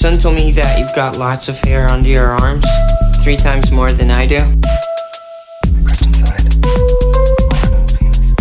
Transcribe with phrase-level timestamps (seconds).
[0.00, 2.64] son told me that you've got lots of hair under your arms,
[3.22, 4.36] three times more than I do.
[4.36, 6.40] I crept inside,
[7.52, 8.32] opened up penis,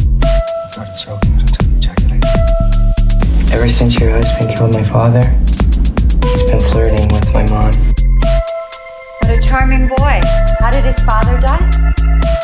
[0.72, 3.52] started stroking it until he ejaculated.
[3.52, 5.20] Ever since your husband killed my father,
[6.32, 7.74] he's been flirting with my mom.
[9.20, 10.22] What a charming boy.
[10.60, 12.39] How did his father die?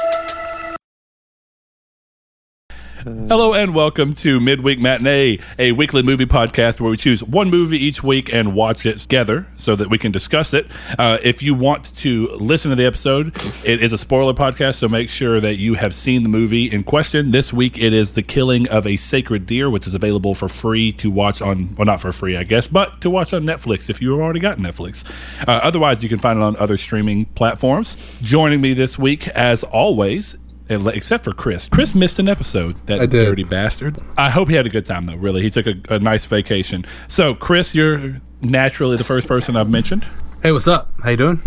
[3.05, 7.77] Hello and welcome to Midweek Matinee, a weekly movie podcast where we choose one movie
[7.77, 10.65] each week and watch it together so that we can discuss it.
[10.97, 14.89] Uh, if you want to listen to the episode, it is a spoiler podcast, so
[14.89, 17.29] make sure that you have seen the movie in question.
[17.29, 20.91] This week it is The Killing of a Sacred Deer, which is available for free
[20.93, 24.01] to watch on, well, not for free, I guess, but to watch on Netflix if
[24.01, 25.05] you've already got Netflix.
[25.47, 27.97] Uh, otherwise, you can find it on other streaming platforms.
[28.23, 30.37] Joining me this week, as always,
[30.69, 31.67] except for Chris.
[31.69, 32.75] Chris missed an episode.
[32.87, 33.25] That I did.
[33.25, 33.97] dirty bastard.
[34.17, 35.15] I hope he had a good time though.
[35.15, 36.85] Really, he took a, a nice vacation.
[37.07, 40.05] So, Chris, you're naturally the first person I've mentioned,
[40.43, 40.91] Hey, what's up?
[41.03, 41.41] How you doing?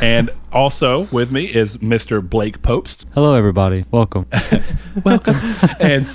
[0.00, 2.26] And also with me is Mr.
[2.26, 3.04] Blake Popst.
[3.14, 3.84] Hello, everybody.
[3.90, 4.26] Welcome.
[5.04, 5.34] Welcome.
[5.80, 6.06] and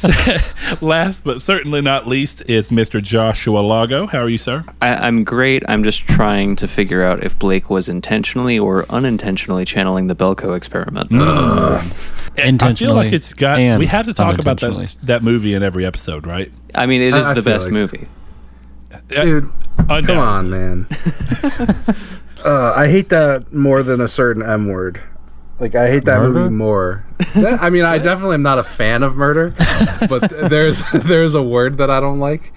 [0.81, 3.01] last but certainly not least is Mr.
[3.01, 4.07] Joshua Lago.
[4.07, 4.63] How are you, sir?
[4.81, 5.63] I, I'm great.
[5.67, 10.55] I'm just trying to figure out if Blake was intentionally or unintentionally channeling the Belko
[10.55, 11.09] experiment.
[11.09, 12.37] Mm.
[12.37, 13.59] Intentionally, I feel like it's got.
[13.79, 16.51] We have to talk about that that movie in every episode, right?
[16.73, 18.07] I mean, it is I- is I the best like- movie.
[19.07, 19.49] Dude,
[19.89, 20.87] uh, come on, man.
[22.45, 25.01] uh, I hate that more than a certain M word.
[25.59, 26.33] Like I hate that Murder?
[26.33, 27.05] movie more.
[27.35, 29.55] I mean, I definitely am not a fan of murder,
[30.09, 32.51] but there's there's a word that I don't like,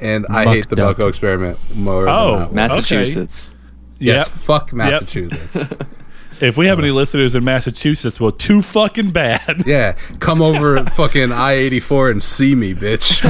[0.00, 0.96] and I Muck hate the duck.
[0.96, 2.08] Belko experiment more.
[2.08, 2.54] Oh, than that one.
[2.54, 3.54] Massachusetts.
[3.98, 4.38] yes, Yep.
[4.38, 5.70] fuck Massachusetts.
[6.40, 9.62] If we have any listeners in Massachusetts, well, too fucking bad.
[9.66, 13.24] yeah, come over fucking I eighty four and see me, bitch.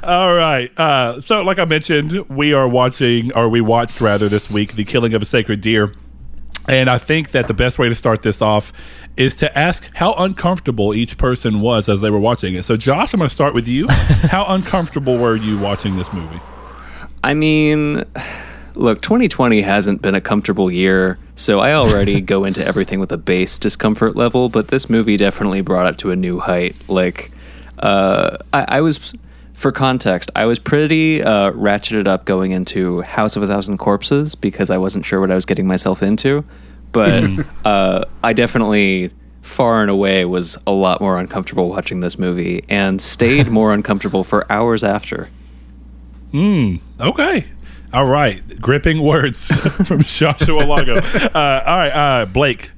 [0.02, 0.78] All right.
[0.78, 4.84] Uh, so, like I mentioned, we are watching, or we watched rather this week, The
[4.84, 5.92] Killing of a Sacred Deer.
[6.68, 8.72] And I think that the best way to start this off
[9.16, 12.64] is to ask how uncomfortable each person was as they were watching it.
[12.64, 13.88] So, Josh, I'm going to start with you.
[13.88, 16.40] how uncomfortable were you watching this movie?
[17.24, 18.04] I mean,
[18.74, 23.16] look, 2020 hasn't been a comfortable year, so I already go into everything with a
[23.16, 26.76] base discomfort level, but this movie definitely brought it to a new height.
[26.88, 27.30] Like,
[27.78, 29.14] uh, I, I was,
[29.54, 34.34] for context, I was pretty uh, ratcheted up going into House of a Thousand Corpses
[34.34, 36.44] because I wasn't sure what I was getting myself into,
[36.92, 37.24] but
[37.64, 39.12] uh, I definitely.
[39.42, 44.22] Far and away was a lot more uncomfortable watching this movie and stayed more uncomfortable
[44.22, 45.30] for hours after.
[46.30, 46.76] Hmm.
[47.00, 47.46] Okay.
[47.92, 48.60] All right.
[48.60, 49.48] Gripping words
[49.86, 50.96] from Joshua Lago.
[50.96, 51.88] Uh, all right.
[51.90, 52.70] Uh, Blake,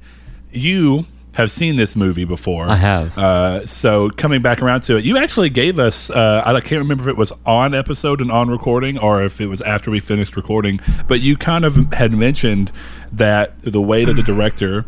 [0.51, 2.67] you have seen this movie before.
[2.67, 3.17] I have.
[3.17, 7.03] Uh, so coming back around to it, you actually gave us, uh, I can't remember
[7.03, 10.35] if it was on episode and on recording or if it was after we finished
[10.35, 12.71] recording, but you kind of had mentioned
[13.11, 14.85] that the way that the director,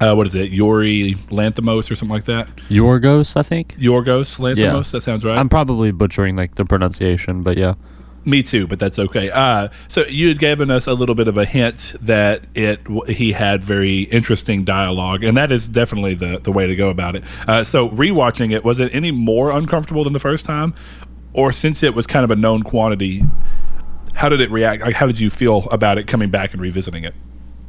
[0.00, 2.48] uh, what is it, Yuri Lanthimos or something like that?
[2.68, 3.76] Yorgos, I think.
[3.78, 4.56] Yorgos Lanthimos?
[4.86, 4.92] Yeah.
[4.92, 5.36] That sounds right.
[5.38, 7.74] I'm probably butchering like the pronunciation, but yeah.
[8.24, 9.30] Me too, but that's okay.
[9.30, 13.32] Uh, so you had given us a little bit of a hint that it he
[13.32, 17.24] had very interesting dialogue, and that is definitely the the way to go about it.
[17.46, 20.74] Uh, so rewatching it, was it any more uncomfortable than the first time,
[21.32, 23.24] or since it was kind of a known quantity?
[24.14, 24.82] How did it react?
[24.82, 27.14] Like, how did you feel about it coming back and revisiting it?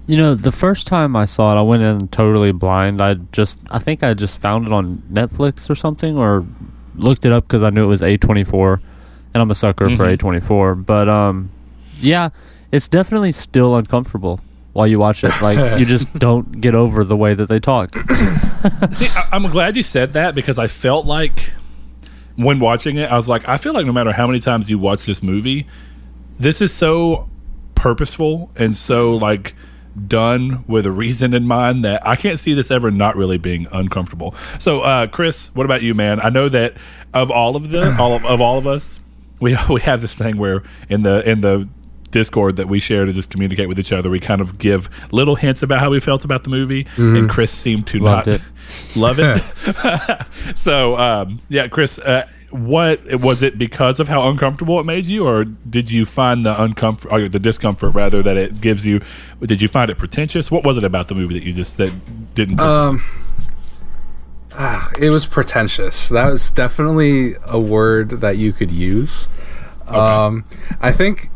[0.07, 2.99] You know, the first time I saw it, I went in totally blind.
[2.99, 6.47] I just, I think I just found it on Netflix or something, or
[6.95, 8.81] looked it up because I knew it was A24,
[9.34, 10.85] and I'm a sucker for A24.
[10.85, 11.51] But um,
[12.00, 12.29] yeah,
[12.72, 14.40] it's definitely still uncomfortable
[14.73, 15.31] while you watch it.
[15.41, 17.94] Like you just don't get over the way that they talk.
[18.91, 21.53] See, I, I'm glad you said that because I felt like
[22.35, 24.79] when watching it, I was like, I feel like no matter how many times you
[24.79, 25.67] watch this movie,
[26.38, 27.29] this is so
[27.75, 29.56] purposeful and so like
[30.07, 33.67] done with a reason in mind that I can't see this ever not really being
[33.72, 34.35] uncomfortable.
[34.59, 36.19] So, uh, Chris, what about you, man?
[36.22, 36.75] I know that
[37.13, 39.00] of all of the all of, of all of us,
[39.39, 41.67] we we have this thing where in the in the
[42.11, 45.35] Discord that we share to just communicate with each other, we kind of give little
[45.35, 48.41] hints about how we felt about the movie, and Chris seemed to Loved not it.
[48.96, 50.58] love it.
[50.58, 55.25] so, um, yeah, Chris, uh, what was it because of how uncomfortable it made you,
[55.25, 59.02] or did you find the uncomfort, or the discomfort rather that it gives you?
[59.41, 60.49] Did you find it pretentious?
[60.49, 61.93] What was it about the movie that you just that
[62.34, 62.59] didn't?
[62.59, 63.03] Um,
[64.53, 66.09] ah, it was pretentious.
[66.09, 69.28] That was definitely a word that you could use.
[69.87, 70.46] Um,
[70.81, 71.29] I think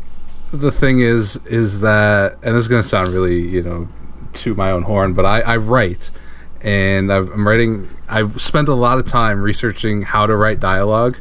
[0.52, 3.88] the thing is, is that, and this is going to sound really, you know,
[4.34, 6.10] to my own horn, but I, I write,
[6.60, 7.88] and I've, I'm writing.
[8.08, 11.18] I've spent a lot of time researching how to write dialogue,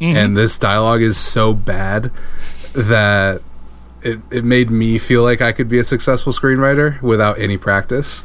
[0.00, 2.10] and this dialogue is so bad
[2.72, 3.42] that
[4.02, 8.22] it it made me feel like I could be a successful screenwriter without any practice.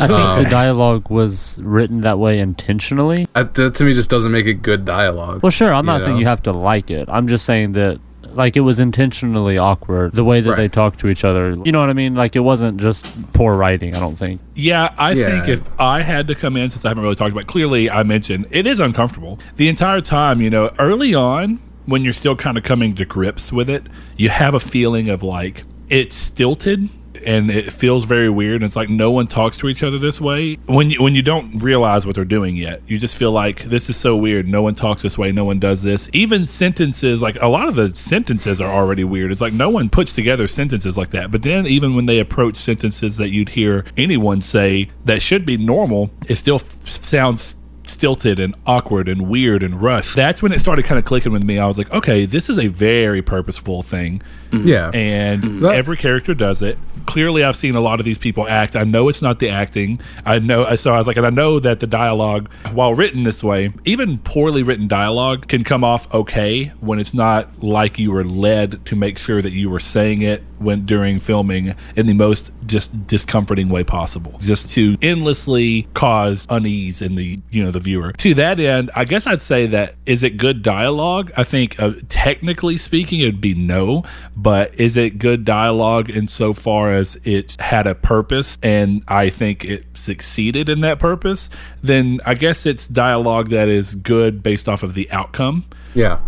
[0.00, 3.26] I think Um, the dialogue was written that way intentionally.
[3.34, 5.42] Uh, That to me just doesn't make it good dialogue.
[5.42, 7.08] Well, sure, I'm not You saying you have to like it.
[7.10, 7.98] I'm just saying that
[8.32, 10.72] like it was intentionally awkward the way that they Right.
[10.72, 11.56] talked to each other.
[11.64, 12.14] You know what I mean?
[12.14, 13.96] Like it wasn't just poor writing.
[13.96, 14.40] I don't think.
[14.54, 15.26] Yeah, I Yeah.
[15.26, 17.90] think if I had to come in, since I haven't really talked about, it, clearly
[17.90, 20.40] I mentioned it is uncomfortable the entire time.
[20.40, 23.82] You know, early on when you're still kind of coming to grips with it,
[24.16, 26.88] you have a feeling of like it's stilted
[27.24, 28.62] and it feels very weird.
[28.62, 31.58] It's like no one talks to each other this way when you when you don't
[31.58, 32.82] realize what they're doing yet.
[32.86, 34.48] You just feel like this is so weird.
[34.48, 35.32] No one talks this way.
[35.32, 36.08] No one does this.
[36.12, 39.32] Even sentences like a lot of the sentences are already weird.
[39.32, 41.30] It's like no one puts together sentences like that.
[41.30, 45.56] But then even when they approach sentences that you'd hear anyone say that should be
[45.56, 47.56] normal, it still f- sounds
[47.90, 50.16] stilted and awkward and weird and rushed.
[50.16, 51.58] That's when it started kind of clicking with me.
[51.58, 54.66] I was like, okay, this is a very purposeful thing mm-hmm.
[54.66, 55.60] Yeah, and mm-hmm.
[55.60, 56.78] That- every character does it.
[57.06, 58.76] Clearly, I've seen a lot of these people act.
[58.76, 60.00] I know it's not the acting.
[60.24, 60.62] I know.
[60.62, 63.72] Uh, so I was like, and I know that the dialogue, while written this way,
[63.84, 68.84] even poorly written dialogue can come off okay when it's not like you were led
[68.86, 73.06] to make sure that you were saying it when during filming in the most just
[73.06, 78.12] discomforting way possible, just to endlessly cause unease in the you know the viewer.
[78.12, 81.32] To that end, I guess I'd say that is it good dialogue?
[81.36, 84.04] I think uh, technically speaking, it'd be no,
[84.36, 89.84] but is it good dialogue insofar as it had a purpose and I think it
[89.94, 91.50] succeeded in that purpose?
[91.82, 95.64] Then I guess it's dialogue that is good based off of the outcome.
[95.94, 96.20] yeah.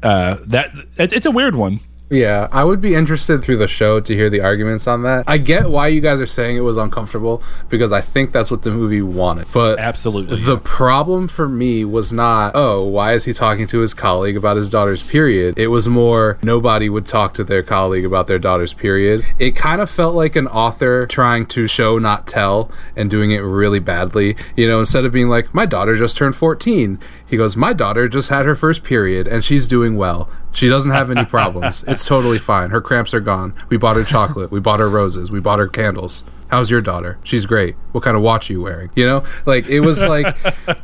[0.00, 1.80] Uh, that it's, it's a weird one.
[2.10, 5.24] Yeah, I would be interested through the show to hear the arguments on that.
[5.26, 8.62] I get why you guys are saying it was uncomfortable because I think that's what
[8.62, 9.46] the movie wanted.
[9.52, 13.92] But Absolutely, the problem for me was not, oh, why is he talking to his
[13.92, 15.58] colleague about his daughter's period?
[15.58, 19.24] It was more nobody would talk to their colleague about their daughter's period.
[19.38, 23.40] It kind of felt like an author trying to show not tell and doing it
[23.40, 24.36] really badly.
[24.56, 28.08] You know, instead of being like, my daughter just turned 14, he goes, my daughter
[28.08, 30.30] just had her first period and she's doing well.
[30.58, 31.84] She doesn't have any problems.
[31.86, 32.70] It's totally fine.
[32.70, 33.54] Her cramps are gone.
[33.68, 34.50] We bought her chocolate.
[34.50, 35.30] We bought her roses.
[35.30, 36.24] We bought her candles.
[36.48, 37.18] How's your daughter?
[37.22, 37.76] She's great.
[37.92, 38.90] What kind of watch are you wearing?
[38.96, 40.34] You know, like it was like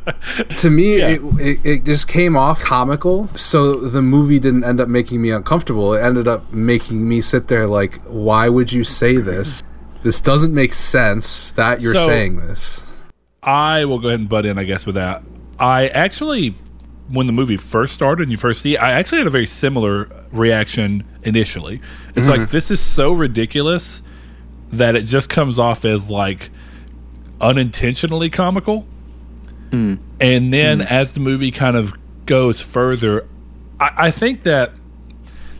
[0.57, 3.27] to me, it, it, it just came off comical.
[3.35, 5.93] So the movie didn't end up making me uncomfortable.
[5.93, 9.61] It ended up making me sit there like, why would you say this?
[10.03, 12.81] This doesn't make sense that you're So- saying this.
[13.43, 15.21] I will go ahead and butt in, I guess, with that.
[15.59, 16.55] I actually,
[17.09, 19.45] when the movie first started and you first see it, I actually had a very
[19.45, 21.81] similar reaction initially.
[22.09, 22.29] It's mm-hmm.
[22.29, 24.01] like, this is so ridiculous
[24.71, 26.49] that it just comes off as like
[27.39, 28.87] unintentionally comical.
[29.69, 29.99] Mm.
[30.19, 30.91] And then mm.
[30.91, 31.93] as the movie kind of
[32.25, 33.27] goes further,
[33.79, 34.71] I, I think that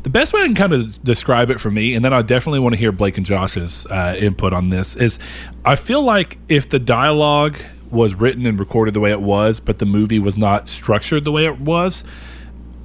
[0.03, 2.59] the best way I can kind of describe it for me, and then I definitely
[2.59, 5.17] want to hear Blake and Josh's uh, input on this, is
[5.63, 7.57] I feel like if the dialogue
[7.91, 11.31] was written and recorded the way it was, but the movie was not structured the
[11.31, 12.03] way it was,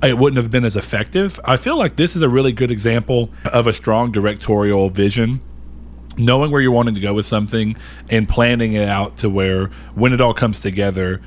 [0.03, 1.39] it wouldn't have been as effective.
[1.45, 5.41] I feel like this is a really good example of a strong directorial vision
[6.17, 7.77] knowing where you're wanting to go with something
[8.09, 11.21] and planning it out to where when it all comes together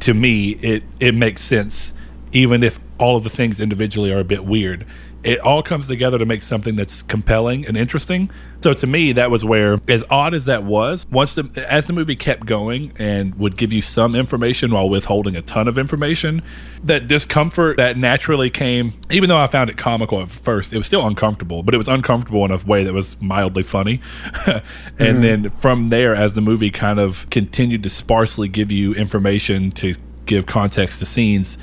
[0.00, 1.92] to me it it makes sense
[2.32, 4.86] even if all of the things individually are a bit weird
[5.28, 8.30] it all comes together to make something that's compelling and interesting.
[8.62, 11.92] So to me that was where as odd as that was once the as the
[11.92, 16.42] movie kept going and would give you some information while withholding a ton of information
[16.82, 20.86] that discomfort that naturally came even though i found it comical at first it was
[20.86, 24.00] still uncomfortable but it was uncomfortable in a way that was mildly funny.
[24.98, 25.20] And mm-hmm.
[25.20, 29.94] then from there as the movie kind of continued to sparsely give you information to
[30.26, 31.58] give context to scenes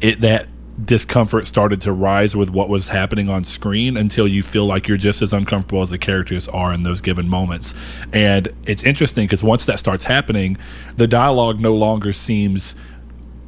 [0.00, 0.46] it that
[0.84, 4.96] discomfort started to rise with what was happening on screen until you feel like you're
[4.96, 7.74] just as uncomfortable as the characters are in those given moments.
[8.12, 10.56] And it's interesting because once that starts happening,
[10.96, 12.74] the dialogue no longer seems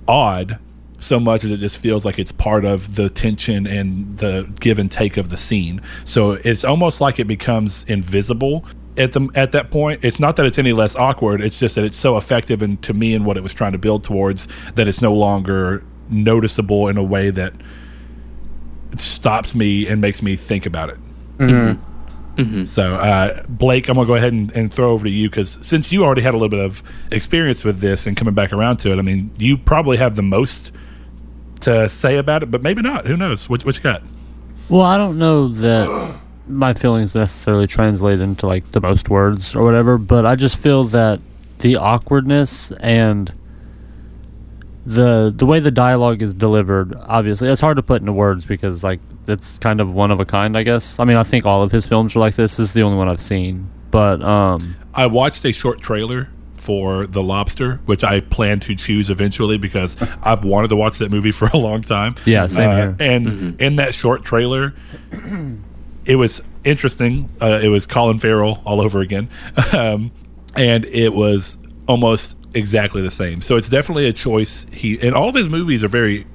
[0.06, 0.58] odd
[0.98, 4.78] so much as it just feels like it's part of the tension and the give
[4.78, 5.80] and take of the scene.
[6.04, 8.64] So it's almost like it becomes invisible
[8.96, 10.04] at the at that point.
[10.04, 11.40] It's not that it's any less awkward.
[11.40, 13.78] It's just that it's so effective and to me and what it was trying to
[13.78, 15.82] build towards that it's no longer
[16.12, 17.52] noticeable in a way that
[18.98, 20.98] stops me and makes me think about it.
[22.66, 25.92] So, uh, Blake, I'm gonna go ahead and, and throw over to you because since
[25.92, 28.92] you already had a little bit of experience with this and coming back around to
[28.92, 30.72] it, I mean, you probably have the most
[31.60, 33.06] to say about it, but maybe not.
[33.06, 33.48] Who knows?
[33.48, 34.02] What, what you got?
[34.68, 36.16] Well, I don't know that
[36.48, 40.84] my feelings necessarily translate into like the most words or whatever, but I just feel
[40.84, 41.20] that
[41.58, 43.32] the awkwardness and
[44.84, 48.82] the the way the dialogue is delivered, obviously, it's hard to put into words because
[48.82, 50.98] like it's kind of one of a kind, I guess.
[50.98, 52.56] I mean, I think all of his films are like this.
[52.56, 57.06] This is the only one I've seen, but um, I watched a short trailer for
[57.06, 61.32] The Lobster, which I plan to choose eventually because I've wanted to watch that movie
[61.32, 62.14] for a long time.
[62.24, 62.96] Yeah, same Uh, here.
[63.00, 64.72] And in that short trailer,
[66.04, 67.28] it was interesting.
[67.40, 69.28] Uh, it was Colin Farrell all over again,
[69.72, 70.10] um,
[70.56, 71.58] and it was
[71.88, 73.40] almost exactly the same.
[73.40, 74.66] So it's definitely a choice.
[74.72, 76.26] He and all of his movies are very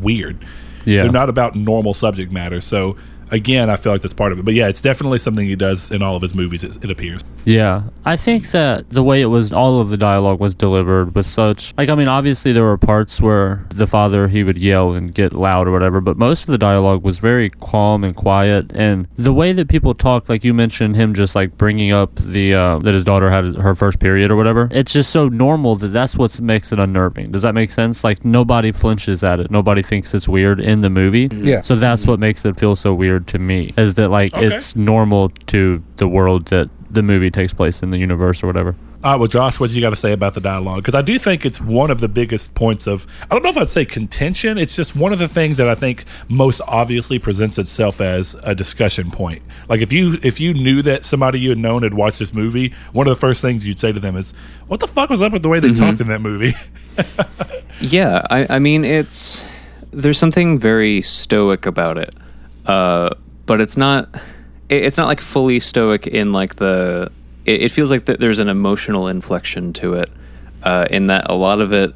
[0.00, 0.44] weird.
[0.84, 1.02] Yeah.
[1.02, 2.60] they're not about normal subject matter.
[2.60, 2.96] So
[3.30, 4.44] again, I feel like that's part of it.
[4.44, 6.64] But yeah, it's definitely something he does in all of his movies.
[6.64, 7.22] It, it appears.
[7.44, 11.26] Yeah, I think that the way it was, all of the dialogue was delivered with
[11.26, 15.14] such, like, I mean, obviously there were parts where the father he would yell and
[15.14, 19.06] get loud or whatever, but most of the dialogue was very calm and quiet, and
[19.16, 22.78] the way that people talk, like you mentioned, him just like bringing up the uh,
[22.80, 26.16] that his daughter had her first period or whatever, it's just so normal that that's
[26.16, 27.30] what makes it unnerving.
[27.30, 28.02] Does that make sense?
[28.02, 31.28] Like nobody flinches at it, nobody thinks it's weird in the movie.
[31.32, 31.60] Yeah.
[31.60, 34.46] So that's what makes it feel so weird to me, is that like Okay.
[34.46, 38.74] it's normal to the world that the movie takes place in the universe or whatever.
[39.04, 40.78] All right, well, Josh, what do you got to say about the dialogue?
[40.78, 43.58] Because I do think it's one of the biggest points of, I don't know if
[43.58, 44.58] I'd say contention.
[44.58, 48.54] It's just one of the things that I think most obviously presents itself as a
[48.54, 49.42] discussion point.
[49.68, 52.74] Like if you if you knew that somebody you had known had watched this movie,
[52.92, 54.32] one of the first things you'd say to them is,
[54.66, 55.84] "What the fuck was up with the way they mm-hmm.
[55.84, 56.54] talked in that movie?"
[57.80, 59.42] Yeah, I, I mean it's
[59.92, 62.14] there's something very stoic about it,
[62.66, 63.10] uh,
[63.46, 64.14] but it's not
[64.68, 67.10] it, it's not like fully stoic in like the
[67.44, 70.10] it, it feels like that there's an emotional inflection to it,
[70.62, 71.94] uh, in that a lot of it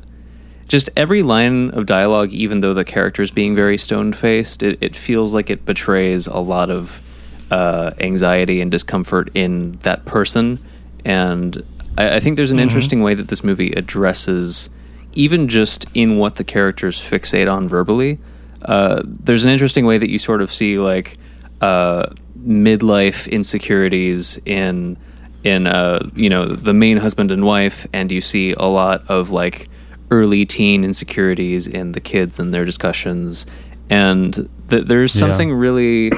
[0.70, 4.94] just every line of dialogue, even though the character's being very stone faced, it, it
[4.94, 7.02] feels like it betrays a lot of
[7.50, 10.60] uh, anxiety and discomfort in that person.
[11.04, 11.60] And
[11.98, 14.70] I, I think there's an interesting way that this movie addresses,
[15.12, 18.20] even just in what the characters fixate on verbally.
[18.62, 21.18] Uh, there's an interesting way that you sort of see like
[21.60, 22.06] uh,
[22.38, 24.96] midlife insecurities in
[25.44, 29.30] in uh, you know the main husband and wife, and you see a lot of
[29.30, 29.68] like
[30.10, 33.46] early teen insecurities in the kids and their discussions,
[33.88, 35.20] and th- there's Yeah.
[35.20, 36.10] something really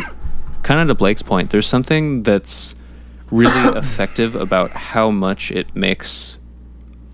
[0.62, 1.50] kind of to Blake's point.
[1.50, 2.74] There's something that's
[3.30, 6.38] really effective about how much it makes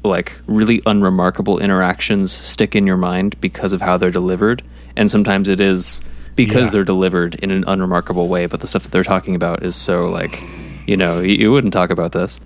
[0.05, 4.63] like really unremarkable interactions stick in your mind because of how they're delivered
[4.99, 6.03] and sometimes it is
[6.37, 6.71] because Yeah.
[6.73, 10.05] they're delivered in an unremarkable way but the stuff that they're talking about is so
[10.07, 10.43] like
[10.87, 12.39] you know you, you wouldn't talk about this.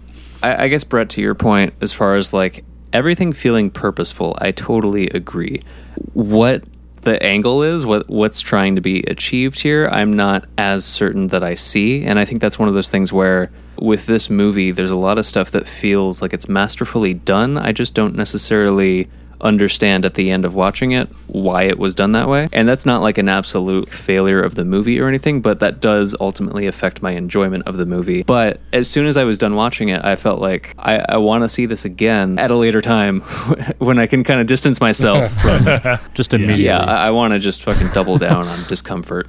[0.42, 4.50] I, I guess brett to your point as far as like everything feeling purposeful i
[4.52, 5.62] totally agree.
[6.12, 6.64] What
[7.02, 11.42] the angle is what what's trying to be achieved here i'm not as certain that
[11.42, 12.04] i see.
[12.04, 15.18] And i think that's one of those things where with this movie there's a lot
[15.18, 17.58] of stuff that feels like it's masterfully done.
[17.58, 19.08] I just don't necessarily
[19.42, 22.84] understand at the end of watching it why it was done that way and that's
[22.86, 27.02] not like an absolute failure of the movie or anything but that does ultimately affect
[27.02, 30.14] my enjoyment of the movie but as soon as i was done watching it i
[30.16, 33.20] felt like i, I want to see this again at a later time
[33.78, 35.62] when i can kind of distance myself from
[36.14, 36.64] Just immediately.
[36.64, 39.28] yeah, I, I want to just fucking double down on discomfort.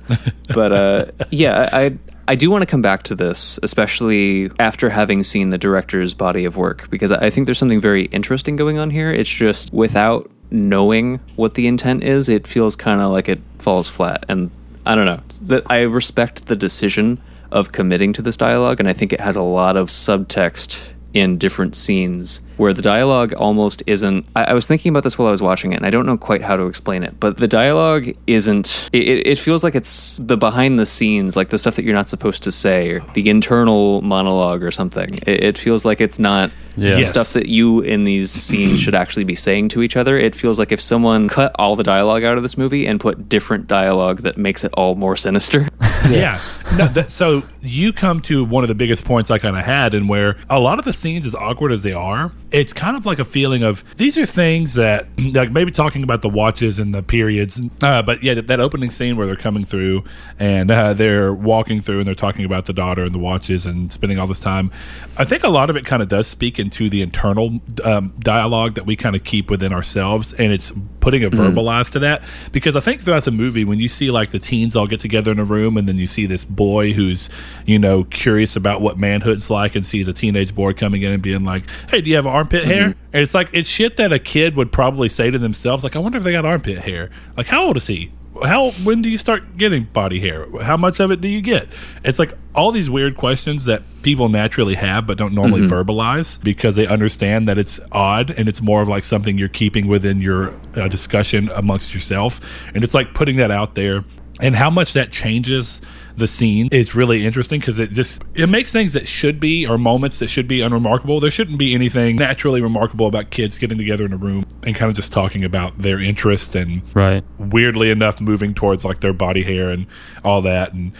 [0.53, 5.23] But uh, yeah, I I do want to come back to this, especially after having
[5.23, 8.89] seen the director's body of work, because I think there's something very interesting going on
[8.89, 9.11] here.
[9.11, 13.89] It's just without knowing what the intent is, it feels kind of like it falls
[13.89, 14.23] flat.
[14.29, 14.51] And
[14.85, 15.61] I don't know.
[15.69, 19.41] I respect the decision of committing to this dialogue, and I think it has a
[19.41, 24.25] lot of subtext in different scenes where the dialogue almost isn't.
[24.35, 26.17] I, I was thinking about this while I was watching it, and I don't know
[26.17, 28.89] quite how to explain it, but the dialogue isn't.
[28.93, 31.95] It, it, it feels like it's the behind the scenes, like the stuff that you're
[31.95, 35.15] not supposed to say, or the internal monologue or something.
[35.25, 36.97] It, it feels like it's not Yeah.
[36.97, 37.09] Yes.
[37.09, 40.17] stuff that you in these scenes should actually be saying to each other.
[40.17, 43.29] It feels like if someone cut all the dialogue out of this movie and put
[43.29, 45.67] different dialogue that makes it all more sinister.
[46.09, 46.39] yeah.
[46.77, 49.93] No, that, so you come to one of the biggest points I kind of had,
[49.93, 53.03] and where a lot of the scenes, as awkward as they are, it's kind of
[53.05, 56.93] like a feeling of these are things that, like maybe talking about the watches and
[56.93, 60.03] the periods, uh, but yeah, that, that opening scene where they're coming through
[60.37, 63.91] and uh, they're walking through and they're talking about the daughter and the watches and
[63.91, 64.71] spending all this time.
[65.17, 68.75] I think a lot of it kind of does speak into the internal um, dialogue
[68.75, 72.77] that we kind of keep within ourselves, and it's putting a verbalize to that because
[72.77, 75.39] I think throughout the movie when you see like the teens all get together in
[75.39, 77.29] a room and then you see this boy who's
[77.65, 81.21] you know curious about what manhood's like and sees a teenage boy coming in and
[81.21, 84.19] being like, "Hey, do you have armpit hair?" And it's like it's shit that a
[84.19, 87.47] kid would probably say to themselves like, "I wonder if they got armpit hair." Like,
[87.47, 88.11] how old is he?
[88.43, 90.47] how when do you start getting body hair?
[90.61, 91.67] How much of it do you get?
[92.03, 96.75] It's like all these weird questions that people naturally have but don't normally verbalize because
[96.75, 100.53] they understand that it's odd and it's more of like something you're keeping within your
[100.75, 102.39] uh, discussion amongst yourself.
[102.73, 104.03] And it's like putting that out there
[104.41, 105.81] and how much that changes
[106.15, 109.77] the scene is really interesting because it just it makes things that should be or
[109.77, 111.19] moments that should be unremarkable.
[111.19, 114.89] There shouldn't be anything naturally remarkable about kids getting together in a room and kind
[114.89, 117.23] of just talking about their interest and Right.
[117.37, 119.87] weirdly enough moving towards like their body hair and
[120.23, 120.91] all that and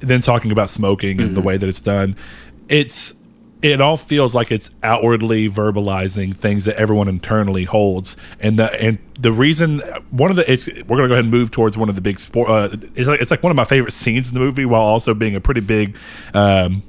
[0.00, 1.48] then talking about smoking and the mm-hmm.
[1.48, 2.16] way that it's done.
[2.68, 3.14] It's
[3.64, 8.14] it all feels like it's outwardly verbalizing things that everyone internally holds.
[8.38, 9.80] And the and the reason
[10.10, 12.20] one of the it's we're gonna go ahead and move towards one of the big
[12.20, 14.82] sport uh, it's like it's like one of my favorite scenes in the movie while
[14.82, 15.96] also being a pretty big
[16.34, 16.82] um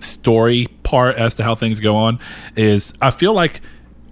[0.00, 2.18] story part as to how things go on
[2.56, 3.60] is I feel like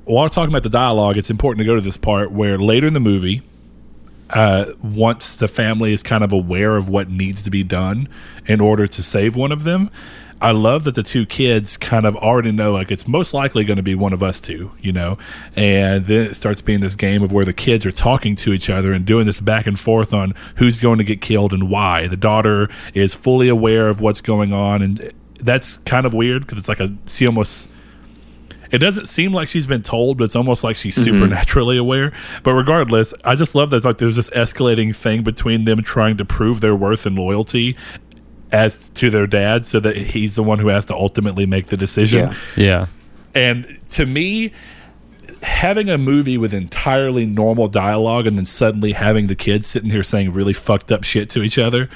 [0.05, 2.93] while talking about the dialogue, it's important to go to this part where later in
[2.93, 3.43] the movie,
[4.31, 8.09] uh, once the family is kind of aware of what needs to be done
[8.47, 9.91] in order to save one of them,
[10.41, 13.79] I love that the two kids kind of already know like it's most likely going
[13.79, 15.17] to be one of us two, you know,
[15.55, 18.69] and then it starts being this game of where the kids are talking to each
[18.69, 22.07] other and doing this back and forth on who's going to get killed and why.
[22.07, 26.59] The daughter is fully aware of what's going on, and that's kind of weird because
[26.59, 27.71] it's like a she almost
[28.71, 31.17] it doesn't seem like she's been told, but it's almost like she's mm-hmm.
[31.17, 32.13] supernaturally aware.
[32.43, 36.17] But regardless, I just love that it's like there's this escalating thing between them trying
[36.19, 37.77] to prove their worth and loyalty
[38.53, 41.77] as to their dad, so that he's the one who has to ultimately make the
[41.77, 42.31] decision.
[42.57, 42.65] Yeah.
[42.65, 42.87] Yeah.
[43.35, 44.53] And to me,
[45.43, 50.03] having a movie with entirely normal dialogue and then suddenly having the kids sitting here
[50.03, 51.89] saying really fucked up shit to each other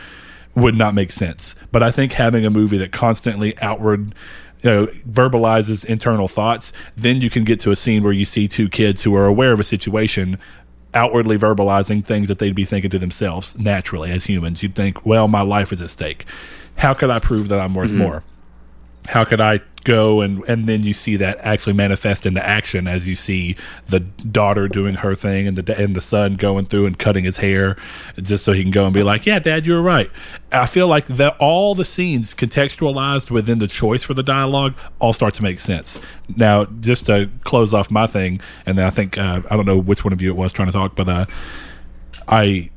[0.54, 1.54] would not make sense.
[1.73, 4.14] But I think having a movie that constantly outward
[4.62, 8.47] you know, verbalizes internal thoughts, then you can get to a scene where you see
[8.47, 10.38] two kids who are aware of a situation
[10.94, 14.62] outwardly verbalizing things that they'd be thinking to themselves naturally as humans.
[14.62, 16.25] You'd think, well, my life is at stake.
[16.76, 17.99] How could I prove that I'm worth mm-hmm.
[17.99, 18.25] more?
[19.11, 23.09] how could I go and and then you see that actually manifest into action as
[23.09, 23.57] you see
[23.87, 27.39] the daughter doing her thing and the and the son going through and cutting his
[27.39, 27.77] hair
[28.21, 30.11] just so he can go and be like, yeah, Dad, you were right.
[30.53, 35.12] I feel like that all the scenes contextualized within the choice for the dialogue all
[35.12, 36.01] start to make sense.
[36.37, 39.79] Now, just to close off my thing, and then I think uh, I don't know
[39.79, 41.27] which one of you it was trying to talk, but uh,
[42.29, 42.71] I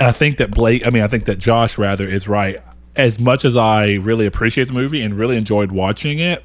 [0.00, 2.60] I think that Blake, I mean, I think that Josh rather is right.
[2.94, 6.44] As much as I really appreciate the movie and really enjoyed watching it,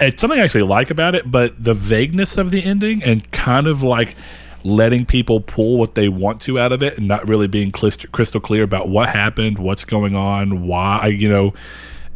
[0.00, 3.66] it's something I actually like about it, but the vagueness of the ending and kind
[3.66, 4.16] of like
[4.62, 8.40] letting people pull what they want to out of it and not really being crystal
[8.40, 11.54] clear about what happened, what's going on, why, you know,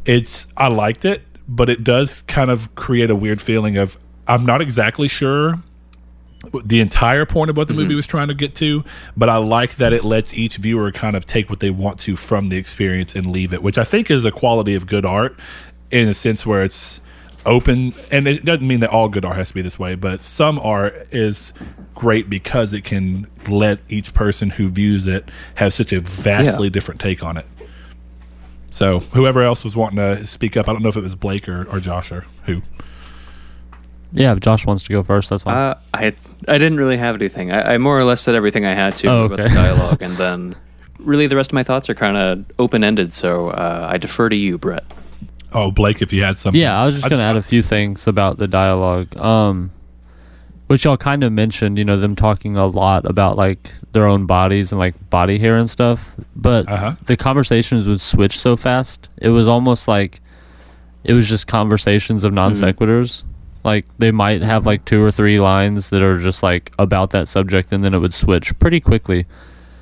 [0.05, 4.45] it's, I liked it, but it does kind of create a weird feeling of, I'm
[4.45, 5.63] not exactly sure
[6.65, 7.83] the entire point of what the mm-hmm.
[7.83, 8.85] movie was trying to get to,
[9.17, 12.17] but I like that it lets each viewer kind of take what they want to
[12.17, 15.39] from the experience and leave it, which I think is a quality of good art
[15.91, 17.01] in a sense where it's
[17.47, 20.23] open and it doesn't mean that all good art has to be this way, but
[20.23, 21.53] some art is
[21.95, 26.73] great because it can let each person who views it have such a vastly Yeah.
[26.73, 27.47] different take on it.
[28.71, 31.49] So whoever else was wanting to speak up, I don't know if it was Blake
[31.49, 32.63] or, or Josh or who.
[34.15, 35.55] Yeah, if Josh wants to go first, that's fine.
[35.57, 36.15] Uh, I
[36.49, 37.51] I didn't really have anything.
[37.53, 40.13] I, I more or less said everything I had to Oh, about the dialogue, and
[40.17, 40.55] then
[40.99, 43.13] really the rest of my thoughts are kind of open ended.
[43.13, 44.85] So uh, I defer to you, Brett.
[45.53, 46.61] Oh, Blake, if you had something.
[46.61, 49.17] Yeah, I was just going to add a few things about the dialogue.
[49.17, 49.71] Um,
[50.67, 54.25] which y'all kind of mentioned, you know, them talking a lot about like their own
[54.27, 56.17] bodies and like body hair and stuff.
[56.35, 56.95] But Uh-huh.
[57.05, 59.09] the conversations would switch so fast.
[59.19, 60.21] It was almost like
[61.05, 63.25] it was just conversations of non sequiturs.
[63.65, 67.29] Like they might have like two or three lines that are just like about that
[67.29, 69.25] subject, and then it would switch pretty quickly.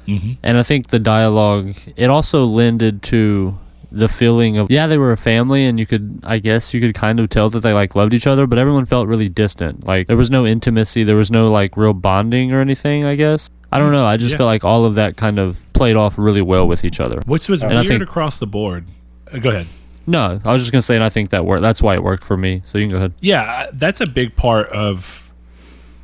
[0.09, 0.37] Mhm.
[0.43, 3.59] And I think the dialogue it also lended to
[3.95, 6.95] the feeling of yeah they were a family and you could I guess you could
[6.95, 10.07] kind of tell that they like loved each other but everyone felt really distant like
[10.07, 13.79] there was no intimacy there was no like real bonding or anything I guess I
[13.79, 14.39] don't know I just Yeah.
[14.39, 17.51] feel like all of that kind of played off really well with each other Which
[17.51, 18.87] was And I weird think- across the board.
[19.31, 19.67] Uh, go ahead.
[20.07, 22.25] No I was just gonna say and I think that worked that's why it worked
[22.25, 25.33] for me so you can go ahead Yeah, that's a big part of,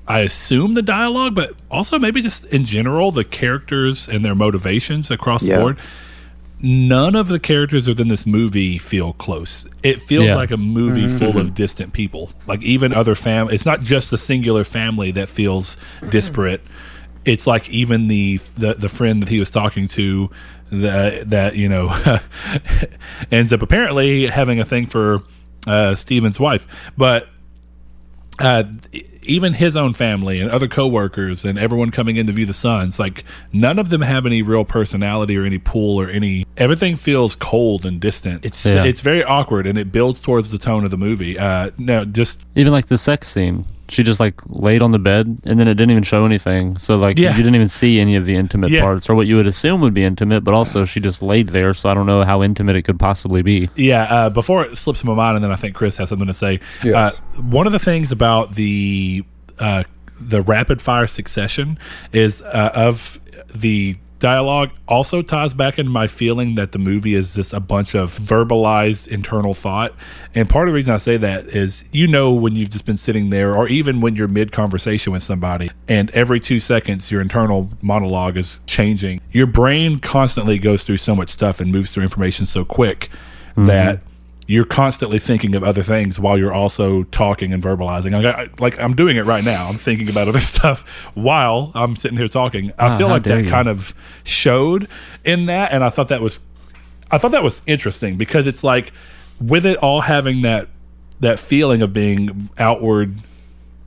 [0.07, 5.11] I assume, the dialogue, but also maybe just in general, the characters and their motivations
[5.11, 5.79] across the board.
[6.61, 9.65] None of the characters within this movie feel close.
[9.85, 10.35] It feels Yeah.
[10.35, 11.17] like a movie mm-hmm.
[11.17, 12.31] full of distant people.
[12.49, 15.77] Like even other fam, it's not just the singular family that feels
[16.09, 16.63] disparate.
[17.25, 20.31] It's like even the the, the friend that he was talking to
[20.71, 21.95] that that you know
[23.31, 25.23] ends up apparently having a thing for
[25.67, 27.29] uh, Steven's wife, but
[28.39, 28.63] uh,
[29.25, 32.99] even his own family and other coworkers and everyone coming in to view the sons,
[32.99, 36.47] like none of them have any real personality or any pool or any.
[36.57, 38.45] Everything feels cold and distant.
[38.45, 38.85] It's Yeah.
[38.85, 41.39] it's very awkward and it builds towards the tone of the movie.
[41.39, 45.39] Uh, no, just Even like the sex scene, she just like laid on the bed,
[45.45, 46.77] and then it didn't even show anything.
[46.77, 47.31] So like Yeah.
[47.31, 48.83] you didn't even see any of the intimate Yeah.
[48.83, 50.45] parts, or what you would assume would be intimate.
[50.45, 53.43] But also, she just laid there, so I don't know how intimate it could possibly
[53.43, 53.71] be.
[53.77, 56.35] Yeah, uh, before it slips my mind, and then I think Chris has something to
[56.35, 56.61] say.
[56.85, 56.95] Yes.
[56.95, 59.25] Uh, one of the things about the
[59.59, 59.85] uh,
[60.21, 61.79] the rapid fire succession
[62.13, 63.21] is uh, of
[63.55, 67.95] the dialogue also ties back into my feeling that the movie is just a bunch
[67.95, 69.95] of verbalized internal thought.
[70.35, 72.97] And part of the reason I say that is you know when you've just been
[72.97, 77.21] sitting there, or even when you're mid conversation with somebody, and every two seconds your
[77.21, 79.21] internal monologue is changing.
[79.31, 83.09] Your brain constantly goes through so much stuff and moves through information so quick
[83.51, 83.67] mm-hmm.
[83.67, 84.03] that
[84.51, 88.13] you're constantly thinking of other things while you're also talking and verbalizing.
[88.13, 89.69] Like, I, like I'm doing it right now.
[89.69, 92.73] I'm thinking about other stuff while I'm sitting here talking.
[92.79, 93.51] I Ah, feel like that you.
[93.51, 94.89] kind of showed
[95.23, 96.41] in that, and I thought that was,
[97.11, 98.91] I thought that was interesting because it's like
[99.39, 100.69] with it all having that
[101.21, 103.17] that feeling of being outward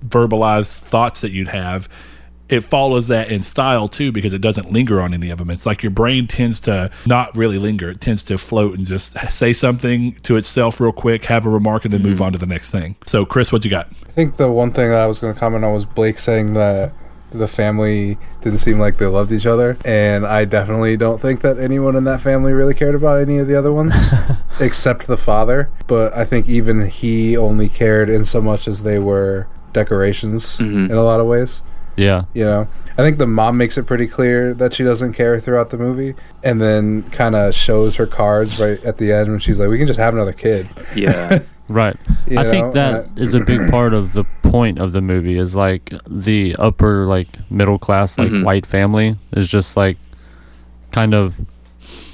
[0.06, 1.88] verbalized thoughts that you'd have
[2.52, 5.50] it follows that in style too because it doesn't linger on any of them.
[5.50, 7.90] It's like your brain tends to not really linger.
[7.90, 11.86] It tends to float and just say something to itself real quick have a remark
[11.86, 12.24] and then move mm-hmm.
[12.24, 12.96] on to the next thing.
[13.06, 13.88] So chris what you got?
[14.08, 16.54] I think the one thing that I was going to comment on was Blake saying
[16.56, 16.94] that
[17.32, 21.58] the family didn't seem like they loved each other, and I definitely don't think that
[21.58, 23.96] anyone in that family really cared about any of the other ones,
[24.60, 25.70] except the father.
[25.88, 30.92] But I think even he only cared in so much as they were decorations mm-hmm.
[30.92, 31.62] in a lot of ways.
[31.98, 35.40] Yeah, You know, I think the mom makes it pretty clear that she doesn't care
[35.40, 39.40] throughout the movie, and then kind of shows her cards right at the end when
[39.40, 41.40] she's like, "We can just have another kid." Yeah.
[41.70, 41.96] right.
[42.28, 45.02] You I know, think that and is a big part of the point of the
[45.02, 48.44] movie is like the upper like middle class like Mhm.
[48.46, 49.98] white family is just like
[50.92, 51.46] kind of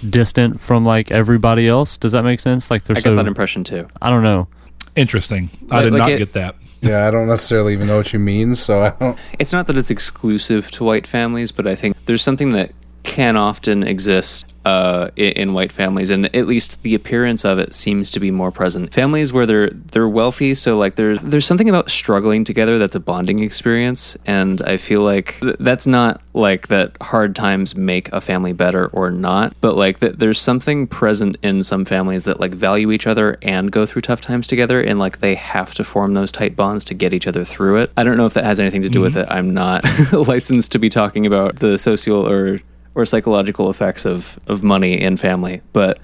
[0.07, 1.97] distant from like everybody else.
[1.97, 2.69] Does that make sense?
[2.71, 3.87] Like they're I so that impression too.
[4.01, 4.47] I don't know.
[4.95, 6.55] interesting i did like not it- get that
[6.87, 9.17] yeah, I don't necessarily even know what you mean, so I don't.
[9.37, 12.71] It's not that it's exclusive to white families, but I think there's something that
[13.07, 18.09] can often exist uh, in white families, and at least the appearance of it seems
[18.09, 18.93] to be more present.
[18.93, 22.99] Families where they're they're wealthy, so like there's there's something about struggling together that's a
[22.99, 28.19] bonding experience, and I feel like th- that's not like that hard times make a
[28.19, 32.53] family better or not, but like that there's something present in some families that like
[32.53, 36.13] value each other and go through tough times together, and like they have to form
[36.13, 37.91] those tight bonds to get each other through it.
[37.95, 39.27] I don't know if that has anything to do with it.
[39.29, 42.59] I'm not licensed to be talking about the social or
[42.97, 45.99] or psychological effects of of money and family, but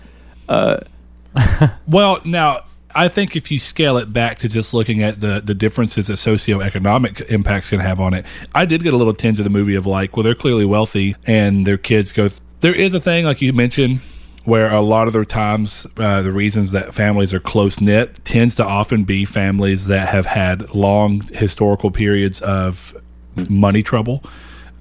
[0.47, 0.77] uh,
[1.87, 2.61] Well, now
[2.93, 6.13] I think if you scale it back to just looking at the the differences that
[6.13, 9.75] socioeconomic impacts can have on it, I did get a little tinge of the movie
[9.75, 12.29] of like, well, they're clearly wealthy and their kids go.
[12.61, 13.99] there is a thing like you mentioned
[14.45, 18.55] where a lot of the times uh, the reasons that families are close knit tends
[18.55, 22.93] to often be families that have had long historical periods of
[23.49, 24.23] money trouble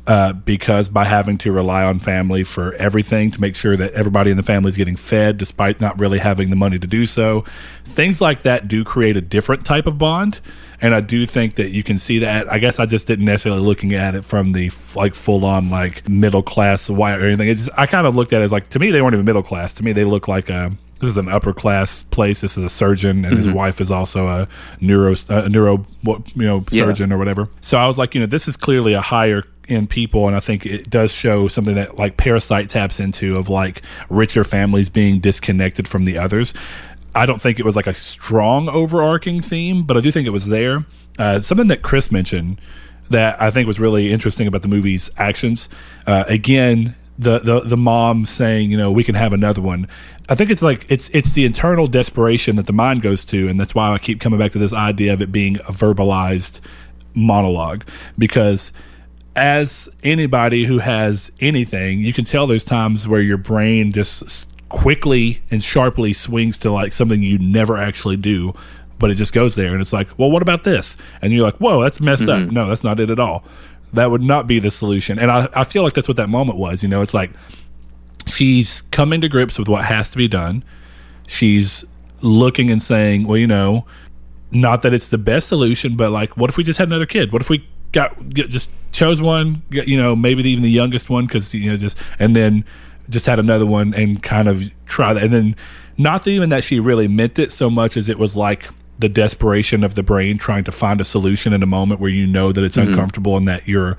[0.07, 4.31] uh, because by having to rely on family for everything to make sure that everybody
[4.33, 7.45] in the family is getting fed despite not really having the money to do so
[7.85, 10.41] things like that do create a different type of bond
[10.81, 13.63] and i do think that you can see that i guess i just didn't necessarily
[13.63, 17.49] looking at it from the f- like full on like middle class white or anything
[17.49, 19.25] it's just, i kind of looked at it as like to me they weren't even
[19.25, 22.43] middle class to me they look like a this is an upper class place.
[22.43, 24.47] This is a surgeon, and his wife is also a
[24.81, 26.85] neuro, a neuro, you know, Yeah.
[26.85, 27.49] surgeon or whatever.
[27.61, 30.41] So I was like, you know, this is clearly a higher end people, and I
[30.41, 35.21] think it does show something that like Parasite taps into of like richer families being
[35.21, 36.55] disconnected from the others.
[37.15, 40.31] I don't think it was like a strong overarching theme, but I do think it
[40.31, 40.85] was there.
[41.19, 42.61] Uh, something that Chris mentioned
[43.11, 45.69] that I think was really interesting about the movie's actions.
[46.07, 49.87] Uh, again, the, the the mom saying, you know, we can have another one.
[50.29, 53.61] I think it's like it's it's the internal desperation that the mind goes to, and
[53.61, 56.61] that's why I keep coming back to this idea of it being a verbalized
[57.15, 57.85] monologue
[58.17, 58.73] because
[59.35, 65.43] as anybody who has anything, you can tell there's times where your brain just quickly
[65.51, 68.55] and sharply swings to like something you never actually do,
[68.99, 70.97] but it just goes there and it's like, well, what about this?
[71.21, 72.41] And you're like, whoa, that's messed up.
[72.41, 72.55] Mm-hmm.
[72.55, 73.45] No, that's not it at all.
[73.93, 75.19] That would not be the solution.
[75.19, 76.83] And I, I feel like that's what that moment was.
[76.83, 77.31] You know, it's like
[78.27, 80.65] she's coming to grips with what has to be done.
[81.27, 81.85] She's
[82.21, 83.85] looking and saying, well, you know,
[84.51, 87.33] not that it's the best solution, but like, what if we just had another kid?
[87.33, 91.27] What if we got get, just chose one, you know, maybe even the youngest one,
[91.27, 92.65] because you know, just and then
[93.11, 95.57] just had another one and kind of try that, and then
[95.99, 99.83] not even that she really meant it so much as it was like the desperation
[99.85, 102.63] of the brain trying to find a solution in a moment where you know that
[102.65, 102.91] it's Mm-hmm.
[102.93, 103.97] uncomfortable and that you're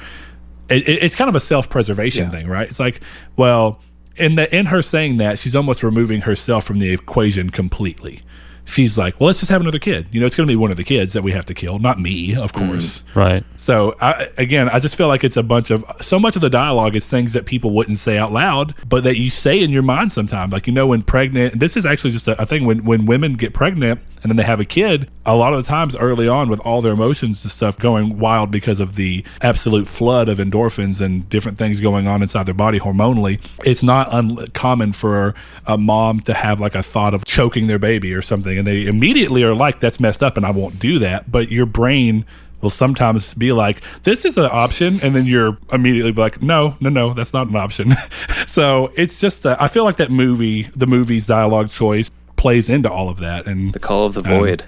[0.69, 2.31] it, it- it's kind of a self-preservation Yeah.
[2.31, 3.01] thing right it's like
[3.35, 3.79] well
[4.15, 8.21] in the in her saying that she's almost removing herself from the equation completely
[8.65, 10.71] she's like well let's just have another kid you know it's going to be one
[10.71, 12.67] of the kids that we have to kill not me of mm.
[12.67, 13.43] course Right.
[13.57, 16.49] so I, again, I just feel like it's a bunch of so much of the
[16.49, 19.83] dialogue is things that people wouldn't say out loud, but that you say in your
[19.83, 20.51] mind sometimes.
[20.51, 22.65] Like you know, when pregnant, this is actually just a, a thing.
[22.65, 25.67] When when women get pregnant and then they have a kid, a lot of the
[25.67, 29.85] times early on, with all their emotions and stuff going wild because of the absolute
[29.85, 34.93] flood of endorphins and different things going on inside their body hormonally, it's not uncommon
[34.93, 35.35] for
[35.67, 38.85] a mom to have like a thought of choking their baby or something, and they
[38.85, 41.29] immediately are like, "That's messed up," and I won't do that.
[41.31, 42.25] But your brain
[42.63, 44.99] will sometimes be like, this is an option.
[45.03, 47.93] And then you're immediately like, no, no, no, that's not an option.
[48.47, 52.09] so it's just, uh, I feel like that movie, the movie's dialogue choice
[52.43, 53.47] plays into all of that.
[53.47, 54.63] And The Call of the Void.
[54.63, 54.67] Um,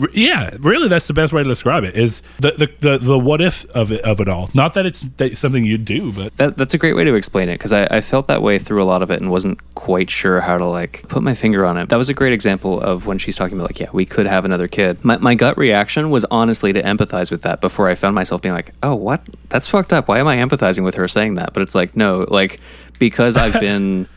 [0.00, 3.16] r- yeah, really, that's the best way to describe it is the, the, the, the
[3.16, 4.50] what if of it, of it all.
[4.52, 7.48] Not that it's that something you do, but That, that's a great way to explain
[7.48, 10.10] it because I, I felt that way through a lot of it and wasn't quite
[10.10, 11.88] sure how to like put my finger on it.
[11.88, 14.44] That was a great example of when she's talking about like, yeah, we could have
[14.44, 15.04] another kid.
[15.04, 18.56] My, my gut reaction was honestly to empathize with that before I found myself being
[18.56, 19.22] like, oh, what?
[19.50, 20.08] That's fucked up.
[20.08, 21.52] Why am I empathizing with her saying that?
[21.52, 22.58] But it's like, no, like
[22.98, 24.08] because I've been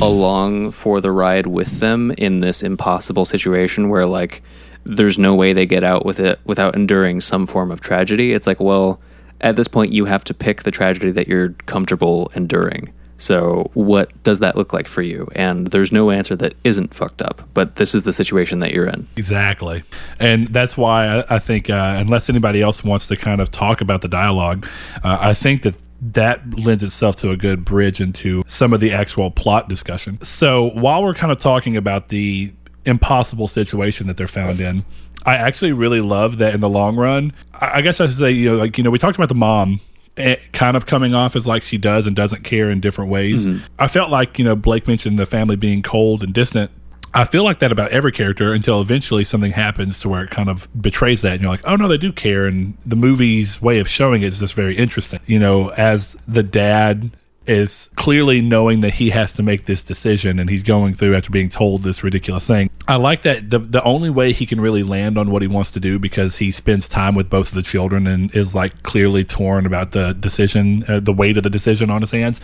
[0.00, 4.42] along for the ride with them in this impossible situation where like
[4.84, 8.32] there's no way they get out with it without enduring some form of tragedy.
[8.32, 9.00] It's like, well,
[9.40, 12.92] at this point you have to pick the tragedy that you're comfortable enduring.
[13.18, 15.28] So, what does that look like for you?
[15.36, 18.88] And there's no answer that isn't fucked up, but this is the situation that you're
[18.88, 19.06] in.
[19.16, 19.84] Exactly.
[20.18, 23.80] And that's why I, I think, uh, unless anybody else wants to kind of talk
[23.80, 24.66] about the dialogue,
[25.04, 28.92] uh, I think that that lends itself to a good bridge into some of the
[28.92, 30.20] actual plot discussion.
[30.22, 32.52] So while we're kind of talking about the
[32.84, 34.84] impossible situation that they're found in,
[35.24, 37.32] I actually really love that in the long run.
[37.54, 39.80] I, guess I should say, you know, like, you know, we talked about the mom
[40.16, 43.46] eh, kind of coming off as like she does and doesn't care in different ways.
[43.78, 46.72] I felt like, you know, Blake mentioned the family being cold and distant.
[47.14, 50.48] I feel like that about every character until eventually something happens to where it kind
[50.48, 51.34] of betrays that.
[51.34, 52.46] And you're like, oh no, they do care.
[52.46, 55.20] And the movie's way of showing it is just very interesting.
[55.26, 57.10] You know, as the dad
[57.46, 61.30] is clearly knowing that he has to make this decision and he's going through after
[61.30, 62.70] being told this ridiculous thing.
[62.86, 65.70] I like that the the only way he can really land on what he wants
[65.72, 69.24] to do because he spends time with both of the children and is like clearly
[69.24, 72.40] torn about the decision, uh, the weight of the decision on his hands.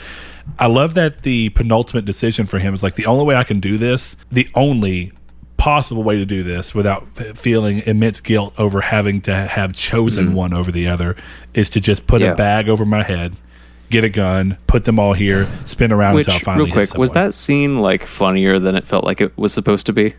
[0.59, 3.61] I love that the penultimate decision for him is like the only way I can
[3.61, 5.13] do this, the only
[5.59, 7.07] possible way to do this without
[7.37, 11.17] feeling immense guilt over having to have chosen one over the other
[11.53, 12.29] is to just put Yeah.
[12.33, 13.35] a bag over my head,
[13.91, 16.89] get a gun, put them all here, spin around Which, until I finally real quick,
[16.93, 20.15] hit was that scene like funnier than it felt like it was supposed to be?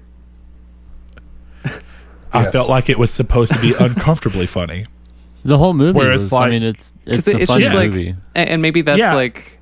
[2.32, 2.52] I Yes.
[2.52, 4.86] felt like it was supposed to be uncomfortably funny.
[5.44, 7.64] The whole movie Where it's was, like- I mean, it's it's 'Cause a it's funny
[7.64, 8.16] just like, movie.
[8.36, 9.16] and and maybe that's Yeah.
[9.16, 9.60] like,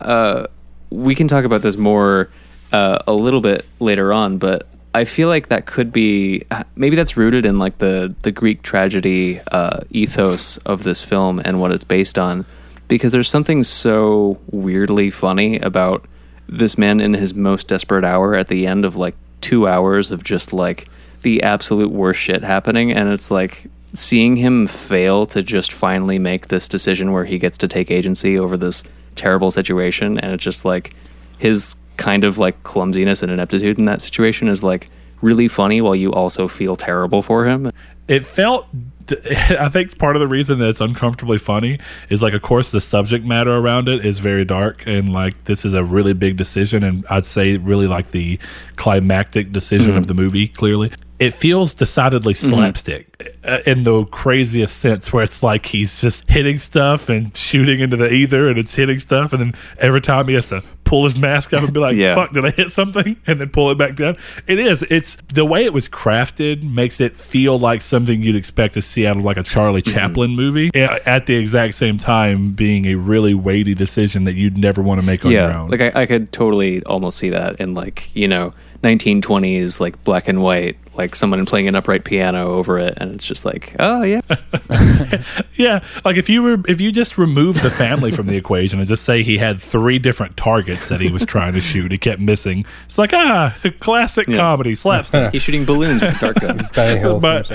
[0.00, 0.46] uh,
[0.90, 2.28] we can talk about this more
[2.72, 6.42] uh, a little bit later on, but I feel like that could be
[6.76, 11.60] maybe that's rooted in like the the Greek tragedy uh, ethos of this film and
[11.60, 12.44] what it's based on,
[12.90, 16.04] because there's something so weirdly funny about
[16.48, 20.24] this man in his most desperate hour at the end of like two hours of
[20.24, 20.88] just like
[21.22, 26.48] the absolute worst shit happening, and it's like seeing him fail to just finally make
[26.48, 28.84] this decision where he gets to take agency over this
[29.16, 30.94] terrible situation and it's just like
[31.38, 34.88] his kind of like clumsiness and ineptitude in that situation is like
[35.20, 37.70] really funny while you also feel terrible for him.
[38.06, 38.66] It felt
[39.58, 42.80] i think part of the reason that it's uncomfortably funny is like of course the
[42.80, 46.82] subject matter around it is very dark and like this is a really big decision
[46.84, 48.38] and i'd say really like the
[48.76, 49.98] climactic decision mm-hmm.
[49.98, 52.48] of the movie clearly it feels decidedly mm-hmm.
[52.54, 57.80] slapstick uh, in the craziest sense where it's like he's just hitting stuff and shooting
[57.80, 59.34] into the ether and it's hitting stuff.
[59.34, 62.14] And then every time he has to pull his mask up and be like Yeah.
[62.14, 63.16] fuck did i hit something?
[63.26, 64.16] and then pull it back down.
[64.46, 64.82] It is.
[64.84, 69.06] It's the way it was crafted makes it feel like something you'd expect to see
[69.06, 69.94] out of like a charlie mm-hmm.
[69.94, 74.56] chaplin movie eh, at the exact same time being a really weighty decision that you'd
[74.56, 75.70] never want to make on your yeah own.
[75.70, 80.26] like I, I could totally almost see that in like you know 1920s like black
[80.26, 84.02] and white like someone playing an upright piano over it and it's just like oh
[84.02, 84.20] yeah
[85.56, 88.88] Yeah, like if you were if you just remove the family from the equation and
[88.88, 92.18] just say he had three different targets that he was trying to shoot, he kept
[92.20, 92.64] missing.
[92.86, 95.30] It's like ah, classic comedy slapstick.
[95.32, 96.68] he's shooting balloons with a dart gun
[97.20, 97.50] But-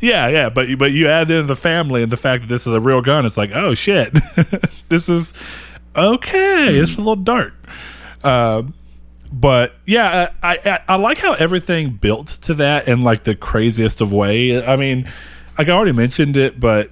[0.00, 2.66] yeah, yeah, but you- but you add in the family and the fact that this
[2.66, 3.26] is a real gun.
[3.26, 4.16] It's like oh shit,
[4.88, 5.34] this is
[5.94, 6.78] okay.
[6.78, 7.52] It's a little dark.
[8.24, 8.72] Um,
[9.32, 13.34] but yeah, uh, I, I I like how everything built to that in like the
[13.34, 14.64] craziest of way.
[14.64, 15.10] I mean,
[15.58, 16.90] like I already mentioned it, but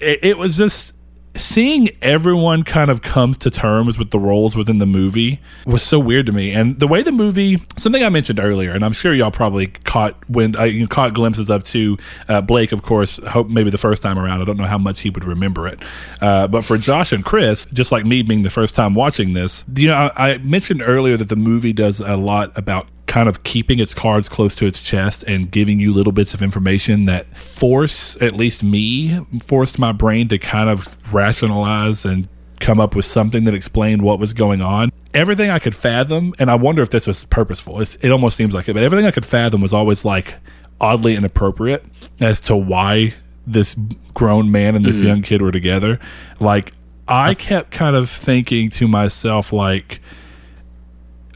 [0.00, 0.94] it, it was just
[1.36, 5.98] seeing everyone kind of come to terms with the roles within the movie was so
[5.98, 6.52] weird to me.
[6.52, 10.16] And the way the movie, something I mentioned earlier, and I'm sure y'all probably caught
[10.28, 11.98] when uh, you caught glimpses of too.
[12.28, 14.42] Uh, Blake, of course, hope maybe the first time around.
[14.42, 15.80] I don't know how much he would remember it,
[16.20, 19.64] uh, but for Josh and Chris, just like me being the first time watching this,
[19.74, 23.44] you know, I, I mentioned earlier that the movie does a lot about kind of
[23.44, 27.24] keeping its cards close to its chest and giving you little bits of information that
[27.38, 32.26] force at least me forced my brain to kind of rationalize and
[32.58, 34.90] come up with something that explained what was going on.
[35.14, 37.80] Everything i could fathom and i wonder if this was purposeful.
[37.80, 40.34] It's, it almost seems like it but everything i could fathom was always like
[40.80, 41.84] oddly inappropriate
[42.18, 43.14] as to why
[43.46, 43.76] this
[44.12, 45.06] grown man and this mm-hmm.
[45.06, 46.00] young kid were together.
[46.40, 46.72] Like
[47.06, 50.00] i kept kind of thinking to myself like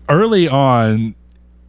[0.08, 1.14] early on,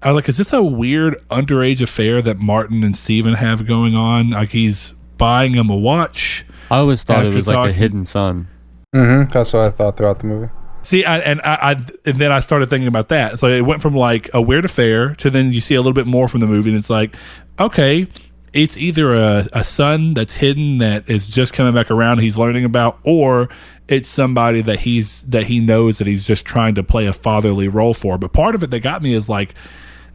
[0.02, 3.96] I was like, is this a weird underage affair that Martin and Steven have going
[3.96, 4.32] on?
[4.32, 6.46] Like he's buying him a watch.
[6.72, 8.48] I always thought it was like a hidden son.
[8.96, 9.32] Mm-hmm.
[9.32, 10.52] That's what I thought throughout the movie.
[10.82, 11.72] See, I, and I, I
[12.06, 13.40] and then I started thinking about that.
[13.40, 16.08] So it went from like a weird affair to then you see a little bit
[16.08, 17.16] more from the movie, and it's like,
[17.60, 18.08] okay,
[18.54, 22.66] it's either a, a son that's hidden that is just coming back around, he's learning
[22.66, 23.50] about, or
[23.88, 27.68] it's somebody that he's that he knows that he's just trying to play a fatherly
[27.68, 28.18] role for.
[28.18, 29.54] But part of it that got me is like,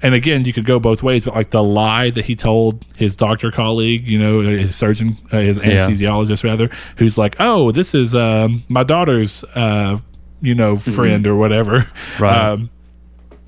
[0.02, 3.16] and again, you could go both ways, but like the lie that he told his
[3.16, 5.64] doctor colleague, you know, his surgeon, uh, his Yeah.
[5.88, 9.98] anesthesiologist rather, who's like, oh, this is um, my daughter's, uh,
[10.42, 11.88] you know, friend or whatever.
[12.18, 12.37] Right.
[12.52, 12.70] Um,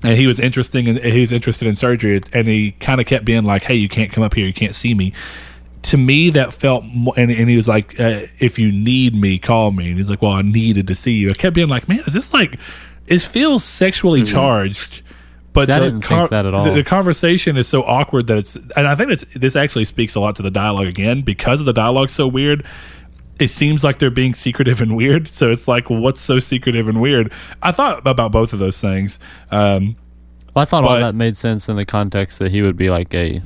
[0.03, 3.25] and he was interesting, and he was interested in surgery, and he kind of kept
[3.25, 5.11] being like, "Hey, you can't come up here, you can't see me."
[5.83, 9.71] To me, that felt, and, and he was like, uh, "If you need me, call
[9.71, 12.01] me." And he's like, "Well, I needed to see you." I kept being like, "Man,
[12.05, 12.59] is this like?"
[13.07, 15.01] It feels sexually charged,
[15.57, 16.65] but See, I the, didn't think that at all.
[16.65, 20.15] The, the conversation is so awkward that it's, and I think it's this actually speaks
[20.15, 22.65] a lot to the dialogue again because of the dialogue so weird.
[23.39, 25.27] It seems like they're being secretive and weird.
[25.27, 27.31] So it's like, what's so secretive and weird?
[27.61, 29.19] I thought about both of those things.
[29.51, 29.95] Um,
[30.55, 33.13] Well, I thought all that made sense in the context that he would be like
[33.13, 33.41] a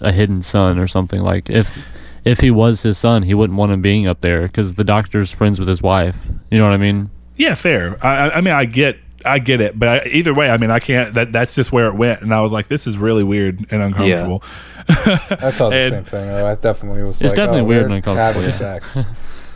[0.00, 1.20] a hidden son or something.
[1.20, 1.76] Like if
[2.24, 5.30] if he was his son, he wouldn't want him being up there because the doctor's
[5.30, 6.28] friends with his wife.
[6.50, 7.08] You know what I mean?
[7.36, 7.96] Yeah, fair.
[8.04, 10.78] I- I mean, I get, I get it, but I, either way, I mean, I
[10.78, 11.14] can't.
[11.14, 13.82] That that's just where it went, and I was like, this is really weird and
[13.82, 14.42] uncomfortable.
[14.88, 16.30] I thought the And- same thing.
[16.30, 17.20] I definitely was.
[17.20, 18.50] It's like, definitely oh, weird and uncomfortable, Having yeah.
[18.50, 18.98] sex.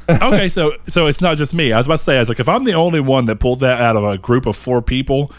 [0.09, 1.73] okay, so so it's not just me.
[1.73, 3.61] I was about to say, I was like, if I'm the only one that pulled
[3.61, 5.33] that out of a group of four people,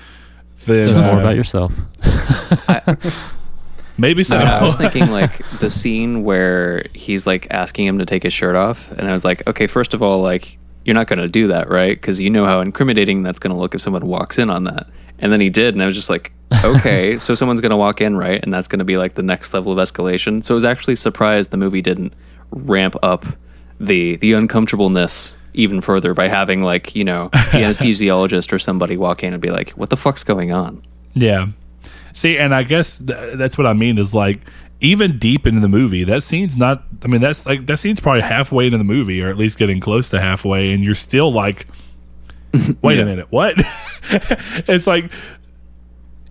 [0.66, 1.80] then Says more uh, about yourself.
[3.98, 4.38] maybe so.
[4.38, 8.56] I was thinking like the scene where he's like asking him to take his shirt
[8.56, 11.48] off, and I was like, okay, first of all, like you're not going to do
[11.48, 12.00] that, right?
[12.00, 14.88] Because you know how incriminating that's going to look if someone walks in on that.
[15.18, 16.32] And then he did, and I was just like,
[16.64, 18.42] okay, so someone's going to walk in, right?
[18.42, 20.44] And that's going to be like the next level of escalation.
[20.44, 22.14] So I was actually surprised the movie didn't
[22.52, 23.26] ramp up
[23.78, 29.24] the the uncomfortableness even further by having like you know the anesthesiologist or somebody walk
[29.24, 30.82] in and be like, what the fuck's going on?
[31.14, 31.48] Yeah.
[32.14, 34.40] See, and I guess th- that's what I mean is like
[34.82, 36.84] even deep into the movie, that scene's not.
[37.04, 39.80] I mean, that's like that scene's probably halfway into the movie, or at least getting
[39.80, 41.68] close to halfway, and you're still like,
[42.82, 43.56] wait a minute, what?
[44.68, 45.12] it's like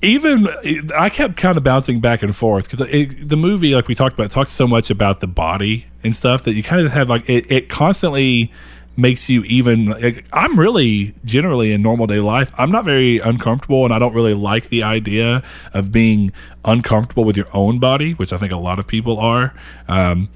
[0.04, 0.48] even
[0.94, 4.30] I kept kind of bouncing back and forth because the movie, like we talked about,
[4.30, 7.50] talks so much about the body and stuff that you kind of have like it,
[7.50, 8.52] it constantly
[8.96, 9.87] makes you even.
[9.87, 14.14] Like, I'm really generally in normal day life, I'm not very uncomfortable, and I don't
[14.14, 16.33] really like the idea of being
[16.64, 19.54] uncomfortable with your own body, which I think a lot of people are.
[19.88, 20.28] Um,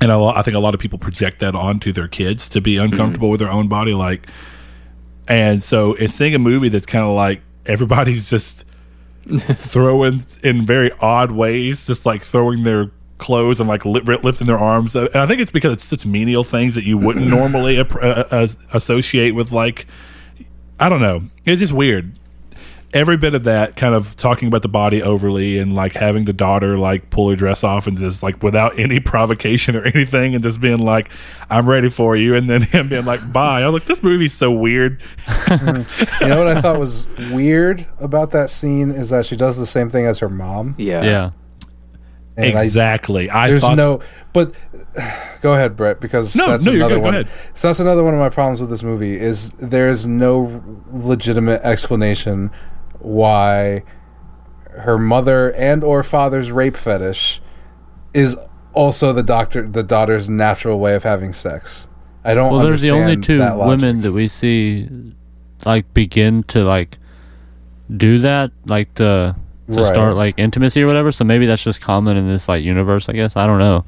[0.00, 2.76] and lot, I think a lot of people project that onto their kids to be
[2.76, 4.28] uncomfortable with their own body, like.
[5.26, 8.64] And so it's seeing a movie that's kind of like everybody's just
[9.26, 14.58] throwing in very odd ways, just like throwing their clothes and like li- lifting their
[14.58, 14.96] arms.
[14.96, 18.48] And I think it's because it's such menial things that you wouldn't normally uh, uh,
[18.72, 19.86] associate with like
[20.80, 21.22] I don't know.
[21.44, 22.12] It's just weird.
[22.94, 26.32] Every bit of that kind of talking about the body overly and like having the
[26.32, 30.42] daughter like pull her dress off and just like without any provocation or anything and
[30.42, 31.10] just being like,
[31.50, 32.34] I'm ready for you.
[32.34, 33.60] And then him being like, bye.
[33.62, 35.02] I was like, this movie's so weird.
[35.50, 39.66] You know what I thought was weird about that scene is that she does the
[39.66, 40.74] same thing as her mom.
[40.78, 41.30] Yeah, yeah.
[42.38, 43.28] And exactly.
[43.28, 44.00] I, there's thought no,
[44.32, 44.54] but
[45.42, 47.00] go ahead, Brett, because No, that's no, you're another good.
[47.00, 47.14] Go one.
[47.14, 47.28] ahead.
[47.54, 51.60] So that's another one of my problems with this movie is there is no legitimate
[51.62, 52.50] explanation
[53.00, 53.82] why
[54.70, 57.40] her mother and or father's rape fetish
[58.14, 58.36] is
[58.72, 61.88] also the doctor the daughter's natural way of having sex.
[62.24, 62.52] I don't.
[62.52, 64.88] Well, they're the only two that women that we see
[65.64, 66.98] like begin to like
[67.94, 69.34] do that, like to
[69.70, 69.84] to Right.
[69.86, 71.12] start like intimacy or whatever.
[71.12, 73.08] So maybe that's just common in this like universe.
[73.08, 73.84] I guess I don't know,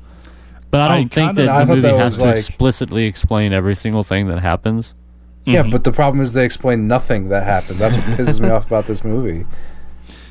[0.71, 3.53] but I I don't think kinda- that the movie that has to like- explicitly explain
[3.53, 4.95] every single thing that happens.
[5.47, 5.71] Yeah, Mm-hmm.
[5.71, 7.79] but the problem is they explain nothing that happens.
[7.79, 9.47] That's what pisses me off about this movie.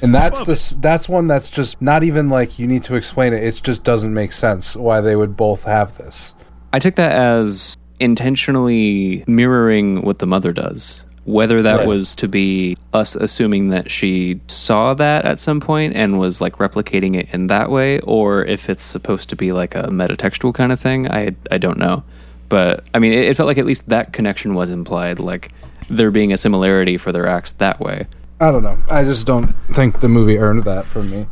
[0.01, 3.43] And that's the that's one that's just not even like you need to explain it.
[3.43, 6.33] It just doesn't make sense why they would both have this.
[6.71, 11.03] I took that as intentionally mirroring what the mother does.
[11.29, 11.87] Whether that Right.
[11.87, 16.57] was to be us assuming that she saw that at some point and was like
[16.57, 20.71] replicating it in that way, or if it's supposed to be like a metatextual kind
[20.71, 22.03] of thing, I I don't know.
[22.49, 25.49] But I mean, it, it felt like at least that connection was implied, like
[25.87, 28.07] there being a similarity for their acts that way.
[28.41, 28.79] I don't know.
[28.89, 31.27] I just don't think the movie earned that from me.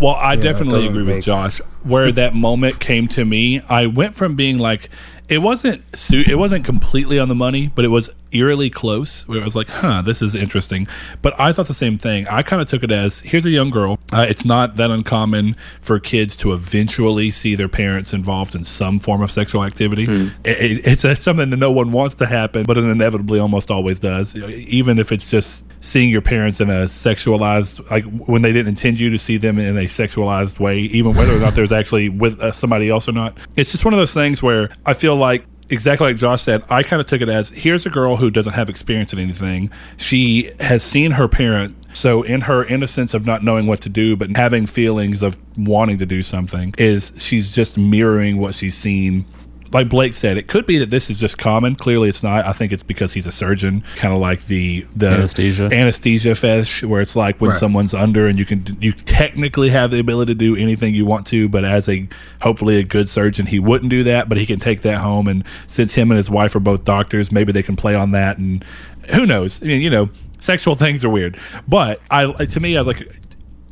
[0.00, 1.60] Well, I it definitely agree with Josh.
[1.82, 4.90] Where that moment came to me, I went from being like,
[5.30, 9.26] it wasn't su- it wasn't completely on the money, but it was eerily close.
[9.28, 10.86] Where it was like, huh, this is interesting.
[11.22, 12.26] But I thought the same thing.
[12.28, 13.98] I kind of took it as here's a young girl.
[14.12, 18.98] Uh, it's not that uncommon for kids to eventually see their parents involved in some
[18.98, 20.04] form of sexual activity.
[20.44, 23.70] It, it- it's a, something that no one wants to happen, but it inevitably almost
[23.70, 24.34] always does.
[24.36, 29.00] Even if it's just seeing your parents in a sexualized, like when they didn't intend
[29.00, 32.40] you to see them in a sexualized way, even whether or not there's actually with
[32.40, 33.36] uh, somebody else or not.
[33.56, 36.82] It's just one of those things where I feel like exactly like Josh said, I
[36.82, 39.70] kind of took it as here's a girl who doesn't have experience in anything.
[39.96, 41.76] She has seen her parent.
[41.92, 45.98] So, in her innocence of not knowing what to do, but having feelings of wanting
[45.98, 49.24] to do something, is she's just mirroring what she's seen
[49.72, 51.76] like Blake said, it could be that this is just common.
[51.76, 52.44] Clearly, it's not.
[52.44, 55.64] I think it's because he's a surgeon, kind of like the the Anesthesia.
[55.72, 57.60] anesthesia fetish, where it's like when Right.
[57.60, 61.26] someone's under and you can you technically have the ability to do anything you want
[61.28, 62.08] to, but as a
[62.40, 64.28] hopefully a good surgeon, he wouldn't do that.
[64.28, 67.30] But he can take that home, and since him and his wife are both doctors,
[67.30, 68.38] maybe they can play on that.
[68.38, 68.64] And
[69.10, 69.62] who knows?
[69.62, 70.08] I mean, you know,
[70.40, 71.36] sexual things are weird.
[71.68, 73.08] But I to me, I was like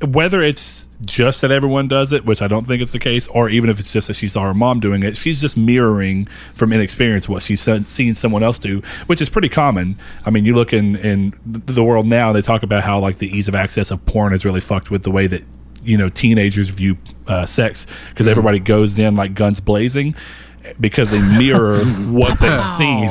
[0.01, 3.49] whether it's just that everyone does it, which I don't think it's the case, or
[3.49, 6.73] even if it's just that she saw her mom doing it, she's just mirroring from
[6.73, 9.97] inexperience what she's seen someone else do, which is pretty common.
[10.25, 13.29] I mean, you look in in the world now, they talk about how like the
[13.29, 15.43] ease of access of porn is really fucked with the way that
[15.83, 16.97] you know teenagers view
[17.27, 20.15] uh, sex because everybody goes in like guns blazing
[20.81, 21.77] because they mirror
[22.09, 22.77] what they've oh.
[22.79, 23.11] seen.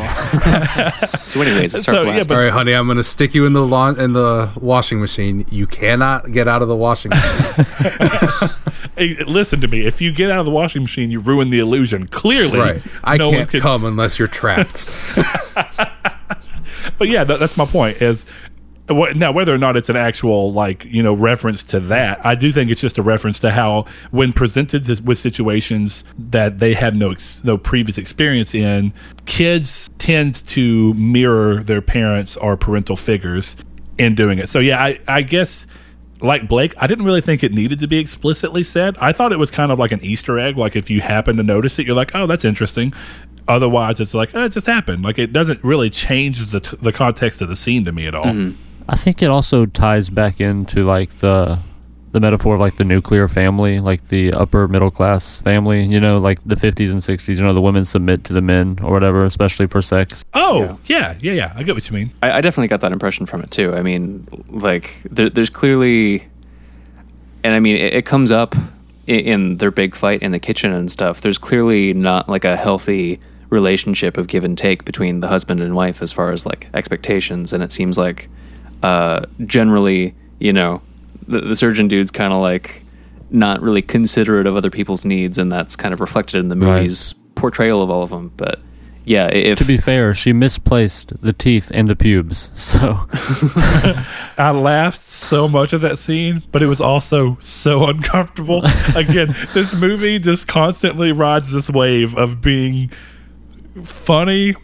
[1.27, 2.37] So, anyways, let's So, yeah, blasting.
[2.37, 5.45] All right, honey, I'm gonna stick you in the lawn in the washing machine.
[5.51, 7.65] You cannot get out of the washing machine.
[8.97, 9.85] Hey, listen to me.
[9.85, 12.07] If you get out of the washing machine, you ruin the illusion.
[12.07, 12.81] Clearly, right.
[13.03, 14.85] I no one can't could- come unless you're trapped.
[16.97, 18.01] But yeah, that, that's my point.
[18.01, 18.56] Is wh-
[18.89, 22.51] now whether or not it's an actual like you know reference to that, I do
[22.51, 26.95] think it's just a reference to how when presented to, with situations that they have
[26.95, 28.93] no ex- no previous experience in,
[29.25, 33.57] kids tend to mirror their parents or parental figures
[33.97, 34.47] in doing it.
[34.47, 35.67] So yeah, I, I guess.
[36.19, 38.97] Like Blake, I didn't really think it needed to be explicitly said.
[38.97, 40.57] I thought it was kind of like an Easter egg.
[40.57, 42.91] Like if you happen to notice it, you're like, "Oh, that's interesting."
[43.47, 46.91] Otherwise, it's like, "Oh, it just happened." Like it doesn't really change the t- the
[46.91, 48.25] context of the scene to me at all.
[48.25, 48.59] Mm-hmm.
[48.89, 51.59] I think it also ties back into like the
[52.13, 55.85] the metaphor of like the nuclear family, like the upper middle class family.
[55.85, 57.37] You know, like the fifties and sixties.
[57.37, 60.23] You know, the women submit to the men or whatever, especially for sex.
[60.33, 61.15] Oh, yeah.
[61.19, 62.11] yeah, yeah, I get what you mean.
[62.23, 63.73] I, I definitely got that impression from it too.
[63.73, 66.27] I mean, like there, there's clearly,
[67.43, 68.55] and I mean, it, it comes up
[69.05, 71.19] in, in their big fight in the kitchen and stuff.
[71.19, 73.19] There's clearly not like a healthy
[73.49, 77.51] relationship of give and take between the husband and wife as far as like expectations,
[77.51, 78.29] and it seems like
[78.83, 80.81] uh, generally, you know,
[81.27, 82.83] the, the surgeon dude's kind of like
[83.29, 86.77] not really considerate of other people's needs, and that's kind of reflected in the Right.
[86.77, 88.31] movie's portrayal of all of them.
[88.37, 88.59] But
[89.03, 92.51] yeah, if To be fair, she misplaced the teeth and the pubes.
[92.55, 93.05] So
[94.37, 98.63] I laughed so much at that scene, but it was also so uncomfortable.
[98.95, 102.91] Again, this movie just constantly rides this wave of being
[103.83, 104.55] funny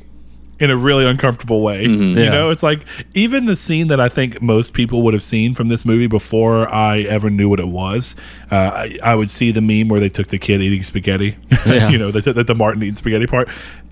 [0.64, 1.84] in a really uncomfortable way.
[1.84, 2.30] You Yeah.
[2.30, 5.68] know, it's like even the scene that I think most people would have seen from
[5.68, 8.16] this movie before I ever knew what it was.
[8.52, 11.36] Uh, I, I would see the meme where they took the kid eating spaghetti.
[11.66, 11.90] Yeah.
[11.90, 13.48] you know, the, the, the Martin eating spaghetti part.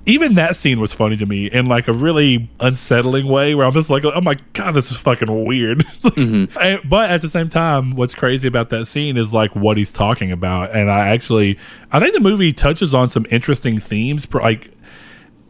[0.06, 3.72] Even that scene was funny to me in like a really unsettling way where I'm
[3.74, 5.84] just like, oh my God, this is fucking weird.
[6.18, 6.50] And-
[6.90, 10.32] but at the same time, what's crazy about that scene is like what he's talking
[10.32, 10.76] about.
[10.76, 11.58] And I actually,
[11.92, 14.28] I think the movie touches on some interesting themes.
[14.34, 14.72] Like,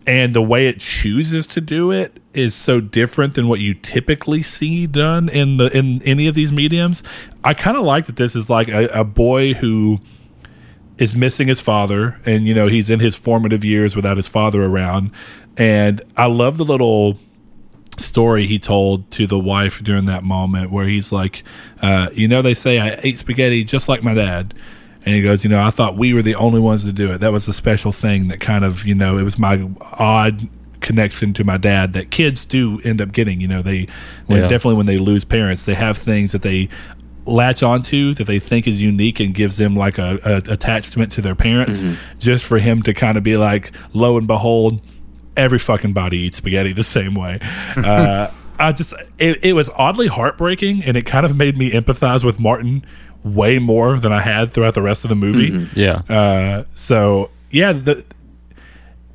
[0.07, 4.41] and the way it chooses to do it is so different than what you typically
[4.41, 7.03] see done in the in any of these mediums.
[7.43, 9.99] I kind of like that this is like a, a boy who
[10.97, 14.63] is missing his father and you know he's in his formative years without his father
[14.63, 15.09] around
[15.57, 17.17] and i love the little
[18.01, 21.43] story he told to the wife during that moment where he's like,
[21.81, 24.53] uh, you know, they say I ate spaghetti just like my dad.
[25.05, 27.19] And he goes, you know, I thought we were the only ones to do it.
[27.19, 30.47] That was the special thing that kind of, you know, it was my odd
[30.79, 33.41] connection to my dad that kids do end up getting.
[33.41, 33.87] You know, they
[34.27, 34.47] when, Yeah.
[34.47, 36.69] definitely when they lose parents, they have things that they
[37.25, 41.21] latch onto that they think is unique and gives them like a, a attachment to
[41.21, 41.83] their parents.
[42.19, 44.81] Just for him to kind of be like, lo and behold,
[45.37, 47.39] every fucking body eats spaghetti the same way.
[47.77, 52.23] Uh, I just it, it was oddly heartbreaking, and it kind of made me empathize
[52.23, 52.85] with Martin
[53.23, 55.67] way more than I had throughout the rest of the movie.
[55.75, 56.01] Yeah.
[56.09, 58.05] Uh, so yeah, the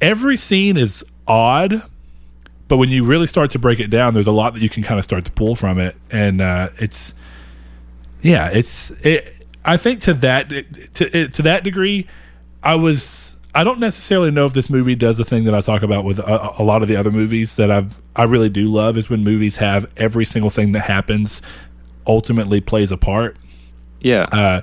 [0.00, 1.82] every scene is odd,
[2.68, 4.82] but when you really start to break it down, there's a lot that you can
[4.82, 7.14] kind of start to pull from it, and uh, it's
[8.22, 9.32] yeah, it's it.
[9.64, 10.48] I think to that
[10.94, 12.07] to to that degree,
[12.62, 13.34] I was.
[13.54, 16.18] I don't necessarily know if this movie does the thing that I talk about with
[16.18, 19.24] a, a lot of the other movies that I've I really do love is when
[19.24, 21.40] movies have every single thing that happens
[22.07, 23.38] ultimately plays a part.
[24.07, 24.22] Yeah.
[24.30, 24.62] Uh,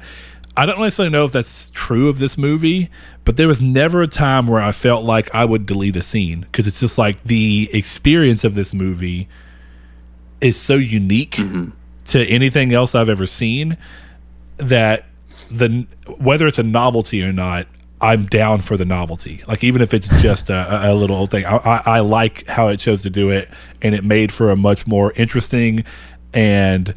[0.55, 2.89] I don't necessarily know if that's true of this movie,
[3.25, 6.41] but there was never a time where I felt like I would delete a scene
[6.41, 9.27] because it's just like the experience of this movie
[10.39, 11.35] is so unique
[12.05, 13.77] to anything else I've ever seen
[14.57, 15.05] that
[15.51, 15.87] the
[16.19, 17.67] whether it's a novelty or not,
[17.99, 19.43] I'm down for the novelty.
[19.47, 22.69] Like even if it's just a, a little old thing, I, I, I like how
[22.69, 23.49] it chose to do it,
[23.81, 25.83] and it made for a much more interesting
[26.33, 26.93] and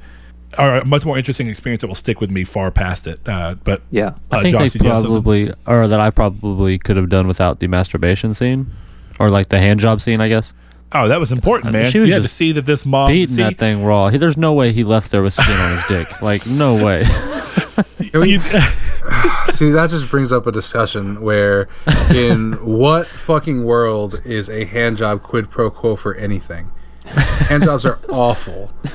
[0.59, 3.21] or a much more interesting experience that will stick with me far past it.
[3.27, 4.15] Uh, but yeah.
[4.31, 5.13] I uh, think Josh, they did you have something?
[5.13, 8.71] probably, or that I probably could have done without the masturbation scene,
[9.19, 10.21] or like the hand job scene.
[10.21, 10.55] I guess
[10.93, 11.91] Oh, that was important, Uh, man.
[11.91, 14.09] she was you had to just see that this mom beating see, that thing raw.
[14.09, 16.09] He, there's no way he left there with skin on his dick.
[16.23, 17.05] Like no way.
[19.53, 21.69] See, that just brings up a discussion where,
[22.15, 26.71] in what fucking world is a hand job quid pro quo for anything?
[27.49, 28.71] Hand jobs are awful.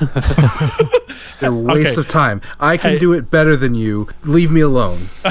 [1.39, 2.01] They're a waste Okay.
[2.01, 2.41] of time.
[2.59, 2.99] I can Hey.
[2.99, 4.07] do it better than you.
[4.23, 4.99] Leave me alone.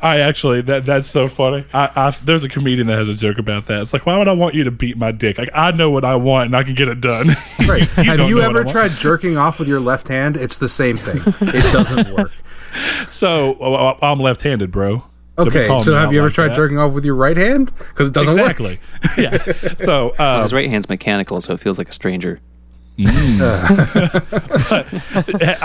[0.00, 1.64] I actually that that's so funny.
[1.72, 3.80] I, I there's a comedian that has a joke about that.
[3.82, 5.38] It's like, why would I want you to beat my dick?
[5.38, 7.28] Like I know what I want and I can get it done.
[7.66, 7.82] Right.
[7.90, 10.36] Have you what I ever tried jerking off with your left hand?
[10.36, 11.20] It's the same thing.
[11.48, 12.32] It doesn't work.
[13.10, 15.04] so uh, I'm left-handed, bro.
[15.38, 16.56] Don't be Okay, so have you ever like tried that.
[16.56, 17.70] jerking off with your right hand?
[17.78, 18.58] Because it doesn't work.
[18.58, 18.80] Exactly.
[19.22, 19.74] yeah.
[19.84, 22.40] So uh, His right hand's mechanical, so it feels like a stranger.
[23.00, 23.04] I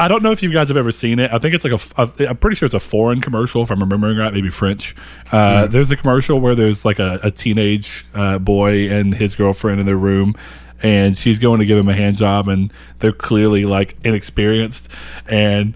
[0.08, 1.34] don't know if you guys have ever seen it.
[1.34, 2.02] I think it's like a.
[2.02, 4.96] a I'm pretty sure it's a foreign commercial, if I'm remembering right, maybe French.
[5.32, 9.80] Uh, There's a commercial where there's like a, a teenage uh, boy and his girlfriend
[9.80, 10.36] in their room,
[10.84, 14.88] and she's going to give him a hand job, and they're clearly like inexperienced,
[15.28, 15.74] and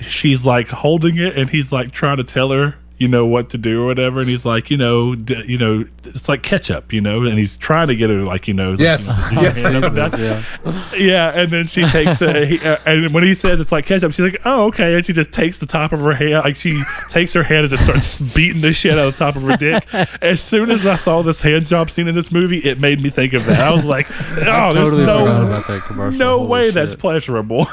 [0.00, 2.76] she's like holding it, and he's like trying to tell her.
[2.98, 5.84] You know what to do or whatever, and he's like, you know, d- you know,
[6.04, 9.06] it's like ketchup, you know, and he's trying to get her like, you know, Yes.
[9.06, 11.00] you know, to do Yes, your hand I up know and down.
[11.00, 14.10] Yeah, and then she takes it, he, uh, and when he says it's like ketchup,
[14.12, 16.82] she's like, "Oh, okay," and she just takes the top of her hand, like she
[17.08, 19.56] takes her hand and just starts beating the shit out of the top of her
[19.56, 19.86] dick.
[20.20, 23.10] As soon as I saw this hand job scene in this movie, it made me
[23.10, 23.60] think of that.
[23.60, 26.18] I was like, "Oh, totally there's no about that commercial.
[26.18, 26.74] no Holy way shit.
[26.74, 27.68] that's pleasurable."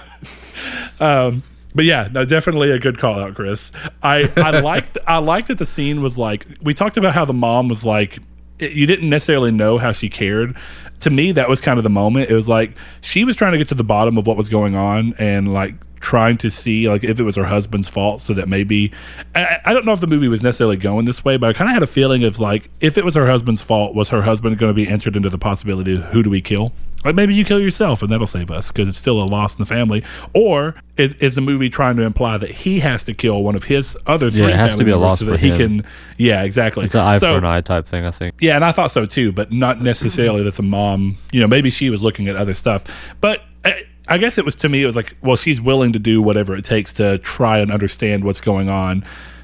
[0.99, 1.41] um,
[1.76, 3.71] but yeah, no, definitely a good call out, Chris.
[4.01, 7.34] I I liked I liked that the scene was like we talked about how the
[7.34, 8.19] mom was like
[8.57, 10.55] it- you didn't necessarily know how she cared.
[11.01, 12.30] To me, that was kind of the moment.
[12.30, 14.76] It was like she was trying to get to the bottom of what was going
[14.76, 18.47] on and like trying to see like if it was her husband's fault so that
[18.47, 18.91] maybe
[19.34, 21.67] I, I don't know if the movie was necessarily going this way but i kind
[21.67, 24.55] of had a feeling of like if it was her husband's fault was her husband
[24.59, 26.73] going to be entered into the possibility of who do we kill
[27.06, 29.62] like maybe you kill yourself and that'll save us because it's still a loss in
[29.62, 30.03] the family
[30.34, 33.64] or is, is the movie trying to imply that he has to kill one of
[33.66, 35.58] his other three Yeah, it has to be a loss so for that he him.
[35.58, 35.86] can
[36.18, 38.06] yeah exactly It's an eye So- for an eye type thing.
[38.06, 38.36] I think.
[38.39, 41.70] yeah, and I thought so too, but not necessarily that the mom, you know, maybe
[41.70, 42.84] she was looking at other stuff.
[43.22, 45.99] But I, I guess it was to me, it was like, well, she's willing to
[45.99, 49.03] do whatever it takes to try and understand what's going on.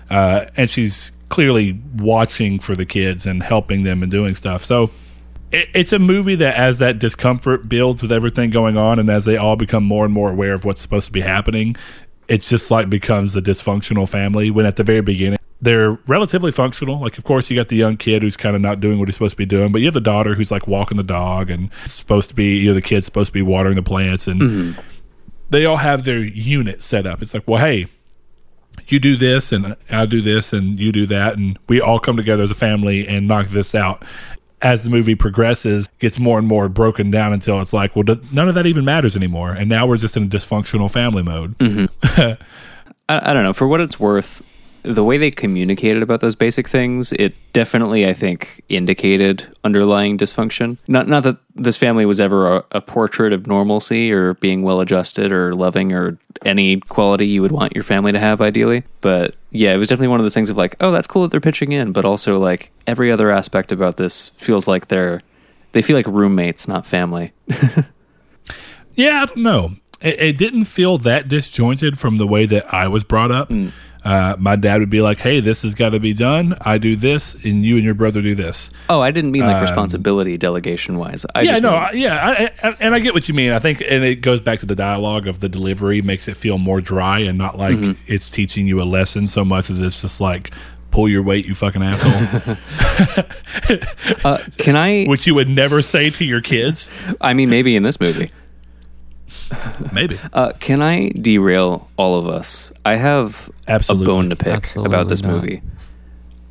[0.10, 4.64] Uh, and she's clearly watching for the kids and helping them and doing stuff.
[4.66, 4.92] So
[5.52, 9.26] it, it's a movie that, as that discomfort builds with everything going on, and as
[9.26, 11.76] they all become more and more aware of what's supposed to be happening,
[12.28, 14.52] it's just like becomes a dysfunctional family.
[14.52, 17.00] When at the very beginning, they're relatively functional.
[17.00, 19.16] Like, of course, you got the young kid who's kind of not doing what he's
[19.16, 21.70] supposed to be doing, but you have the daughter who's like walking the dog and
[21.86, 24.82] supposed to be, you know, the kid's supposed to be watering the plants, and mm-hmm.
[25.50, 27.22] they all have their unit set up.
[27.22, 27.88] It's like, well, hey,
[28.88, 32.18] you do this and I do this and you do that and we all come
[32.18, 34.04] together as a family and knock this out.
[34.62, 38.48] As the movie progresses, gets more and more broken down until it's like, well, none
[38.48, 41.58] of that even matters anymore, and now we're just in a dysfunctional family mode.
[41.58, 42.44] Mm-hmm.
[43.10, 43.54] I, I don't know.
[43.54, 44.44] For what it's worth,
[44.84, 50.78] the way they communicated about those basic things, it definitely, I think, indicated underlying dysfunction.
[50.88, 54.80] Not not that this family was ever a, a portrait of normalcy or being well
[54.80, 58.84] adjusted or loving or any quality you would want your family to have, ideally.
[59.02, 61.32] But yeah, it was definitely one of those things of like, oh, that's cool that
[61.32, 65.22] they're pitching in, but also like every other aspect about this feels like they're
[65.74, 67.34] they feel like roommates, not family.
[68.96, 69.76] Yeah, I don't know.
[70.02, 73.50] It, it didn't feel that disjointed from the way that I was brought up.
[73.50, 73.70] Hmm.
[74.04, 76.58] Uh, my dad would be like, "Hey, this has got to be done.
[76.62, 79.62] I do this, and you and your brother do this." Oh, I didn't mean like
[79.62, 81.24] responsibility delegation wise.
[81.36, 83.52] I Um, yeah, no, I, yeah, I, I, and I get what you mean.
[83.52, 86.58] I think, and it goes back to the dialogue of the delivery makes it feel
[86.58, 88.02] more dry and not like Mm-hmm.
[88.12, 90.52] it's teaching you a lesson so much as it's just like
[90.90, 92.58] pull your weight, you fucking asshole,
[94.26, 95.06] uh, can I?
[95.08, 96.90] which you would never say to your kids.
[97.22, 98.32] I mean, maybe in this movie.
[99.92, 100.20] Maybe.
[100.34, 102.72] Uh, can I derail all of us?
[102.86, 104.06] I have Absolutely.
[104.06, 105.32] a bone to pick Absolutely about this not.
[105.34, 105.62] movie.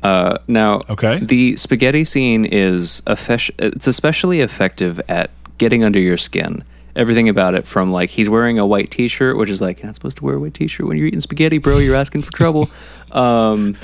[0.03, 1.19] Uh, now, Okay.
[1.19, 6.63] the spaghetti scene is effe- it's especially effective at getting under your skin.
[6.95, 9.95] Everything about it, from like he's wearing a white T-shirt, which is like you're not
[9.95, 11.77] supposed to wear a white T-shirt when you're eating spaghetti, bro.
[11.77, 12.69] You're asking for trouble.
[13.11, 13.75] Um,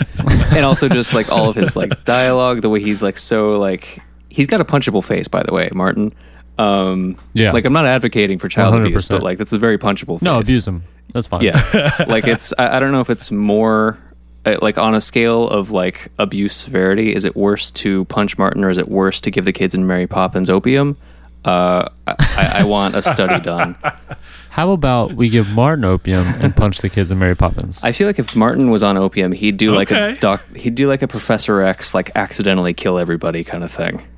[0.51, 4.01] and also just like all of his like dialogue, the way he's like so like
[4.29, 6.13] he's got a punchable face, by the way, Martin.
[6.57, 7.51] Um, Yeah.
[7.51, 9.09] like I'm not advocating for child abuse, 100%.
[9.09, 10.23] but like that's a very punchable face.
[10.23, 10.83] No, abuse them.
[11.13, 11.41] That's fine.
[11.43, 13.97] Yeah, like it's I, I don't know if it's more
[14.45, 17.13] uh, like on a scale of like abuse severity.
[17.15, 19.87] Is it worse to punch Martin or is it worse to give the kids in
[19.87, 20.97] Mary Poppins opium?
[21.45, 22.15] Uh, I,
[22.55, 23.77] I want a study done.
[24.49, 27.79] How about we give Martin opium and punch the kids in Mary Poppins?
[27.83, 30.13] I feel like if Martin was on opium, he'd do like Okay.
[30.17, 30.43] a doc.
[30.57, 34.01] He'd do like a Professor X, like accidentally kill everybody kind of thing.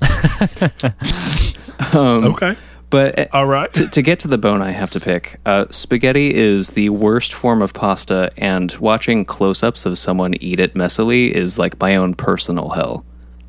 [1.94, 2.56] okay.
[2.90, 3.72] But uh, All right.
[3.74, 7.32] to, to get to the bone I have to pick, uh, spaghetti is the worst
[7.32, 11.94] form of pasta, and watching close ups of someone eat it messily is like my
[11.96, 13.04] own personal hell.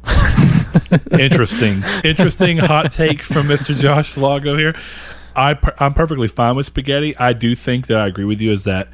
[1.12, 1.84] Interesting.
[2.04, 3.76] Interesting hot take from Mr.
[3.76, 4.76] Josh Lago here.
[5.36, 7.16] I per- I'm perfectly fine with spaghetti.
[7.18, 8.90] I do think that I agree with you is that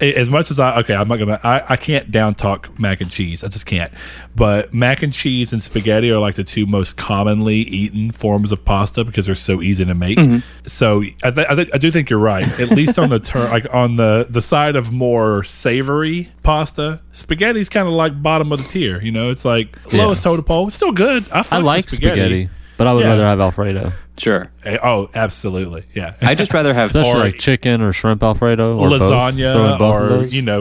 [0.00, 3.10] as much as I okay, I'm not gonna I, I can't down talk mac and
[3.10, 3.44] cheese.
[3.44, 3.92] I just can't.
[4.34, 8.64] But mac and cheese and spaghetti are like the two most commonly eaten forms of
[8.64, 10.18] pasta because they're so easy to make.
[10.18, 10.38] Mm-hmm.
[10.66, 12.46] So I, th- I, th- I do think you're right.
[12.60, 17.68] At least on the turn like on the the side of more savory pasta, spaghetti's
[17.68, 19.00] kind of like bottom of the tier.
[19.00, 20.66] You know, it's like lowest totem pole.
[20.68, 21.30] It's still good.
[21.30, 22.48] I, I like spaghetti,
[22.80, 23.10] but I would Yeah.
[23.10, 23.92] rather have Alfredo.
[24.16, 24.50] Sure.
[24.64, 25.84] Eh, Oh, absolutely.
[25.94, 26.14] Yeah.
[26.22, 26.86] I'd just rather have.
[26.94, 28.98] Especially like chicken or shrimp Alfredo or both.
[29.00, 30.34] Throw in lasagna both of or those.
[30.34, 30.60] you know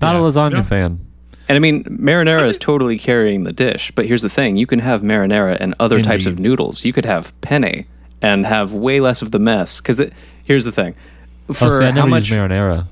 [0.00, 0.20] Not yeah.
[0.20, 0.62] a lasagna Yeah.
[0.62, 1.00] fan.
[1.46, 4.78] and I mean, marinara is totally carrying the dish, but here's the thing you can
[4.78, 6.42] have marinara and other types of Indeed.
[6.48, 6.84] noodles.
[6.86, 7.84] You could have penne
[8.22, 9.82] and have way less of the mess.
[9.82, 10.00] Because
[10.44, 10.94] here's the thing.
[11.52, 12.30] For oh, see, I how never much.
[12.30, 12.86] use marinara.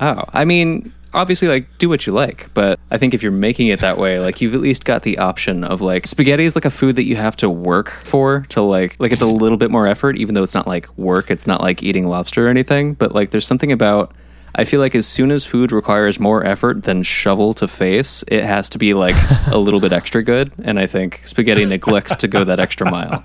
[0.00, 3.68] Oh, I mean, obviously, like, do what you like, but I think if you're making
[3.68, 6.64] it that way, like, you've at least got the option of like spaghetti is like
[6.64, 9.70] a food that you have to work for to like, like it's a little bit
[9.70, 11.30] more effort, even though it's not like work.
[11.30, 14.14] It's not like eating lobster or anything, but like, there's something about.
[14.52, 18.44] I feel like as soon as food requires more effort than shovel to face, it
[18.44, 19.14] has to be like
[19.46, 23.24] a little bit extra good, and I think spaghetti neglects to go that extra mile.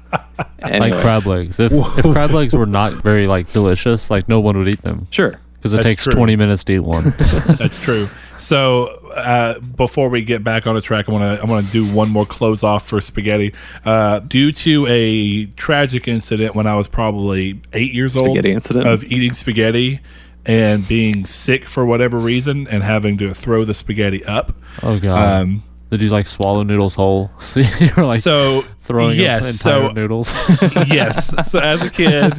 [0.61, 1.59] Anyway, Like crab legs.
[1.59, 5.07] If, if crab legs were not very like delicious, like no one would eat them
[5.09, 5.39] sure.
[5.65, 6.11] Because it That's takes true.
[6.11, 7.05] 20 minutes to eat one.
[7.57, 8.07] That's true.
[8.37, 8.85] So
[9.15, 11.91] uh, before we get back on the track, I want to I want to do
[11.91, 13.51] one more close off for spaghetti.
[13.83, 18.85] Uh, due to a tragic incident when I was probably eight years old incident?
[18.85, 20.01] of eating spaghetti
[20.45, 24.53] and being sick for whatever reason and having to throw the spaghetti up.
[24.83, 25.41] oh god.
[25.41, 27.31] Um, Did you like swallow noodles whole?
[27.39, 30.33] So you're like so throwing yes, so noodles.
[30.87, 31.27] yes.
[31.49, 32.33] So as a kid,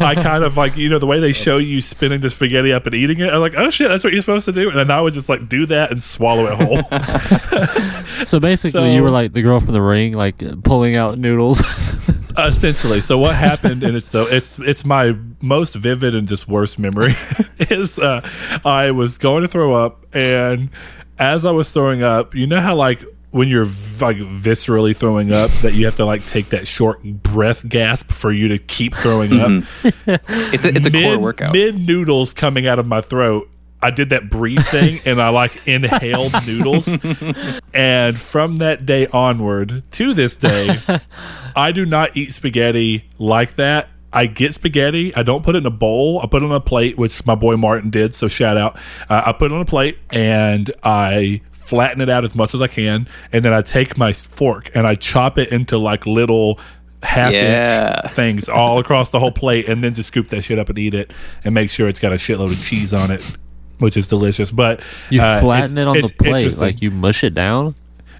[0.00, 2.86] I kind of like you know the way they show you spinning the spaghetti up
[2.86, 3.32] and eating it.
[3.32, 4.68] I'm like, oh shit, that's what you're supposed to do.
[4.70, 8.24] And then I would just like do that and swallow it whole.
[8.24, 11.62] so basically, So- you were like the girl from the ring, like pulling out noodles.
[12.38, 13.00] essentially.
[13.00, 17.12] So what happened, and it's so it's it's my most vivid and just worst memory
[17.70, 18.28] is uh,
[18.64, 20.70] I was going to throw up, and
[21.18, 23.66] as I was throwing up, you know how like when you're
[24.00, 28.30] like viscerally throwing up that you have to like take that short breath gasp for
[28.30, 29.48] you to keep throwing up.
[29.48, 30.54] Mm-hmm.
[30.54, 31.52] It's a, it's a core workout.
[31.52, 33.50] Mid noodles coming out of my throat.
[33.82, 36.88] I did that breathe thing and I like inhaled noodles.
[37.74, 40.78] And from that day onward to this day,
[41.56, 43.88] I do not eat spaghetti like that.
[44.14, 45.14] I get spaghetti.
[45.14, 46.20] I don't put it in a bowl.
[46.22, 48.14] I put it on a plate, which my boy Martin did.
[48.14, 48.76] So shout out.
[49.10, 52.60] Uh, I put it on a plate and I flatten it out as much as
[52.62, 53.08] I can.
[53.32, 56.60] And then I take my fork and I chop it into like little
[57.02, 58.00] half Yeah.
[58.04, 60.78] inch things all across the whole plate and then just scoop that shit up and
[60.78, 61.12] eat it
[61.44, 63.36] and make sure it's got a shitload of cheese on it.
[63.78, 64.52] which is delicious.
[64.52, 67.74] But You uh, flatten it on the plate, like you mush it down.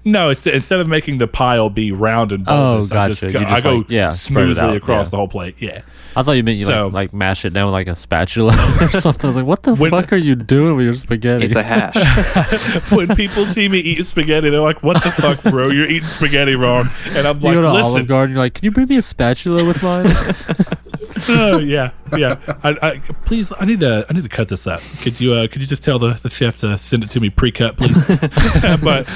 [0.07, 3.33] No, it's instead of making the pile be round and Oh, bulbous, I just, gotcha.
[3.33, 5.09] go, You I just, go like, yeah, spread it smoothly out, across yeah.
[5.09, 5.55] the whole plate.
[5.59, 5.81] Yeah.
[6.15, 8.53] I thought you meant you So- like, like mash it down with like a spatula
[8.81, 9.25] or something.
[9.27, 11.45] I was like, what the When- fuck are you doing with your spaghetti?
[11.45, 11.95] It's a hash.
[12.91, 15.69] when people see me eating spaghetti, they're like, "What the fuck, bro?
[15.69, 18.53] You're eating spaghetti wrong." And I'm you like, go to "Listen, Olive Garden, you're like,
[18.53, 20.05] can you bring me a spatula with mine?
[21.29, 22.37] oh, yeah, yeah.
[22.63, 24.81] I, I, please, I need to, I need to cut this up.
[25.01, 27.29] Could you, uh, could you just tell the, the chef to send it to me
[27.29, 28.05] pre-cut, please?
[28.83, 29.07] but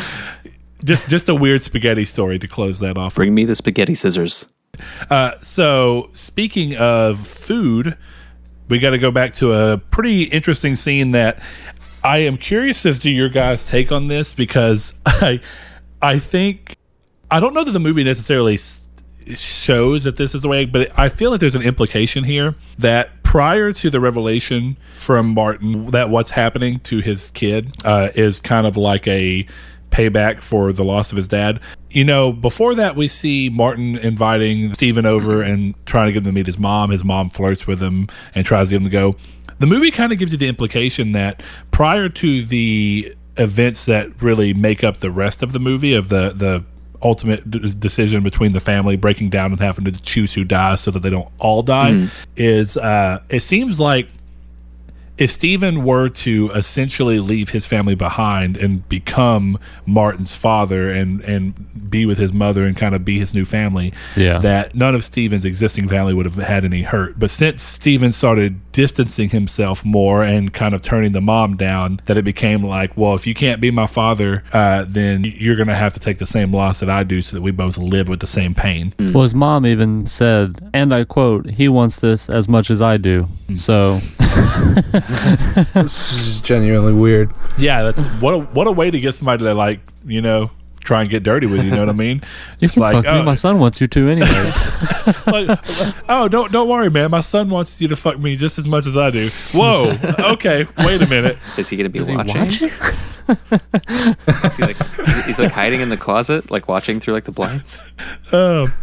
[0.84, 3.16] just, just a weird spaghetti story to close that off.
[3.16, 4.48] Bring me the spaghetti scissors.
[5.10, 7.98] Uh, so speaking of food,
[8.70, 11.42] we got to go back to a pretty interesting scene that
[12.04, 15.42] I am curious as to your guys' take on this because I,
[16.02, 16.78] I think
[17.32, 18.58] I don't know that the movie necessarily
[19.36, 23.22] shows that this is the way, but I feel like there's an implication here that
[23.24, 28.66] prior to the revelation from Martin that what's happening to his kid uh, is kind
[28.66, 29.46] of like a
[29.92, 31.60] payback for the loss of his dad.
[31.90, 36.26] You know, before that, we see Martin inviting Steven over and trying to get him
[36.26, 36.92] to meet his mom.
[36.92, 39.16] His mom flirts with him and tries to get him to go.
[39.60, 44.54] The movie kind of gives you the implication that prior to the events that really
[44.54, 46.64] make up the rest of the movie of the the
[47.02, 50.92] ultimate d- decision between the family breaking down and having to choose who dies so
[50.92, 51.92] that they don't all die
[52.36, 54.10] is uh it seems like
[55.20, 61.90] if Steven were to essentially leave his family behind and become Martin's father and and
[61.90, 64.38] be with his mother and kind of be his new family, Yeah.
[64.40, 67.18] that none of Steven's existing family would have had any hurt.
[67.20, 72.16] But since Steven started distancing himself more and kind of turning the mom down, that
[72.16, 75.76] it became like, well, if you can't be my father, uh, then you're going to
[75.76, 78.20] have to take the same loss that I do, so that we both live with
[78.20, 78.94] the same pain.
[79.00, 82.98] well, his mom even said, and I quote, he wants this as much as I
[82.98, 83.24] do.
[83.48, 83.56] Hmm.
[83.56, 84.00] So,
[85.74, 87.32] This is genuinely weird.
[87.58, 90.52] Yeah, that's what a, what a way to get somebody to like you know
[90.84, 91.70] try and get dirty with you.
[91.70, 92.18] You know what I mean?
[92.60, 93.12] you It's can like, fuck me.
[93.12, 94.58] oh, My son wants you to, anyways.
[95.28, 95.60] like,
[96.10, 97.12] oh, don't don't worry, man.
[97.12, 99.30] My son wants you to fuck me just as much as I do.
[99.54, 99.98] Whoa,
[100.34, 101.38] okay, wait a minute.
[101.58, 102.38] Is he going to be Is he watching?
[102.42, 102.70] watching?
[103.30, 107.26] Is he like, is he- he's like hiding in the closet, like watching through like
[107.26, 107.82] the blinds.
[108.32, 108.74] Um,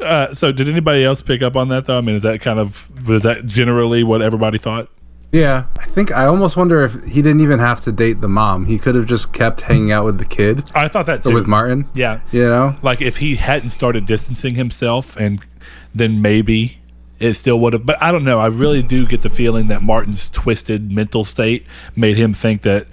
[0.00, 1.98] uh, so, did anybody else pick up on that though?
[1.98, 4.88] I mean, is that kind of was that generally what everybody thought?
[5.36, 8.64] Yeah, I think I almost wonder if he didn't even have to date the mom.
[8.64, 11.34] He could have just kept hanging out with the kid I thought that too.
[11.34, 11.86] with Martin.
[11.94, 15.44] yeah, You know, like if he hadn't started distancing himself and
[15.94, 16.78] then maybe
[17.20, 19.80] it still would have but i don't know i really do get the feeling that
[19.80, 21.64] martin's twisted mental state
[21.96, 22.86] made him think that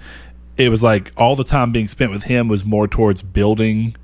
[0.56, 3.94] it was like all the time being spent with him was more towards building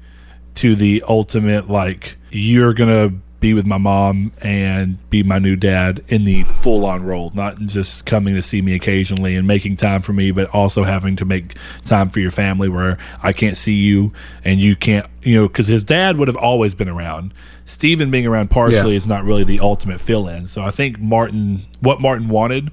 [0.54, 3.10] to the ultimate like you're gonna
[3.40, 7.58] be with my mom and be my new dad in the full on role, not
[7.60, 11.24] just coming to see me occasionally and making time for me, but also having to
[11.24, 14.12] make time for your family where I can't see you
[14.44, 17.32] and you can't, you know, because his dad would have always been around.
[17.64, 18.96] Steven being around partially Yeah.
[18.98, 20.44] is not really the ultimate fill in.
[20.44, 22.70] So I think Martin, what Martin wanted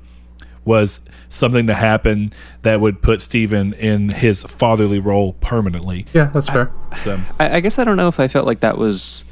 [0.66, 1.00] was
[1.30, 6.06] something to happen that would put Steven in his fatherly role permanently.
[6.14, 6.72] yeah, that's fair.
[7.06, 9.24] So, I, I guess I don't know if I felt like that was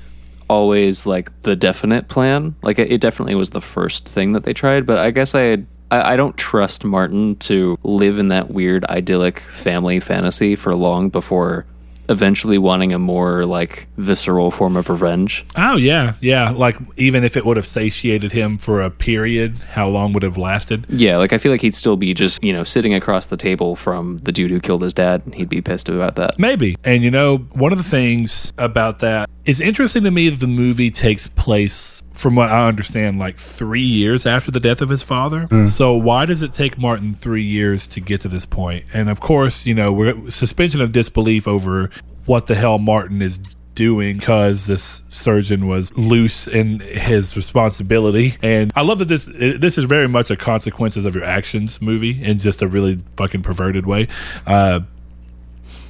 [0.50, 2.56] always like the definite plan.
[2.62, 5.42] Like it, it definitely was the first thing that they tried, but I guess I
[5.42, 5.68] had.
[5.92, 11.10] I, I don't trust Martin to live in that weird idyllic family fantasy for long
[11.10, 11.66] before
[12.10, 15.46] eventually wanting a more like visceral form of revenge.
[15.58, 16.50] Oh yeah, yeah.
[16.52, 20.38] Like even if it would have satiated him for a period, how long would have
[20.38, 20.86] lasted?
[20.90, 23.76] Yeah, like I feel like he'd still be just, you know, sitting across the table
[23.76, 25.22] from the dude who killed his dad.
[25.26, 26.38] and He'd be pissed about that.
[26.40, 26.76] Maybe.
[26.84, 30.48] And you know, one of the things about that is interesting to me that the
[30.48, 35.04] movie takes place from what I understand like 3 years after the death of his
[35.04, 35.48] father.
[35.68, 38.86] So why does it take Martin 3 years to get to this point?
[38.94, 41.90] And of course, you know, we're suspension of disbelief over
[42.26, 43.40] what the hell Martin is
[43.76, 49.78] doing because this surgeon was loose in his responsibility and i love that this this
[49.78, 53.86] is very much a consequences of your actions movie in just a really fucking perverted
[53.86, 54.08] way
[54.48, 54.80] uh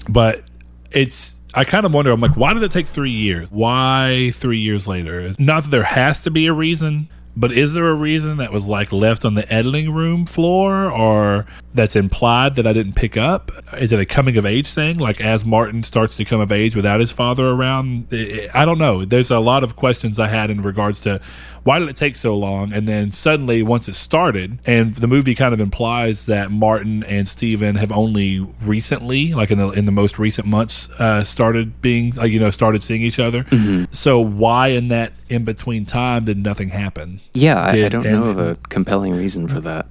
[0.10, 0.44] but
[0.90, 2.12] it's I kind of wonder.
[2.12, 3.50] I'm like, why does it take three years?
[3.52, 5.32] Why three years later?
[5.40, 8.68] Not that there has to be a reason, but is there a reason that was
[8.68, 13.52] like left on the editing room floor, or that's implied that I didn't pick up?
[13.78, 15.00] Is it a coming of age thing?
[15.00, 18.78] Like as Martin starts to come of age without his father around, I I don't
[18.78, 19.06] know.
[19.06, 21.20] There's a lot of questions I had in regards to
[21.66, 22.72] why did it take so long?
[22.72, 27.28] And then suddenly, once it started, and the movie kind of implies that Martin and
[27.28, 32.12] Steven have only recently, like in the in the most recent months, uh, started being,
[32.12, 33.48] like, you know, started seeing each other.
[33.90, 37.20] So why in that in between time did nothing happen?
[37.34, 39.88] Yeah, I, I don't and- know of a compelling reason for that.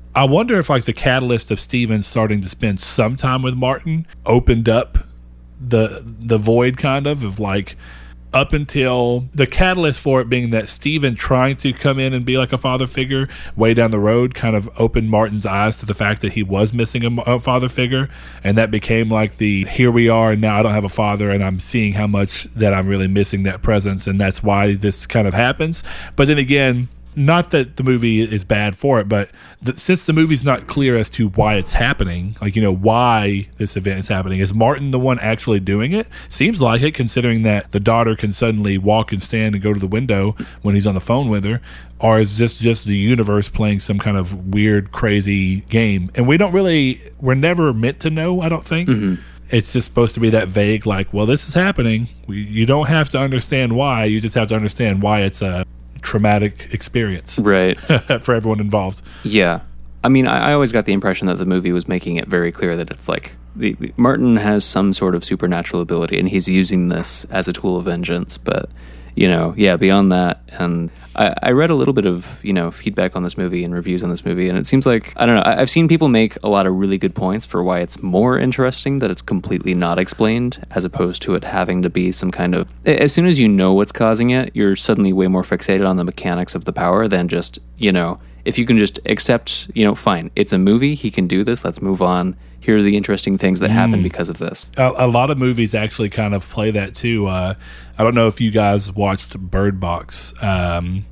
[0.14, 4.06] I wonder if like the catalyst of Steven starting to spend some time with Martin
[4.24, 4.98] opened up
[5.60, 7.76] the the void kind of of like
[8.32, 12.36] up until the catalyst for it being that Steven trying to come in and be
[12.36, 15.94] like a father figure way down the road kind of opened Martin's eyes to the
[15.94, 18.08] fact that he was missing a, a father figure.
[18.44, 21.30] And that became like the here we are, and now I don't have a father,
[21.30, 24.06] and I'm seeing how much that I'm really missing that presence.
[24.06, 25.82] And that's why this kind of happens.
[26.16, 26.88] But then again,
[27.18, 30.96] not that the movie is bad for it, but the, since the movie's not clear
[30.96, 34.92] as to why it's happening, like you know why this event is happening, is Martin
[34.92, 36.06] the one actually doing it?
[36.28, 39.80] Seems like it, considering that the daughter can suddenly walk and stand and go to
[39.80, 41.60] the window when he's on the phone with her,
[41.98, 46.10] or is this just the universe playing some kind of weird, crazy game?
[46.14, 48.40] And we don't really, we're never meant to know.
[48.40, 48.88] I don't think.
[48.88, 49.22] Mm-hmm.
[49.50, 52.08] It's just supposed to be that vague, like, well, this is happening.
[52.28, 54.04] You don't have to understand why.
[54.04, 55.64] You just have to understand why it's a
[56.02, 57.76] traumatic experience Right.
[58.22, 59.02] for everyone involved.
[59.24, 59.60] Yeah.
[60.04, 62.52] I mean, I, I always got the impression that the movie was making it very
[62.52, 66.48] clear that it's like the, the- Martin has some sort of supernatural ability, and he's
[66.48, 68.38] using this as a tool of vengeance.
[68.38, 68.70] But
[69.18, 72.70] you know, yeah, beyond that, and I, I read a little bit of you know
[72.70, 75.34] feedback on this movie and reviews on this movie, and it seems like I don't
[75.34, 75.42] know.
[75.42, 78.38] I, I've seen people make a lot of really good points for why it's more
[78.38, 82.54] interesting that it's completely not explained, as opposed to it having to be some kind
[82.54, 82.68] of.
[82.86, 86.04] As soon as you know what's causing it, you're suddenly way more fixated on the
[86.04, 89.94] mechanics of the power than just you know if you can just accept, you know,
[89.94, 92.34] fine, it's a movie, he can do this, let's move on.
[92.60, 94.70] Here are the interesting things that happen because of this.
[94.78, 97.26] A, a lot of movies actually kind of play that too.
[97.26, 97.54] Uh,
[97.98, 101.04] I don't know if you guys watched Bird Box, um,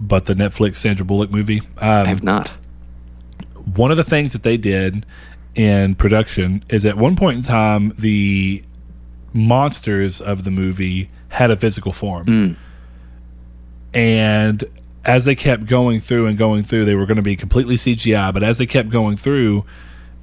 [0.00, 1.62] but the Netflix Sandra Bullock movie.
[1.80, 2.52] I Um, have not.
[3.74, 5.06] one of the things that they did
[5.54, 8.62] in production is at one point in time the
[9.32, 12.56] monsters of the movie had a physical form
[13.94, 14.64] and
[15.04, 18.32] as they kept going through and going through they were going to be completely cgi
[18.34, 19.64] but as they kept going through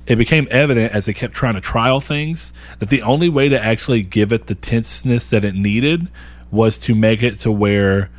[0.06, 3.64] it became evident as they kept trying to trial things that the only way to
[3.64, 6.10] actually give it the tenseness that it needed
[6.52, 8.10] was to make it to where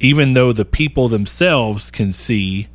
[0.00, 2.68] even though the people themselves can see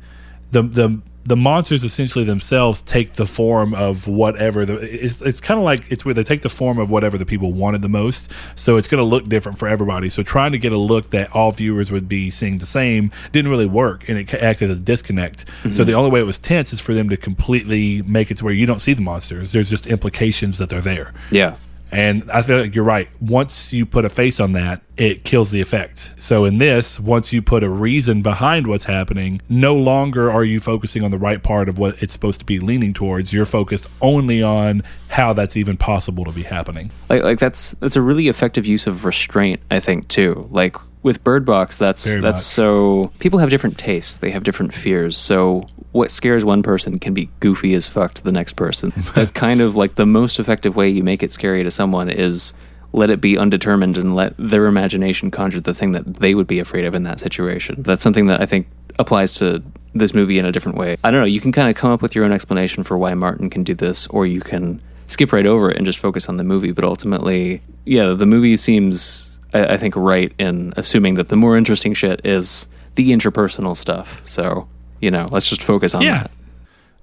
[0.52, 5.58] the the the monsters essentially themselves take the form of whatever the it's it's kind
[5.60, 8.30] of like it's where they take the form of whatever the people wanted the most.
[8.54, 10.08] So it's going to look different for everybody.
[10.08, 13.50] So trying to get a look that all viewers would be seeing the same didn't
[13.50, 15.46] really work and it acted as a disconnect.
[15.46, 15.70] Mm-hmm.
[15.70, 18.44] So the only way it was tense is for them to completely make it to
[18.44, 19.52] where you don't see the monsters.
[19.52, 21.12] There's just implications that they're there.
[21.30, 21.56] Yeah.
[21.92, 23.08] And I feel like you're right.
[23.20, 26.14] Once you put a face on that, it kills the effect.
[26.18, 30.60] So in this, once you put a reason behind what's happening, no longer are you
[30.60, 33.32] focusing on the right part of what it's supposed to be leaning towards.
[33.32, 36.90] You're focused only on how that's even possible to be happening.
[37.08, 40.48] Like like that's that's a really effective use of restraint, I think, too.
[40.50, 42.54] Like with Bird Box, that's Very that's much.
[42.54, 45.16] so people have different tastes, they have different fears.
[45.16, 48.92] So what scares one person can be goofy as fuck to the next person.
[49.14, 52.52] That's kind of like the most effective way you make it scary to someone is
[52.92, 56.60] let it be undetermined and let their imagination conjure the thing that they would be
[56.60, 57.82] afraid of in that situation.
[57.82, 58.68] That's something that I think
[59.00, 59.62] applies to
[59.94, 60.96] this movie in a different way.
[61.02, 63.14] I don't know, you can kind of come up with your own explanation for why
[63.14, 66.36] Martin can do this or you can skip right over it and just focus on
[66.36, 71.28] the movie, but ultimately, yeah, the movie seems I, I think right in assuming that
[71.28, 74.22] the more interesting shit is the interpersonal stuff.
[74.24, 74.68] So,
[75.00, 76.22] you know, let's just focus on Yeah.
[76.22, 76.30] that.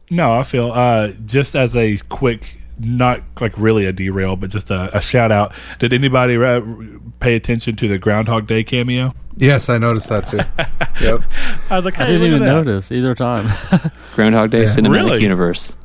[0.10, 4.72] No, I feel uh, just as a quick, not like really a derail, but just
[4.72, 5.54] a, a shout out.
[5.80, 6.62] Did anybody uh,
[7.20, 9.14] pay attention to the Groundhog Day cameo?
[9.36, 10.38] Yes, I noticed that too.
[11.06, 11.22] yep.
[11.70, 13.48] I was like, I didn't even notice either time.
[14.16, 15.22] Groundhog Day cinematic Really?
[15.22, 15.76] universe.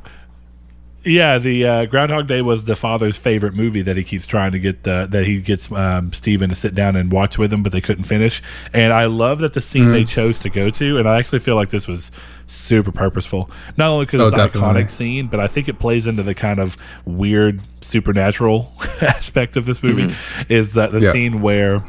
[1.05, 4.59] Yeah, the uh, Groundhog Day was the father's favorite movie that he keeps trying to
[4.59, 7.73] get uh, that he gets um, Steven to sit down and watch with him, but
[7.73, 8.41] they couldn't finish.
[8.73, 11.55] And I love that the scene they chose to go to, and I actually feel
[11.55, 12.09] like this was
[12.47, 13.51] super purposeful.
[13.75, 16.33] Not only because Oh, it's an iconic scene, but I think it plays into the
[16.35, 20.15] kind of weird supernatural aspect of this movie.
[20.47, 21.11] Is that the Yeah.
[21.11, 21.83] scene where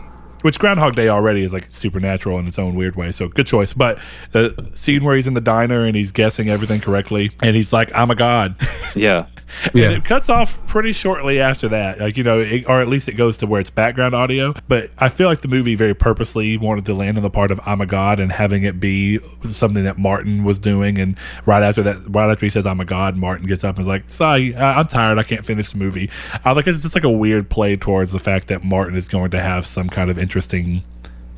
[0.44, 3.10] which Groundhog Day already is like supernatural in its own weird way.
[3.12, 3.72] So good choice.
[3.72, 3.98] But
[4.32, 7.90] the scene where he's in the diner and he's guessing everything correctly, and he's like,
[7.94, 8.54] "I'm a god."
[8.94, 9.26] Yeah.
[9.74, 9.86] Yeah.
[9.86, 13.08] And it cuts off pretty shortly after that, like you know, it, or at least
[13.08, 14.54] it goes to where it's background audio.
[14.68, 17.60] But I feel like the movie very purposely wanted to land on the part of
[17.66, 19.20] "I'm a god" and having it be
[19.50, 20.98] something that Martin was doing.
[20.98, 23.82] And right after that, right after he says "I'm a god," Martin gets up and
[23.82, 25.18] is like, "Sorry, I'm tired.
[25.18, 26.10] I can't finish the movie."
[26.44, 29.30] I like it's just like a weird play towards the fact that Martin is going
[29.32, 30.82] to have some kind of interesting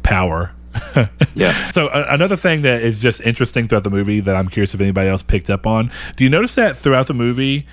[0.03, 0.53] power.
[1.35, 1.71] Yeah.
[1.71, 4.81] So a another thing that is just interesting throughout the movie that I'm curious if
[4.81, 5.91] anybody else picked up on.
[6.17, 7.67] Do you notice that throughout the movie,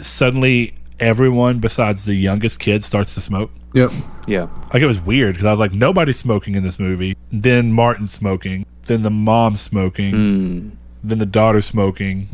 [0.00, 3.50] suddenly everyone besides the youngest kid starts to smoke?
[3.74, 3.90] Yep.
[4.26, 4.48] Yeah.
[4.72, 7.16] Like it was weird because I was like, nobody's smoking in this movie.
[7.30, 8.66] Then Martin smoking.
[8.84, 10.10] Then the mom smoking.
[10.12, 10.68] Hmm.
[11.04, 12.28] then the daughter smoking,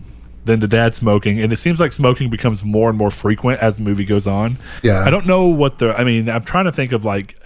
[0.45, 3.77] then the dad smoking, and it seems like smoking becomes more and more frequent as
[3.77, 4.59] the movie goes on.
[4.83, 5.03] Yeah.
[5.05, 5.99] I don't know what the.
[5.99, 7.37] I mean, I'm trying to think of like.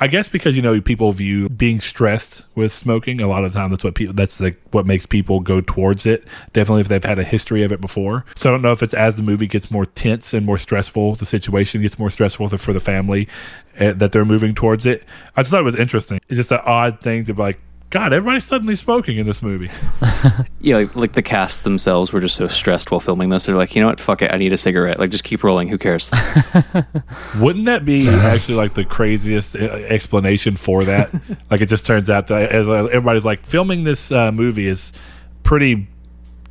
[0.00, 3.58] I guess because you know people view being stressed with smoking a lot of the
[3.58, 6.24] time that's what people that's like what makes people go towards it.
[6.52, 8.24] Definitely if they've had a history of it before.
[8.36, 11.16] So I don't know if it's as the movie gets more tense and more stressful,
[11.16, 13.28] the situation gets more stressful for the family
[13.80, 15.04] uh, that they're moving towards it.
[15.36, 16.20] I just thought it was interesting.
[16.28, 17.60] It's just an odd thing to be like,
[17.90, 19.70] God, everybody's suddenly smoking in this movie.
[20.60, 23.46] Yeah, like, like the cast themselves were just so stressed while filming this.
[23.46, 24.00] They're like, you know what?
[24.00, 24.34] Fuck it.
[24.34, 24.98] I need a cigarette.
[24.98, 25.68] Like, just keep rolling.
[25.68, 26.10] Who cares?
[27.38, 31.14] Wouldn't that be actually like the craziest uh, explanation for that?
[31.48, 34.92] like it just turns out that as uh, everybody's like filming this uh, movie is
[35.44, 35.86] pretty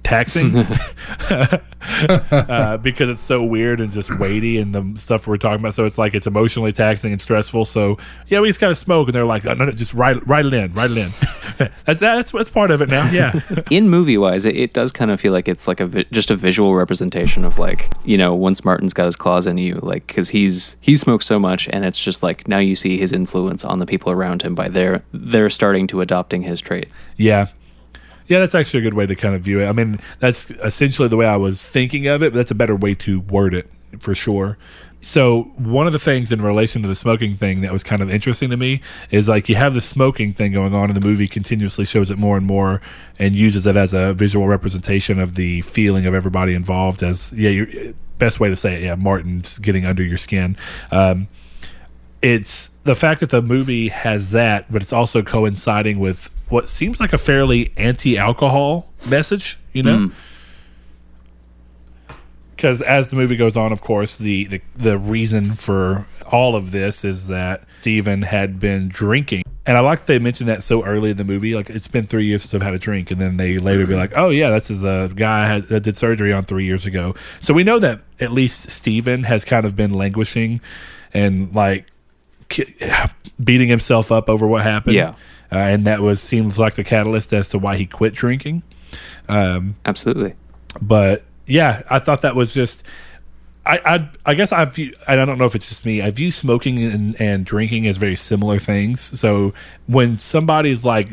[0.08, 0.56] taxing
[2.32, 5.74] uh, because it's so weird and just weighty and the stuff we're talking about.
[5.74, 7.66] So it's like it's emotionally taxing and stressful.
[7.66, 7.98] So
[8.28, 10.46] yeah, we just kind of smoke, and they're like, oh, no, no, just write write
[10.46, 11.12] it in, write it in.
[11.86, 13.10] that's that's that's part of it now.
[13.12, 13.40] Yeah,
[13.70, 16.32] in movie wise, it, it does kind of feel like it's like a vi- just
[16.32, 20.08] a visual representation of like you know once Martin's got his claws in you, like
[20.08, 23.64] because he's he smokes so much, and it's just like now you see his influence
[23.64, 26.92] on the people around him by their they're starting to adopting his trait.
[27.18, 27.48] yeah.
[28.28, 29.68] Yeah, that's actually a good way to kind of view it.
[29.68, 32.76] I mean, that's essentially the way I was thinking of it, but that's a better
[32.76, 33.70] way to word it
[34.00, 34.58] for sure.
[35.00, 38.10] So, one of the things in relation to the smoking thing that was kind of
[38.10, 41.28] interesting to me is like you have the smoking thing going on, and the movie
[41.28, 42.82] continuously shows it more and more
[43.20, 47.04] and uses it as a visual representation of the feeling of everybody involved.
[47.04, 47.68] As, yeah, your
[48.18, 50.58] best way to say it, yeah, Martin's getting under your skin.
[50.92, 51.28] Um,
[52.24, 57.00] it's the fact that the movie has that, but it's also coinciding with what seems
[57.00, 59.58] like a fairly anti-alcohol message.
[59.74, 62.14] You know, hmm.
[62.56, 66.72] because as the movie goes on, of course, the, the the reason for all of
[66.72, 69.44] this is that Steven had been drinking.
[69.66, 71.54] And I like that they mentioned that so early in the movie.
[71.54, 73.96] Like it's been three years since I've had a drink, and then they later be
[73.96, 76.86] like, "Oh yeah, this is a guy I had, that did surgery on three years
[76.86, 80.62] ago." So we know that at least Steven has kind of been languishing
[81.14, 81.88] and like
[83.44, 84.96] beating himself up over what happened.
[84.96, 85.16] Yeah.
[85.52, 88.64] Uh, and that was seems like the catalyst as to why he quit drinking.
[89.28, 90.34] Um, Absolutely.
[90.82, 92.84] but yeah, I thought that was just.
[93.66, 96.02] I, I I guess I view and I don't know if it's just me.
[96.02, 99.20] I view smoking and, and drinking as very similar things.
[99.20, 99.54] So
[99.88, 101.10] when somebody's like,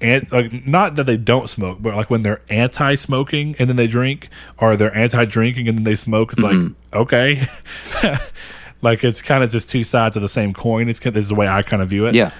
[0.00, 4.30] like, not that they don't smoke, but like when they're anti-smoking and then they drink,
[4.56, 7.46] or they're anti-drinking and then they smoke, it's like okay,
[8.82, 10.88] like it's kind of just two sides of the same coin.
[10.88, 12.14] It's this is the way I kind of view it.
[12.14, 12.30] Yeah.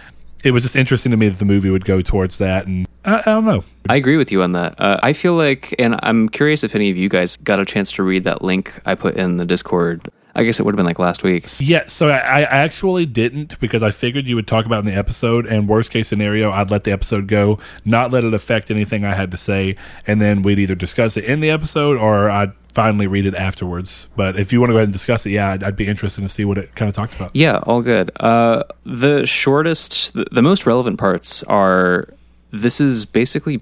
[0.44, 3.18] It was just interesting to me that the movie would go towards that, and I,
[3.18, 3.64] I don't know.
[3.88, 4.80] I agree with you on that.
[4.80, 7.92] Uh, I feel like, and I'm curious if any of you guys got a chance
[7.92, 10.08] to read that link I put in the Discord.
[10.34, 11.46] I guess it would have been like last week.
[11.58, 14.94] Yeah, so I, I actually didn't because I figured you would talk about it in
[14.94, 18.70] the episode, and worst case scenario, I'd let the episode go, not let it affect
[18.70, 19.76] anything I had to say,
[20.06, 24.08] and then we'd either discuss it in the episode or I'd finally read it afterwards.
[24.16, 26.20] But if you want to go ahead and discuss it, yeah, I'd, I'd be interested
[26.20, 27.30] to see what it kind of talked about.
[27.34, 28.10] Yeah, all good.
[28.20, 32.08] Uh, the shortest, the, the most relevant parts are
[32.52, 33.60] this is basically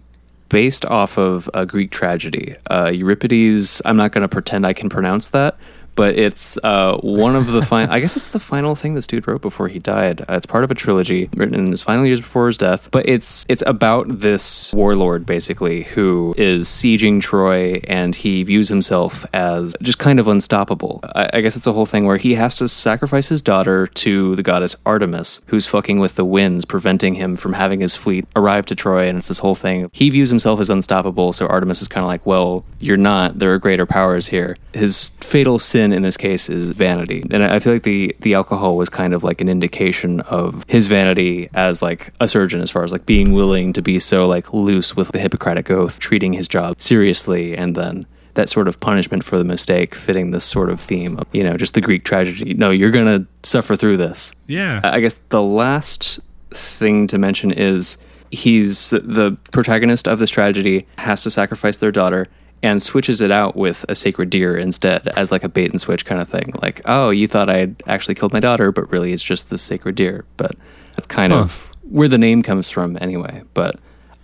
[0.49, 2.55] based off of a Greek tragedy.
[2.71, 5.59] Uh, Euripides, I'm not going to pretend I can pronounce that,
[5.99, 9.27] but it's uh, one of the final, I guess it's the final thing this dude
[9.27, 10.21] wrote before he died.
[10.21, 13.09] Uh, it's part of a trilogy written in his final years before his death, but
[13.09, 19.75] it's it's about this warlord basically who is sieging Troy and he views himself as
[19.83, 21.01] just kind of unstoppable.
[21.17, 24.37] I, I guess it's a whole thing where he has to sacrifice his daughter to
[24.37, 28.67] the goddess Artemis, who's fucking with the winds, preventing him from having his fleet arrive
[28.67, 29.09] to Troy.
[29.09, 29.91] And it's this whole thing.
[29.93, 33.41] He views himself as unstoppable, so Artemis is kind of like, well, you're not.
[33.41, 34.57] There are greater powers here.
[34.73, 38.77] His fatal sin in this case is vanity, and I feel like the the alcohol
[38.77, 42.85] was kind of like an indication of his vanity as like a surgeon, as far
[42.85, 46.49] as like being willing to be so like loose with the Hippocratic oath, treating his
[46.49, 50.81] job seriously, and then that sort of punishment for the mistake fitting this sort of
[50.81, 52.55] theme of you know just the greek tragedy.
[52.55, 54.33] No you're gonna suffer through this.
[54.47, 54.81] Yeah.
[54.85, 56.21] i guess the last
[56.51, 57.99] thing to mention is
[58.31, 62.27] he's the protagonist of this tragedy has to sacrifice their daughter
[62.63, 66.05] and switches it out with a sacred deer instead as like a bait and switch
[66.05, 66.53] kind of thing.
[66.63, 69.63] Like oh you thought i had actually killed my daughter but really it's just this
[69.63, 70.25] sacred deer.
[70.37, 70.53] But
[70.95, 73.43] that's kind of where the name comes from anyway.
[73.55, 73.77] But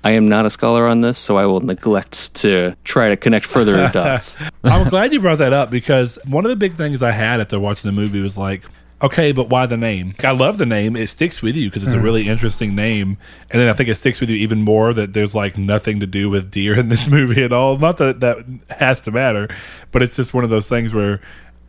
[0.04, 3.46] I am not a scholar on this, so I will neglect to try to connect
[3.46, 4.38] further dots.
[4.62, 7.58] I'm glad you brought that up because one of the big things I had after
[7.58, 8.64] watching the movie was like,
[9.04, 10.14] okay, but why the name?
[10.22, 10.96] I love the name.
[10.96, 13.18] It sticks with you because it's a really interesting name.
[13.50, 16.06] And then I think it sticks with you even more that there's like nothing to
[16.06, 17.78] do with deer in this movie at all.
[17.78, 19.48] Not that that has to matter,
[19.92, 21.20] but it's just one of those things where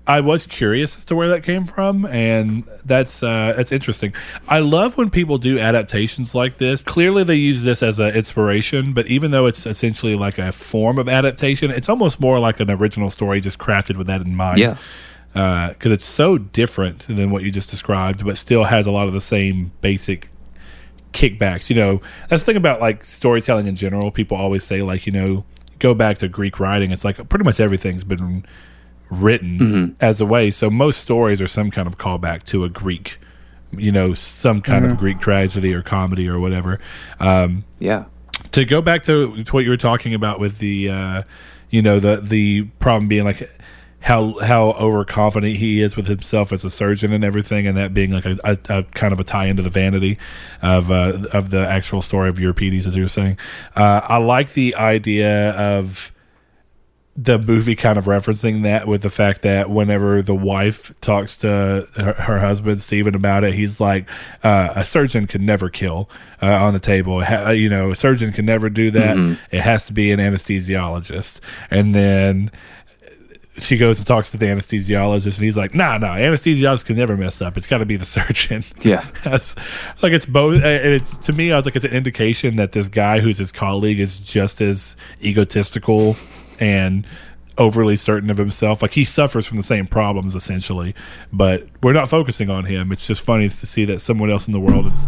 [0.07, 4.13] I was curious as to where that came from, and that's uh, that's interesting.
[4.47, 6.81] I love when people do adaptations like this.
[6.81, 10.99] Clearly, they use this as an inspiration, but even though it's essentially like a form
[10.99, 14.59] of adaptation, it's almost more like an original story just crafted with that in mind.
[14.59, 14.77] Yeah.
[15.35, 19.13] Because it's so different than what you just described, but still has a lot of
[19.13, 20.29] the same basic
[21.11, 21.69] kickbacks.
[21.69, 24.11] You know, that's the thing about like storytelling in general.
[24.11, 25.43] People always say like, you know,
[25.79, 26.91] go back to Greek writing.
[26.91, 28.45] It's like pretty much everything's been
[29.09, 30.51] written as a way.
[30.51, 33.19] So most stories are some kind of callback to a Greek,
[33.71, 36.79] you know, some kind of Greek tragedy or comedy or whatever.
[37.19, 38.05] Um, Yeah.
[38.51, 41.23] to go back to, to what you were talking about with the uh,
[41.71, 43.49] you know the the problem being like
[44.05, 48.11] how how overconfident he is with himself as a surgeon and everything and that being
[48.11, 50.19] like a, a, a kind of a tie into the vanity
[50.61, 53.35] of uh, of the actual story of Euripides as you were saying
[53.75, 56.11] uh, I like the idea of
[57.17, 61.87] the movie kind of referencing that with the fact that whenever the wife talks to
[61.95, 64.09] her, her husband Steven about it, he's like,
[64.43, 66.09] uh, "A surgeon could never kill
[66.43, 67.23] uh, on the table.
[67.23, 69.15] Ha- you know, a surgeon can never do that.
[69.49, 71.39] It has to be an anesthesiologist."
[71.71, 72.51] And then
[73.57, 77.15] she goes and talks to the anesthesiologist, and he's like, "Nah, nah, anesthesiologist can never
[77.15, 77.57] mess up.
[77.57, 79.05] It's got to be the surgeon." Yeah.
[79.23, 79.55] That's
[80.01, 80.63] like it's both.
[80.63, 83.37] Uh, and it's to me, I was like, it's an indication that this guy who's
[83.37, 86.17] his colleague is just as egotistical
[86.59, 87.07] and
[87.57, 88.81] overly certain of himself.
[88.81, 90.93] Like he suffers from the same problems essentially,
[91.31, 92.91] but we're not focusing on him.
[92.91, 95.07] It's just funny to see that someone else in the world is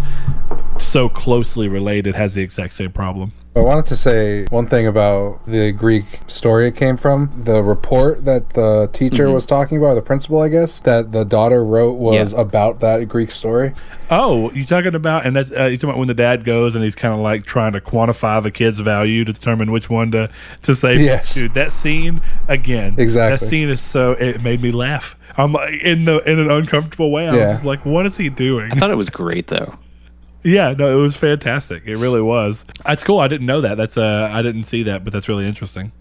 [0.80, 3.34] so closely related has the exact same problem.
[3.58, 7.32] I wanted to say one thing about the Greek story it came from.
[7.43, 11.24] The report that the teacher was talking about, or the principal, I guess, that the
[11.26, 12.39] daughter wrote was Yeah.
[12.41, 13.74] about that Greek story.
[14.10, 16.84] Oh, you talking about and that's uh, you talking about when the dad goes and
[16.84, 20.30] he's kind of like trying to quantify the kid's value to determine which one to
[20.64, 21.01] to save.
[21.01, 21.34] Yes.
[21.34, 22.95] dude, that scene again.
[22.97, 23.38] Exactly.
[23.38, 25.16] That scene is so it made me laugh.
[25.38, 27.28] I'm in the in an uncomfortable way.
[27.28, 28.72] I was just like, what is he doing?
[28.72, 29.74] I thought it was great though.
[30.43, 31.83] Yeah, no, it was fantastic.
[31.85, 32.65] It really was.
[32.85, 33.19] That's cool.
[33.19, 33.75] I didn't know that.
[33.75, 35.91] That's uh, I didn't see that, but that's really interesting.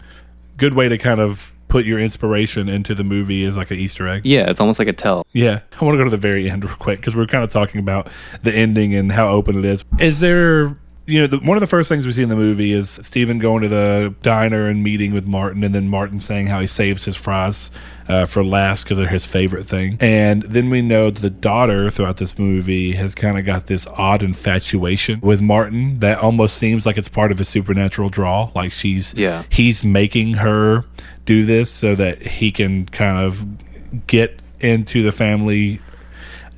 [0.57, 4.07] Good way to kind of put your inspiration into the movie is like an Easter
[4.07, 4.25] egg.
[4.25, 5.25] Yeah, it's almost like a tell.
[5.33, 7.51] Yeah, I want to go to the very end real quick because we're kind of
[7.51, 8.09] talking about
[8.43, 9.83] the ending and how open it is.
[9.99, 10.77] Is there,
[11.07, 13.39] you know, the, one of the first things we see in the movie is Steven
[13.39, 17.05] going to the diner and meeting with Martin, and then Martin saying how he saves
[17.05, 17.71] his fries
[18.09, 19.97] uh, for last because they're his favorite thing.
[20.01, 23.87] And then we know that the daughter throughout this movie has kind of got this
[23.87, 28.51] odd infatuation with Martin that almost seems like it's part of his supernatural draw.
[28.53, 29.43] Like she's, Yeah.
[29.49, 30.83] he's making her
[31.25, 35.79] do this so that he can kind of get into the family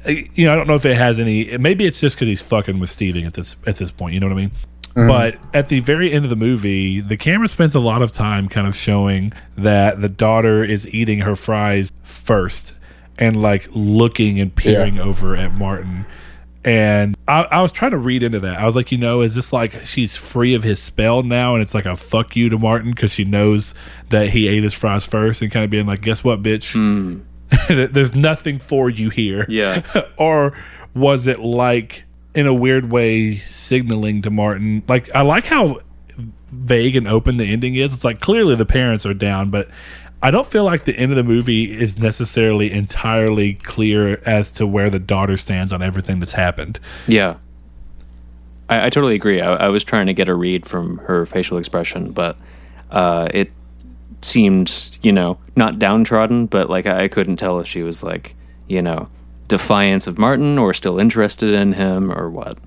[0.08, 1.58] Uh, you know, I don't know if it has any.
[1.58, 4.14] Maybe it's just because he's fucking with Steven at this at this point.
[4.14, 4.52] You know what I mean?
[4.96, 5.08] Mm-hmm.
[5.08, 8.50] But at the very end of the movie, the camera spends a lot of time
[8.50, 12.74] kind of showing that the daughter is eating her fries first
[13.18, 16.06] and like looking and peering over at Martin.
[16.66, 18.60] And I, I was trying to read into that.
[18.60, 21.62] I was like, you know, is this like she's free of his spell now, and
[21.62, 23.74] it's like a fuck you to Martin because she knows
[24.10, 26.74] that he ate his fries first, and kind of being like, guess what, bitch?
[26.74, 27.22] Hmm.
[27.70, 29.46] There's nothing for you here.
[29.50, 29.84] Yeah.
[30.18, 30.58] or
[30.94, 32.04] was it like
[32.36, 34.84] in a weird way signaling to Martin?
[34.88, 35.80] Like I like how
[36.52, 37.94] vague and open the ending is.
[37.94, 39.70] It's like clearly the parents are down, but
[40.22, 44.68] I don't feel like the end of the movie is necessarily entirely clear as to
[44.68, 46.80] where the daughter stands on everything that's happened.
[47.08, 47.38] Yeah.
[48.68, 49.40] I, I totally agree.
[49.40, 52.38] I, I was trying to get a read from her facial expression, but
[52.92, 53.52] uh, it
[54.22, 58.36] seemed, you know, not downtrodden, but like I, I couldn't tell if she was like,
[58.68, 59.10] you know,
[59.48, 62.58] defiance of Martin or still interested in him or what.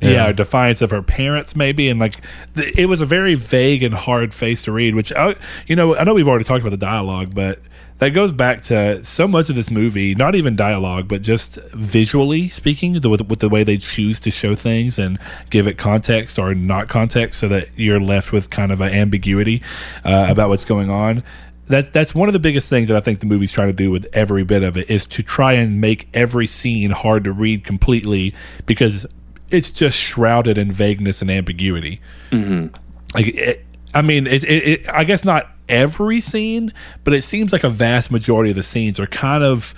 [0.00, 2.20] yeah, or defiance of her parents maybe and like
[2.56, 5.34] th- it was a very vague and hard face to read which I,
[5.66, 7.58] you know i know we've already talked about the dialogue but
[7.98, 12.48] that goes back to so much of this movie not even dialogue but just visually
[12.48, 15.18] speaking the, with, with the way they choose to show things and
[15.50, 19.62] give it context or not context so that you're left with kind of an ambiguity
[20.04, 21.22] uh, about what's going on
[21.66, 23.90] that's that's one of the biggest things that I think the movie's trying to do
[23.90, 27.64] with every bit of it is to try and make every scene hard to read
[27.64, 28.34] completely
[28.66, 29.06] because
[29.50, 32.00] it's just shrouded in vagueness and ambiguity.
[32.30, 32.74] Mm-hmm.
[33.14, 33.64] Like, it,
[33.94, 36.72] I mean, it, it, I guess not every scene,
[37.04, 39.74] but it seems like a vast majority of the scenes are kind of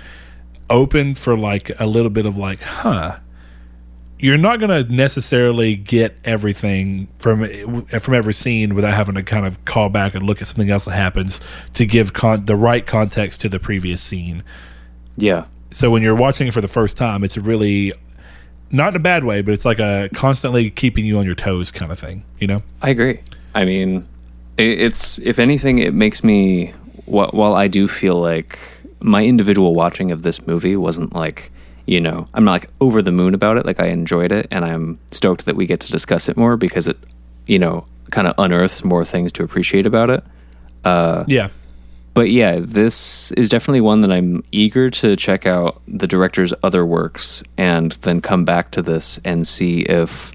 [0.68, 3.18] open for like a little bit of like, huh.
[4.18, 9.22] You're not going to necessarily get everything from eh, from every scene without having to
[9.22, 11.38] kind of call back and look at something else that happens
[11.74, 14.42] to give con- the right context to the previous scene
[15.18, 15.44] Yeah.
[15.70, 17.92] so when you're watching it for the first time, it's really
[18.70, 21.70] not in a bad way, but it's like a constantly keeping you on your toes
[21.70, 22.24] kind of thing.
[22.40, 22.62] You know?
[22.80, 23.20] I agree.
[23.54, 24.08] I mean,
[24.58, 26.72] it's if anything, it makes me.
[27.06, 28.58] While I do feel like
[29.00, 31.52] my individual watching of this movie wasn't like
[31.86, 33.66] you know I'm not like over the moon about it.
[33.66, 36.88] Like I enjoyed it, and I'm stoked that we get to discuss it more because
[36.88, 36.98] it
[37.46, 40.24] you know kind of unearths more things to appreciate about it.
[40.84, 41.48] Uh, yeah.
[42.14, 46.86] But yeah, this is definitely one that I'm eager to check out the director's other
[46.86, 50.32] works and then come back to this and see if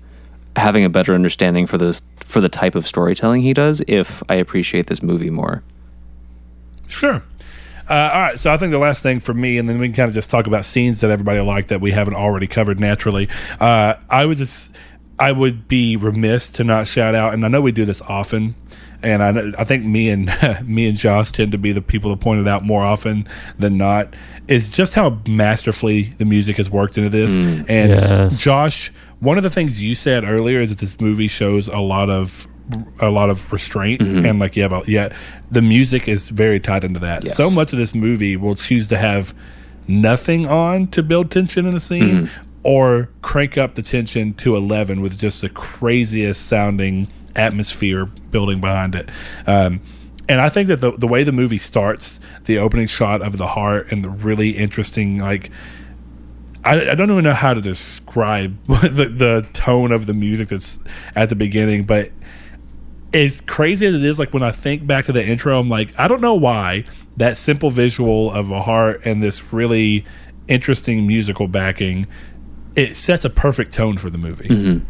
[0.55, 4.35] having a better understanding for this for the type of storytelling he does, if I
[4.35, 5.63] appreciate this movie more.
[6.87, 7.23] Sure.
[7.89, 9.95] Uh, all right, so I think the last thing for me, and then we can
[9.95, 13.27] kind of just talk about scenes that everybody liked that we haven't already covered naturally.
[13.59, 14.71] Uh, I would just,
[15.19, 18.55] I would be remiss to not shout out, and I know we do this often,
[19.03, 20.31] and I, I think me and
[20.65, 23.27] me and Josh tend to be the people that point it out more often
[23.59, 24.13] than not.
[24.47, 28.41] Is just how masterfully the music has worked into this, and Yes.
[28.41, 28.91] Josh.
[29.21, 32.47] One of the things you said earlier is that this movie shows a lot of
[32.99, 35.13] a lot of restraint and like you have a, yeah
[35.49, 37.23] the music is very tied into that.
[37.25, 37.35] Yes.
[37.35, 39.33] so much of this movie will choose to have
[39.87, 42.29] nothing on to build tension in a scene
[42.63, 48.95] or crank up the tension to 11 with just the craziest sounding atmosphere building behind
[48.95, 49.09] it.
[49.47, 49.81] Um,
[50.29, 53.47] and I think that the the way the movie starts, the opening shot of the
[53.47, 55.51] heart and the really interesting like
[56.63, 60.79] I, I don't even know how to describe the, the tone of the music that's
[61.15, 62.11] at the beginning, but
[63.13, 65.97] as crazy as it is, like when I think back to the intro, I'm like,
[65.99, 66.85] I don't know why
[67.17, 70.05] that simple visual of a heart and this really
[70.47, 72.07] interesting musical backing,
[72.75, 74.47] it sets a perfect tone for the movie.
[74.47, 74.85] Mm-hmm.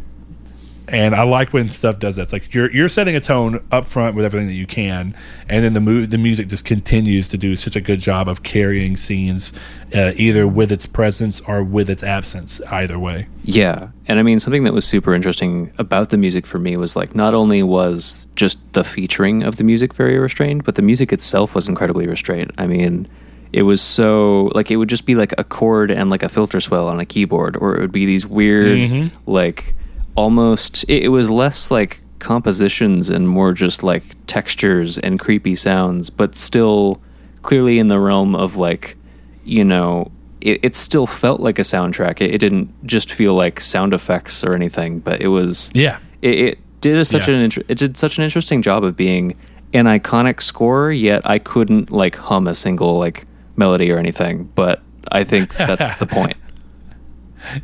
[0.91, 2.23] And I like when stuff does that.
[2.23, 5.15] It's like you're you're setting a tone up front with everything that you can,
[5.47, 8.43] and then the mu- the music just continues to do such a good job of
[8.43, 9.53] carrying scenes,
[9.95, 12.59] uh, either with its presence or with its absence.
[12.69, 13.27] Either way.
[13.43, 13.89] Yeah.
[14.07, 17.15] And I mean, something that was super interesting about the music for me was like
[17.15, 21.55] not only was just the featuring of the music very restrained, but the music itself
[21.55, 22.51] was incredibly restrained.
[22.57, 23.07] I mean,
[23.53, 26.59] it was so like it would just be like a chord and like a filter
[26.59, 29.73] swell on a keyboard, or it would be these weird, like
[30.15, 36.09] almost, it, it was less like compositions and more just like textures and creepy sounds,
[36.09, 37.01] but still
[37.41, 38.95] clearly in the realm of like,
[39.43, 42.21] you know, it, it still felt like a soundtrack.
[42.21, 45.97] It, it didn't just feel like sound effects or anything, but it was Yeah.
[46.21, 47.35] It, it did a, such Yeah.
[47.35, 49.35] an it did such an interesting job of being
[49.73, 50.91] an iconic score.
[50.91, 53.25] Yet I couldn't like hum a single like
[53.55, 54.49] melody or anything.
[54.55, 54.81] But
[55.11, 56.35] I think that's the point.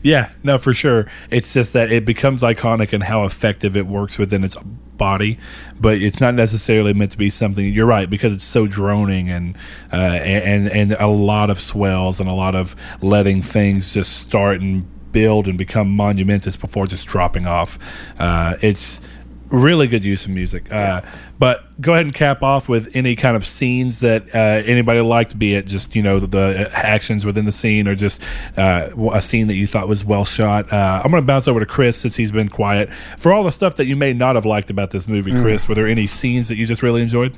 [0.02, 1.08] Yeah, no, for sure.
[1.30, 4.56] It's just that it becomes iconic and how effective it works within its
[4.98, 5.38] body,
[5.80, 7.66] but it's not necessarily meant to be something.
[7.72, 9.56] You're right because it's so droning and
[9.94, 14.62] uh, and and a lot of swells and a lot of letting things just start
[14.62, 17.80] and build and become monumentous before just dropping off.
[18.20, 19.02] Uh, it's
[19.50, 20.72] really good use of music.
[20.72, 21.02] Uh,
[21.40, 25.38] but go ahead and cap off with any kind of scenes that uh, anybody liked,
[25.38, 28.22] be it just you know the, the actions within the scene or just
[28.58, 30.72] uh, a scene that you thought was well shot.
[30.72, 33.52] Uh, I'm going to bounce over to Chris since he's been quiet for all the
[33.52, 35.32] stuff that you may not have liked about this movie.
[35.32, 37.36] Chris, were there any scenes that you just really enjoyed?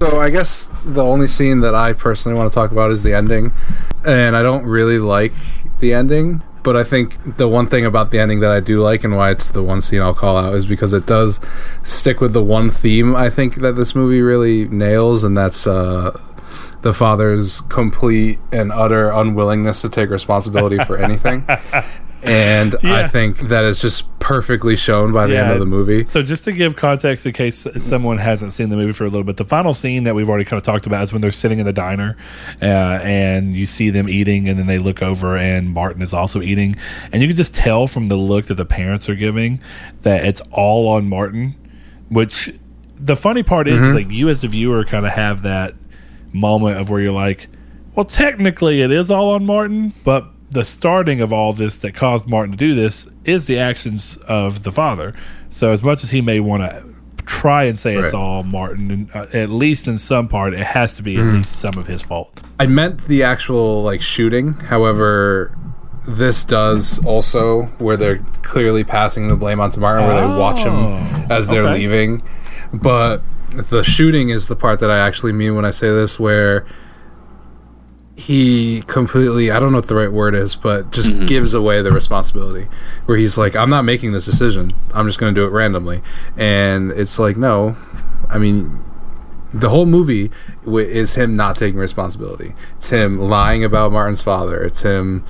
[0.00, 3.14] So I guess the only scene that I personally want to talk about is the
[3.14, 3.52] ending,
[4.06, 5.32] and I don't really like
[5.80, 6.42] the ending.
[6.66, 9.30] But I think the one thing about the ending that I do like and why
[9.30, 11.38] it's the one scene I'll call out is because it does
[11.84, 16.20] stick with the one theme I think that this movie really nails, and that's uh,
[16.82, 21.46] the father's complete and utter unwillingness to take responsibility for anything.
[22.26, 22.94] And Yeah.
[22.94, 26.04] I think that is just perfectly shown by the end of the movie.
[26.04, 29.22] So, just to give context in case someone hasn't seen the movie for a little
[29.24, 31.60] bit, the final scene that we've already kind of talked about is when they're sitting
[31.60, 32.16] in the diner
[32.60, 36.42] uh, and you see them eating, and then they look over and Martin is also
[36.42, 36.74] eating.
[37.12, 39.60] And you can just tell from the look that the parents are giving
[40.02, 41.54] that it's all on Martin,
[42.08, 42.52] which
[42.96, 45.74] the funny part is, is like you as the viewer kind of have that
[46.32, 47.48] moment of where you're like,
[47.94, 52.26] well, technically it is all on Martin, but the starting of all this that caused
[52.26, 55.14] Martin to do this is the actions of the father.
[55.50, 56.84] So as much as he may want to
[57.24, 61.02] try and say it's all Martin, uh, at least in some part, it has to
[61.02, 62.40] be at least some of his fault.
[62.60, 64.52] I meant the actual like shooting.
[64.54, 65.56] However,
[66.06, 70.74] this does also where they're clearly passing the blame onto Martin, where they watch him
[70.74, 71.78] Oh, as they're okay.
[71.78, 72.22] leaving.
[72.72, 76.64] But the shooting is the part that I actually mean when I say this, where
[78.16, 81.26] he completely I don't know what the right word is, but just mm-hmm.
[81.26, 82.66] gives away the responsibility.
[83.04, 84.72] Where he's like, I'm not making this decision.
[84.94, 86.00] I'm just going to do it randomly.
[86.36, 87.76] And it's like, no.
[88.28, 88.82] I mean,
[89.52, 90.30] the whole movie
[90.64, 92.54] w- is him not taking responsibility.
[92.78, 94.62] It's him lying about Martin's father.
[94.64, 95.22] It's him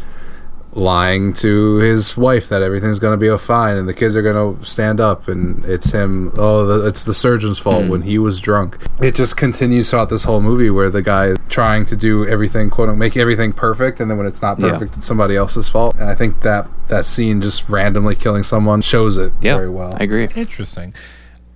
[0.77, 4.57] lying to his wife that everything's going to be fine and the kids are going
[4.57, 7.91] to stand up and it's him oh the, it's the surgeon's fault hmm.
[7.91, 11.39] when he was drunk it just continues throughout this whole movie where the guy is
[11.49, 14.73] trying to do everything quote unquote make everything perfect and then when it's not Yeah.
[14.73, 18.83] perfect it's somebody else's fault and i think that that scene just randomly killing someone
[18.83, 20.29] shows it Yeah, very well I agree.
[20.37, 20.95] Interesting.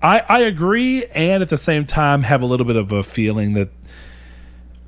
[0.02, 3.52] I, I agree, and at the same time, have a little bit of a feeling
[3.52, 3.68] that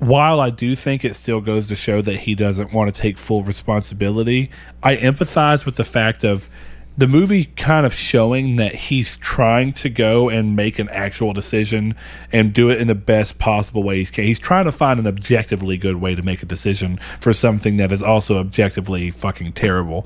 [0.07, 3.17] while I do think it still goes to show that he doesn't want to take
[3.17, 4.49] full responsibility,
[4.81, 6.49] I empathize with the fact of
[6.95, 11.95] the movie kind of showing that he's trying to go and make an actual decision
[12.31, 14.25] and do it in the best possible way he can.
[14.25, 17.91] He's trying to find an objectively good way to make a decision for something that
[17.91, 20.05] is also objectively fucking terrible.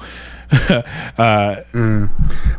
[1.17, 1.61] uh,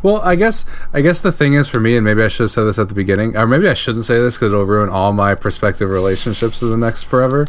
[0.02, 2.50] Well, I guess I guess the thing is for me, and maybe I should have
[2.50, 5.12] said this at the beginning, or maybe I shouldn't say this because it'll ruin all
[5.12, 7.46] my prospective relationships for the next forever.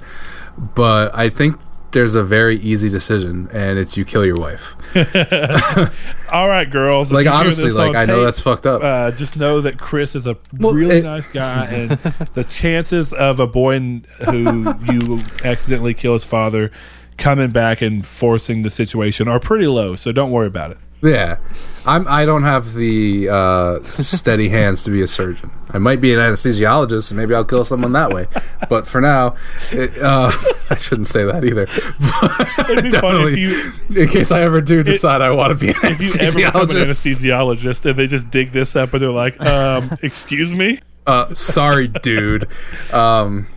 [0.58, 1.60] But I think
[1.92, 4.76] there's a very easy decision, and it's you kill your wife.
[6.32, 7.12] all right, girls.
[7.12, 8.84] Like you're honestly, like on I know that's fucked up.
[8.84, 11.92] uh, just know that Chris is a Well, really it- nice guy, and
[12.34, 13.80] the chances of a boy
[14.26, 16.72] who you accidentally kill his father
[17.18, 19.96] coming back and forcing the situation are pretty low.
[19.96, 20.78] So don't worry about it.
[21.02, 21.38] Yeah,
[21.86, 22.08] I'm.
[22.08, 25.52] I don't have the uh, steady hands to be a surgeon.
[25.70, 28.28] I might be an anesthesiologist, and maybe I'll kill someone that way.
[28.70, 29.36] But for now,
[29.72, 30.32] it, uh,
[30.70, 31.64] I shouldn't say that either.
[32.72, 35.70] It'd be funny if you in case I ever do decide I want to be
[35.70, 37.86] an if you ever become an anesthesiologist.
[37.86, 41.88] anesthesiologist and they just dig this up and they're like, um, "Excuse me." uh, sorry,
[41.88, 42.48] dude.
[42.94, 43.48] Um,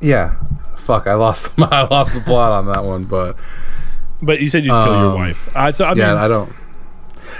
[0.00, 0.36] yeah,
[0.76, 1.06] fuck.
[1.06, 1.52] I lost.
[1.58, 3.36] I lost the plot on that one, but
[4.26, 5.56] But you said you'd kill your Um, wife.
[5.56, 6.52] I, so I mean, yeah, I don't.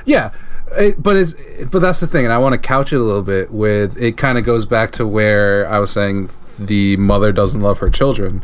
[0.05, 0.31] Yeah,
[0.77, 1.35] it, but it's
[1.71, 4.01] but that's the thing, and I want to couch it a little bit with.
[4.01, 7.91] It kind of goes back to where I was saying the mother doesn't love her
[7.91, 8.43] children.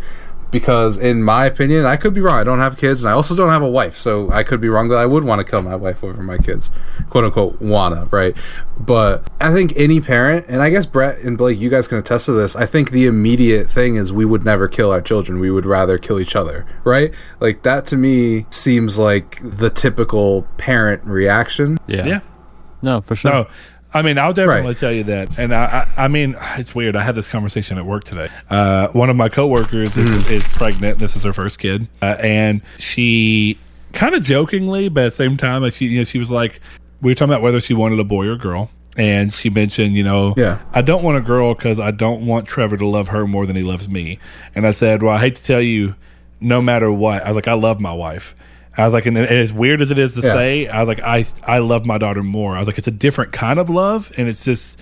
[0.52, 2.36] Because in my opinion, I could be wrong.
[2.36, 4.68] I don't have kids, and I also don't have a wife, so I could be
[4.68, 6.70] wrong that I would want to kill my wife over my kids,
[7.10, 8.36] quote unquote, wanna, right?
[8.78, 12.26] But I think any parent, and I guess Brett and Blake, you guys can attest
[12.26, 12.54] to this.
[12.54, 15.40] I think the immediate thing is we would never kill our children.
[15.40, 17.12] We would rather kill each other, right?
[17.40, 21.78] Like that to me seems like the typical parent reaction.
[21.86, 22.06] Yeah.
[22.06, 22.20] yeah.
[22.82, 23.30] No, for sure.
[23.30, 23.46] No,
[23.94, 24.76] I mean I'll definitely Right.
[24.76, 26.96] tell you that, and I, I, I mean it's weird.
[26.96, 28.28] I had this conversation at work today.
[28.50, 30.98] Uh, one of my coworkers is, is pregnant.
[30.98, 33.58] This is her first kid, uh, and she
[33.92, 36.60] kind of jokingly, but at the same time, she, you know, she was like,
[37.02, 38.70] we were talking about whether she wanted a boy or a girl.
[38.96, 40.58] And she mentioned, you know, Yeah.
[40.72, 43.56] I don't want a girl because I don't want Trevor to love her more than
[43.56, 44.18] he loves me.
[44.54, 45.94] And I said, well, I hate to tell you,
[46.40, 48.34] no matter what, I was like, I love my wife.
[48.76, 50.32] I was like, and, and as weird as it is to Yeah.
[50.32, 52.56] say, I was like, I I love my daughter more.
[52.56, 54.80] I was like, it's a different kind of love, and it's just,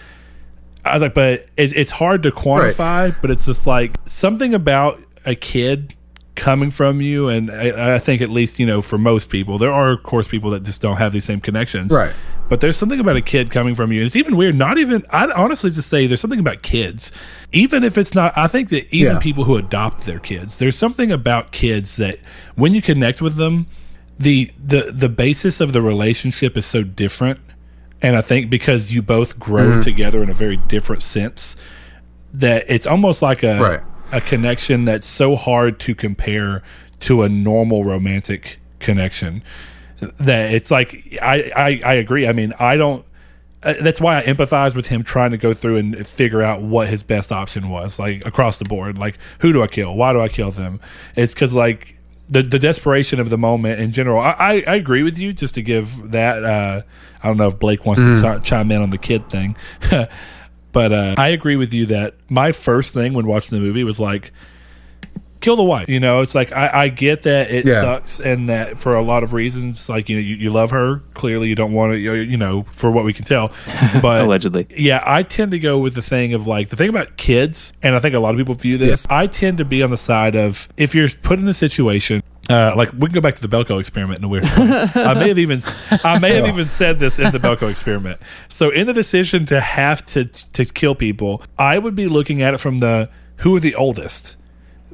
[0.85, 5.01] I was like, but it's it's hard to quantify, but it's just like something about
[5.27, 5.95] a kid
[6.41, 9.73] coming from you, and I, I think at least you know for most people, there
[9.73, 12.13] are of course people that just don't have these same connections, Right.
[12.49, 14.01] But there's something about a kid coming from you.
[14.01, 14.57] And it's even weird.
[14.57, 17.13] Not even I'd honestly just say there's something about kids,
[17.53, 18.37] even if it's not.
[18.37, 19.19] I think that even Yeah.
[19.21, 22.19] people who adopt their kids, there's something about kids that
[22.57, 23.67] when you connect with them,
[24.19, 27.39] the the the basis of the relationship is so different.
[28.03, 29.81] And I think because you both grow Mm-hmm.
[29.83, 31.55] together in a very different sense,
[32.33, 33.81] that it's almost like a Right.
[34.13, 36.63] A connection that's so hard to compare
[37.01, 39.43] to a normal romantic connection
[40.19, 42.27] that it's like I, I, I agree.
[42.27, 43.05] I mean, I don't.
[43.63, 46.89] Uh, that's why I empathize with him trying to go through and figure out what
[46.89, 48.97] his best option was, like across the board.
[48.97, 49.95] Like, who do I kill?
[49.95, 50.81] Why do I kill them?
[51.15, 54.21] It's because like the the desperation of the moment in general.
[54.21, 55.33] I, I, I agree with you.
[55.35, 56.83] Just to give that, uh,
[57.23, 59.57] I don't know if Blake wants to chi- chime in on the kid thing,
[60.73, 63.99] but uh, I agree with you that my first thing when watching the movie was
[63.99, 64.33] like,
[65.41, 65.89] kill the wife.
[65.89, 67.81] You know, it's like I, I get that it Yeah.
[67.81, 71.03] sucks and that for a lot of reasons, like you know, you, you love her.
[71.15, 71.99] Clearly, you don't want to.
[71.99, 73.53] You you know, for what we can tell,
[74.03, 74.67] but Allegedly.
[74.77, 77.95] yeah, I tend to go with the thing of like the thing about kids, and
[77.97, 79.07] I think a lot of people view this.
[79.11, 82.23] I tend to be on the side of if you're put in a situation.
[82.49, 84.51] Uh, like we can go back to the Belko experiment in a weird way.
[84.97, 85.61] I may have even
[86.03, 88.19] I may have even said this in the Belko experiment.
[88.49, 92.53] So in the decision to have to to kill people, I would be looking at
[92.55, 94.37] it from the who are the oldest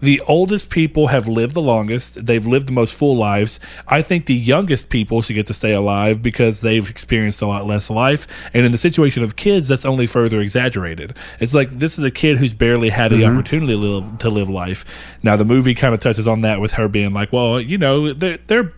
[0.01, 2.27] the oldest people have lived the longest.
[2.27, 3.61] They've lived the most full lives.
[3.89, 7.67] I think the youngest people should get to stay alive because they've experienced a lot
[7.67, 8.27] less life.
[8.53, 11.17] And in the situation of kids, that's only further exaggerated.
[11.41, 13.39] It's like this is a kid who's barely had the mm-hmm.
[13.39, 14.85] opportunity to live, to live life.
[15.23, 18.13] Now, the movie kind of touches on that with her being like, well, you know,
[18.13, 18.73] they're, they're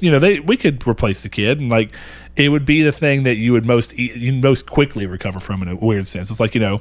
[0.00, 1.92] you know, they we could replace the kid and like
[2.36, 5.62] it would be the thing that you would most e- you most quickly recover from
[5.62, 6.30] in a weird sense.
[6.30, 6.80] It's like, you know,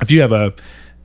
[0.00, 0.54] if you have a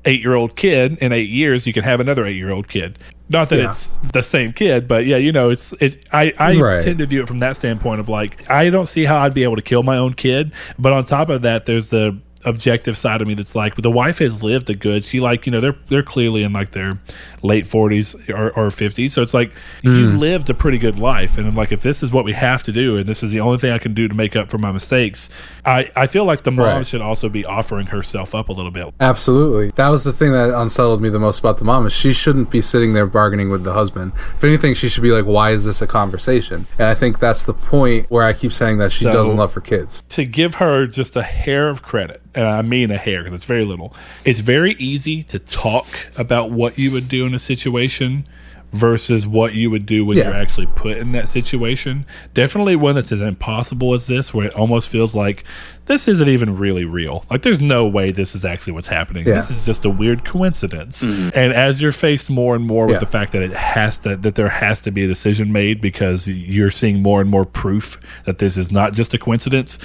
[0.06, 3.00] eight year old kid in eight years, you can have another eight year old kid.
[3.30, 3.68] Not that Yeah.
[3.68, 5.98] it's the same kid, but yeah, you know, it's it's.
[6.12, 6.82] I I Right.
[6.82, 9.44] tend to view it from that standpoint of like I don't see how I'd be
[9.44, 13.22] able to kill my own kid, but on top of that, there's the objective side
[13.22, 15.76] of me that's like the wife has lived a good she like you know they're
[15.90, 17.00] they're clearly in like their
[17.42, 19.52] late 40s or, or 50s so it's like
[19.82, 20.20] you've mm.
[20.20, 22.72] lived a pretty good life and I'm like if this is what we have to
[22.72, 24.72] do and this is the only thing I can do to make up for my
[24.72, 25.30] mistakes
[25.66, 26.86] I I feel like the mom Right.
[26.86, 29.72] should also be offering herself up a little bit Absolutely.
[29.76, 32.50] That was the thing that unsettled me the most about the mom is she shouldn't
[32.52, 34.12] be sitting there bargaining with the husband.
[34.36, 37.46] If anything, she should be like, "Why is this a conversation?" And I think that's
[37.46, 40.04] the point where I keep saying that she So- doesn't love her kids.
[40.10, 43.46] to give her just a hair of credit, and I mean a hair because it's
[43.46, 43.94] very little,
[44.24, 45.88] it's very easy to talk
[46.18, 48.26] about what you would do in a situation
[48.76, 50.26] versus what you would do when Yeah.
[50.26, 52.06] you're actually put in that situation.
[52.34, 55.44] Definitely one that's as impossible as this, where it almost feels like
[55.86, 57.24] this isn't even really real.
[57.30, 59.26] Like there's no way this is actually what's happening.
[59.28, 59.36] Yeah.
[59.36, 61.04] This is just a weird coincidence.
[61.04, 61.30] Mm-hmm.
[61.38, 63.00] And as you're faced more and more with Yeah.
[63.00, 66.28] the fact that it has to that there has to be a decision made because
[66.28, 69.80] you're seeing more and more proof that this is not just a coincidence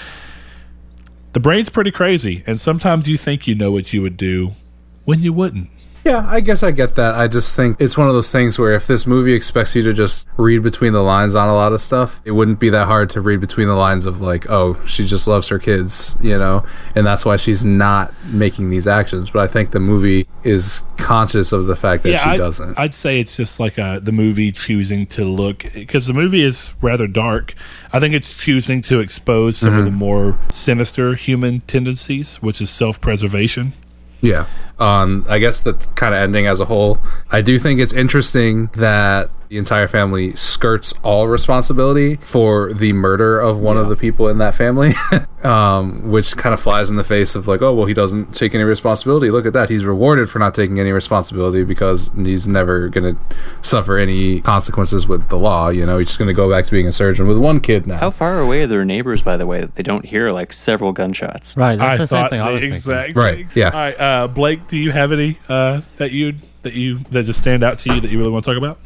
[1.33, 4.57] the brain's pretty crazy, and sometimes you think you know what you would do
[5.05, 5.71] when you wouldn't.
[6.05, 7.15] Yeah, I guess I get that.
[7.15, 9.93] I just think it's one of those things where if this movie expects you to
[9.93, 13.11] just read between the lines on a lot of stuff, it wouldn't be that hard
[13.11, 16.65] to read between the lines of like, oh, she just loves her kids, you know,
[16.95, 19.29] and that's why she's not making these actions.
[19.31, 22.79] But I think the movie is conscious of the fact that she I'd, doesn't.
[22.79, 26.73] I'd say it's just like uh the movie choosing to look because the movie is
[26.81, 27.53] rather dark.
[27.93, 29.79] I think it's choosing to expose some Mm-hmm.
[29.81, 33.75] of the more sinister human tendencies, which is self-preservation.
[34.21, 34.47] Yeah.
[34.79, 36.99] Um, I guess the kind of ending as a whole.
[37.31, 43.41] I do think it's interesting that the entire family skirts all responsibility for the murder
[43.41, 44.95] of one of the people in that family,
[45.43, 48.55] um, which kind of flies in the face of like, oh, well, he doesn't take
[48.55, 49.29] any responsibility.
[49.29, 49.69] Look at that.
[49.69, 55.09] He's rewarded for not taking any responsibility because he's never going to suffer any consequences
[55.09, 55.69] with the law.
[55.69, 57.89] You know, he's just going to go back to being a surgeon with one kid
[57.89, 57.97] now.
[57.97, 60.93] How far away are their neighbors, by the way, that they don't hear like several
[60.93, 61.57] gunshots?
[61.57, 62.77] Right, that's I the same thing I the was thinking.
[62.77, 63.71] exact Right, yeah.
[63.71, 67.41] All right, uh, Blake, do you have any uh, that you that you that just
[67.41, 68.79] stand out to you that you really want to talk about?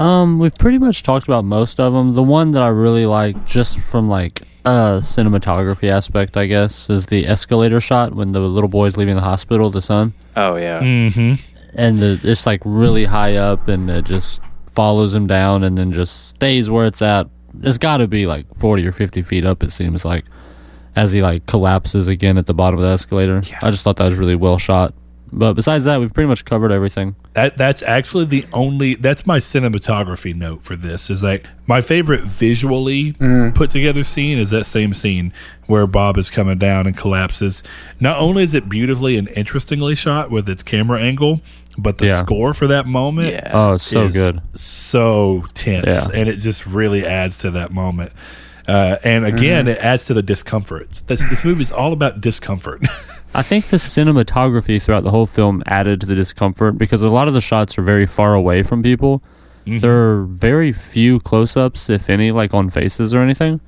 [0.00, 2.14] Um, we've pretty much talked about most of them.
[2.14, 7.06] The one that I really like, just from like a cinematography aspect, I guess, is
[7.06, 9.70] the escalator shot when the little boy's leaving the hospital.
[9.70, 10.80] The son, Oh yeah.
[10.80, 11.34] Mm-hmm.
[11.74, 14.40] and the, it's like really high up, and it just
[14.70, 17.28] follows him down, and then just stays where it's at.
[17.62, 19.62] It's got to be like forty or fifty feet up.
[19.62, 20.24] It seems like
[20.96, 23.42] as he like collapses again at the bottom of the escalator.
[23.62, 24.94] I just thought that was really well shot.
[25.32, 27.14] But besides that, we've pretty much covered everything.
[27.34, 32.22] That that's actually the only that's my cinematography note for this is like my favorite
[32.22, 33.12] visually
[33.54, 35.32] put together scene is that same scene
[35.66, 37.62] where Bob is coming down and collapses.
[38.00, 41.40] Not only is it beautifully and interestingly shot with its camera angle,
[41.78, 42.22] but the Yeah.
[42.24, 43.50] score for that moment Yeah.
[43.54, 44.40] Oh, it's so is good.
[44.54, 46.06] so tense, Yeah.
[46.12, 48.10] and it just really adds to that moment.
[48.68, 51.02] Uh, and again, it adds to the discomfort.
[51.06, 52.82] This, this movie is all about discomfort.
[53.34, 57.28] I think the cinematography throughout the whole film added to the discomfort because a lot
[57.28, 59.22] of the shots are very far away from people.
[59.66, 59.80] Mm-hmm.
[59.80, 63.60] There are very few close ups, if any, like on faces or anything.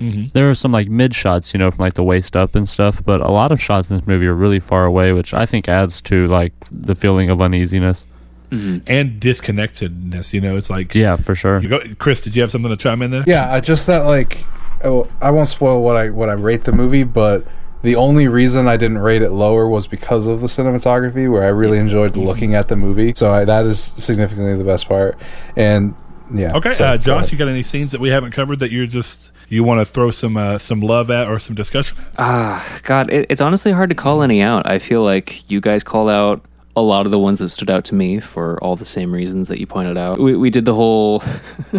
[0.00, 0.28] Mm-hmm.
[0.32, 3.04] There are some like mid shots, you know, from like the waist up and stuff,
[3.04, 5.68] but a lot of shots in this movie are really far away, which I think
[5.68, 8.06] adds to like the feeling of uneasiness.
[8.50, 8.92] Mm-hmm.
[8.92, 10.32] and disconnectedness.
[10.32, 11.60] You know, it's like Yeah, for sure.
[11.60, 13.22] You go, Chris, did you have something to chime in there?
[13.24, 14.44] Yeah, I just that like
[14.82, 17.46] oh, I won't spoil what I what I rate the movie, but
[17.82, 21.48] the only reason I didn't rate it lower was because of the cinematography, where I
[21.48, 23.12] really enjoyed looking at the movie.
[23.16, 25.16] So I, that is significantly the best part.
[25.56, 25.94] And
[26.32, 27.32] yeah, Okay, so, uh, Josh, ahead.
[27.32, 30.10] you got any scenes that we haven't covered that you're just you want to throw
[30.12, 31.98] some uh, some love at or some discussion?
[31.98, 32.04] at?
[32.18, 34.64] Ah, God, it, it's honestly hard to call any out.
[34.64, 36.44] I feel like you guys called out
[36.76, 39.48] a lot of the ones that stood out to me for all the same reasons
[39.48, 40.20] that you pointed out.
[40.20, 41.18] We, we did the whole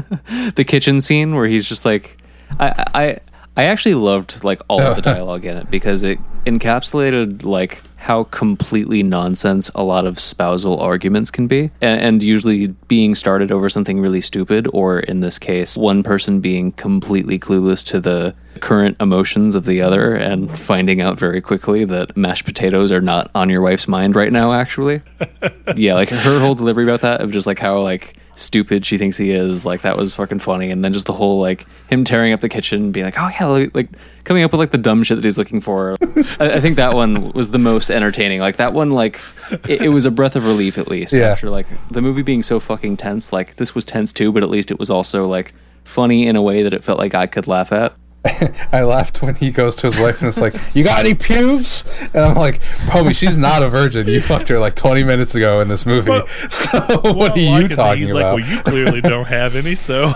[0.56, 2.18] the kitchen scene where he's just like,
[2.60, 3.20] I, I,
[3.58, 8.24] I actually loved like all of the dialogue in it because it encapsulated like how
[8.26, 13.70] completely nonsense a lot of spousal arguments can be, and, and usually being started over
[13.70, 18.98] something really stupid, or in this case, one person being completely clueless to the current
[19.00, 23.50] emotions of the other and finding out very quickly that mashed potatoes are not on
[23.50, 24.54] your wife's mind right now.
[24.54, 25.02] Actually,
[25.76, 29.18] yeah, like her whole delivery about that of just like how like stupid she thinks
[29.18, 30.72] he is like that was fucking funny.
[30.72, 33.46] And then just the whole like him tearing up the kitchen being like oh yeah
[33.46, 33.90] like, like
[34.24, 35.96] coming up with like the dumb shit that he's looking for.
[36.40, 38.40] I, I think that one was the most entertaining.
[38.40, 39.20] Like that one like
[39.68, 41.28] it, it was a breath of relief at least Yeah.
[41.28, 43.32] after like the movie being so fucking tense.
[43.34, 45.54] Like this was tense too but at least it was also like
[45.84, 47.96] funny in a way that it felt like i could laugh at
[48.72, 51.84] I laughed when he goes to his wife and it's like, "You got any pubes?"
[52.14, 54.08] And I'm like, "Homie, she's not a virgin.
[54.08, 56.12] You fucked her like 20 minutes ago in this movie.
[56.12, 58.62] Well- so Well, what are you like it that talking he's about?" Like, well, you
[58.62, 60.14] clearly don't have any, so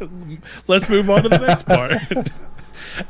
[0.66, 2.30] let's move on to the next part.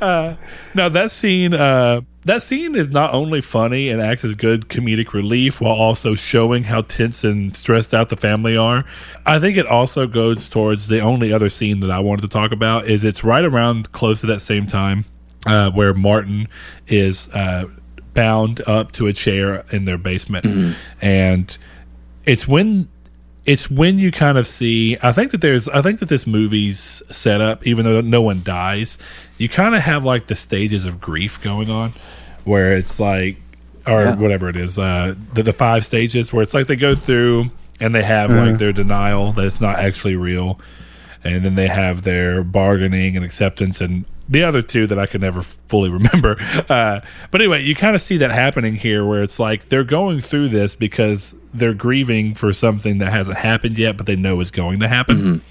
[0.01, 0.37] Uh,
[0.75, 5.13] now that scene, uh, that scene is not only funny and acts as good comedic
[5.13, 8.85] relief while also showing how tense and stressed out the family are.
[9.25, 12.53] I think it also goes towards the only other scene that I wanted to talk
[12.53, 15.05] about is it's right around close to that same time
[15.47, 16.49] uh, where Martin
[16.87, 17.65] is uh,
[18.13, 20.45] bound up to a chair in their basement,
[21.01, 21.57] and
[22.27, 22.89] it's when
[23.47, 27.03] it's when you kind of see i think that there's i think that this movie's
[27.11, 28.99] set up even though no one dies
[29.39, 31.93] you kind of have like the stages of grief going on
[32.45, 33.37] where it's like
[33.87, 37.51] or whatever it is uh the, the five stages where it's like they go through
[37.81, 40.61] and they have like their denial that it's not actually real
[41.25, 45.21] and then they have their bargaining and acceptance and the other two that I could
[45.21, 46.37] never fully remember.
[46.69, 47.01] Uh,
[47.31, 50.49] but anyway, you kind of see that happening here where it's like they're going through
[50.49, 54.81] this because they're grieving for something that hasn't happened yet, but they know is going
[54.81, 55.43] to happen.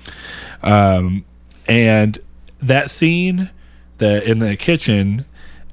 [0.64, 1.26] Um,
[1.68, 2.18] and
[2.61, 3.49] that scene
[3.97, 5.26] that in the kitchen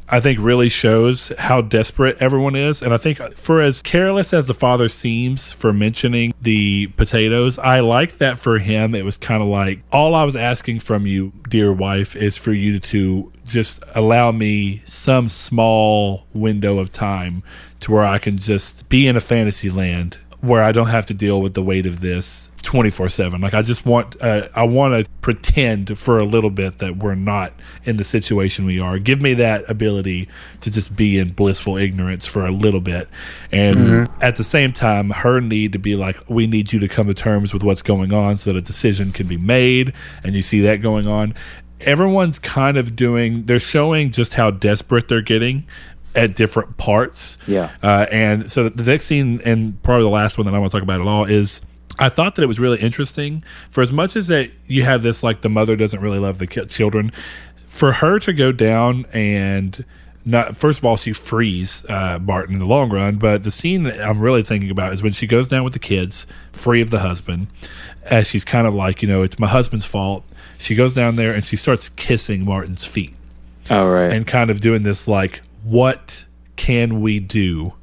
[0.09, 2.83] I think really shows how desperate everyone is.
[2.83, 7.81] And I think for as careless as the father seems for mentioning the potatoes, I
[7.81, 8.95] like that for him.
[8.95, 12.53] It was kind of like, all I was asking from you, dear wife, is for
[12.53, 17.43] you to just allow me some small window of time
[17.81, 21.15] to where I can just be in a fantasy land where I don't have to
[21.15, 24.93] deal with the weight of this 24 7 like i just want uh, i want
[24.93, 27.53] to pretend for a little bit that we're not
[27.85, 28.97] in the situation we are.
[29.01, 30.29] Give me that ability
[30.61, 33.09] to just be in blissful ignorance for a little bit.
[33.51, 37.09] And at the same time her need to be like we need you to come
[37.09, 39.93] to terms with what's going on so that a decision can be made
[40.23, 41.35] and you see that going on.
[41.81, 45.67] Everyone's kind of doing they're showing just how desperate they're getting
[46.17, 47.71] at different parts Yeah.
[47.83, 50.77] uh, and so the next scene, and probably the last one that I want to
[50.79, 51.61] talk about at all, is
[51.99, 53.45] I thought that it was really interesting.
[53.71, 56.47] For as much as that you have this, like the mother doesn't really love the
[56.47, 57.13] ki- children,
[57.67, 59.85] for her to go down and
[60.29, 63.85] not first of all she frees uh, Martin in the long run, but the scene
[63.85, 66.91] that I'm really thinking about is when she goes down with the kids, free of
[66.91, 67.47] the husband,
[68.05, 70.25] as she's kind of like you know it's my husband's fault.
[70.59, 73.15] She goes down there and she starts kissing Martin's feet
[73.71, 74.11] All right.
[74.13, 76.25] and kind of doing this like what
[76.55, 77.75] can we do?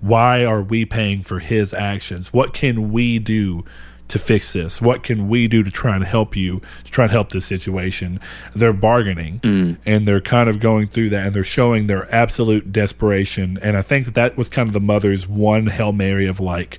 [0.00, 2.32] Why are we paying for his actions?
[2.32, 3.64] What can we do
[4.08, 4.80] to fix this?
[4.82, 8.20] What can we do to try and help you to try and help this situation?
[8.54, 9.78] They're bargaining mm.
[9.86, 13.82] and they're kind of going through that and they're showing their absolute desperation and i
[13.82, 16.78] think that that was kind of the mother's one hail mary of like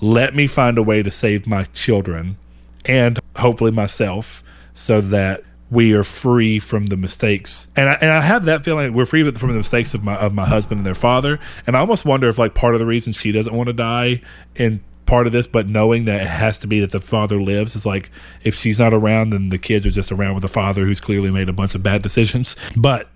[0.00, 2.36] let me find a way to save my children
[2.84, 4.42] and hopefully myself
[4.74, 5.42] so that
[5.74, 7.66] we are free from the mistakes.
[7.74, 10.32] And I, and I have that feeling we're free from the mistakes of my of
[10.32, 11.40] my husband and their father.
[11.66, 14.22] And I almost wonder if like part of the reason she doesn't want to die
[14.54, 17.76] in part of this but knowing that it has to be that the father lives
[17.76, 18.10] is like
[18.42, 21.30] if she's not around then the kids are just around with the father who's clearly
[21.30, 22.56] made a bunch of bad decisions.
[22.74, 23.08] But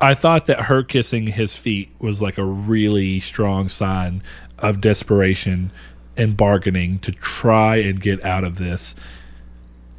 [0.00, 4.22] I thought that her kissing his feet was like a really strong sign
[4.58, 5.70] of desperation
[6.16, 8.94] and bargaining to try and get out of this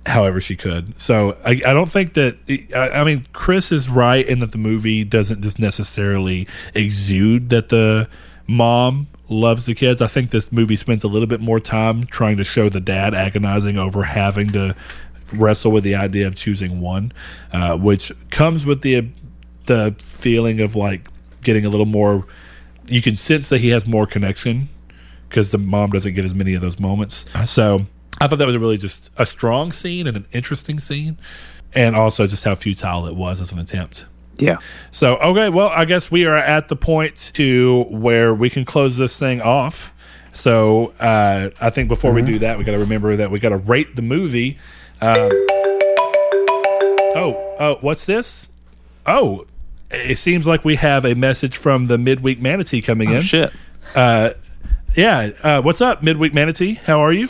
[0.06, 1.00] however she could.
[1.00, 2.38] So I, I don't think that
[2.76, 7.70] I, I mean Chris is right in that the movie doesn't just necessarily exude that
[7.70, 8.08] the
[8.48, 10.02] mom loves the kids.
[10.02, 13.16] I think this movie spends a little bit more time trying to show the dad
[13.16, 14.76] agonizing over having to
[15.34, 17.12] wrestle with the idea of choosing one,
[17.52, 19.08] uh, which comes with the
[19.66, 21.08] the feeling of like
[21.42, 22.28] getting a little more.
[22.88, 24.70] You can sense that he has more connection
[25.28, 27.26] because the mom doesn't get as many of those moments.
[27.46, 27.88] So
[28.22, 31.18] I thought that was a really just a strong scene and an interesting scene,
[31.74, 34.06] and also just how futile it was as an attempt.
[34.38, 34.58] yeah.
[34.92, 38.98] So okay, well, I guess we are at the point to where we can close
[38.98, 39.92] this thing off.
[40.34, 43.50] So uh, I think before we do that, we got to remember that we got
[43.50, 44.58] to rate the movie.
[45.02, 45.30] Um,
[47.16, 48.50] oh, oh, what's this?
[49.06, 49.46] Oh,
[49.92, 53.22] it seems like we have a message from the midweek manatee coming Oh in.
[53.22, 53.54] shit.
[53.96, 54.32] Uh,
[54.96, 56.74] yeah, uh, what's up, midweek manatee?
[56.86, 57.30] How are you?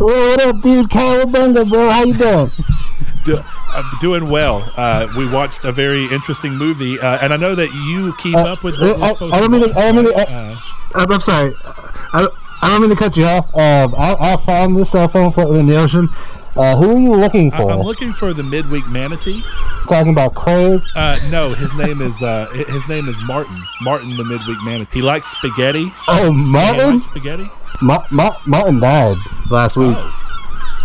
[0.00, 0.88] What up, dude?
[0.88, 1.90] Cowabunga, bro.
[1.90, 2.48] How you doing?
[3.26, 4.72] Do, I'm doing well.
[4.74, 8.64] Uh, we watched a very interesting movie, uh, and I know that you keep up
[8.64, 8.76] with.
[8.80, 9.78] Uh, I, I don't mean to.
[9.78, 10.14] I don't mean to.
[10.14, 10.56] Uh,
[10.94, 11.52] I'm, I'm sorry.
[11.64, 12.26] I,
[12.62, 13.54] I don't mean to cut you off.
[13.54, 16.08] Um, I, I found this cell phone floating in the ocean.
[16.56, 17.70] Uh, who are you looking for?
[17.70, 19.44] I'm looking for the midweek manatee.
[19.86, 20.80] Talking about Craig.
[20.96, 23.62] Uh, no, his name is uh, his name is Martin.
[23.82, 25.00] Martin, the midweek manatee.
[25.00, 25.92] He likes spaghetti.
[26.08, 26.94] Oh, Martin.
[26.94, 27.50] likes spaghetti.
[27.82, 29.16] Ma- Ma- Martin died
[29.50, 29.96] last week.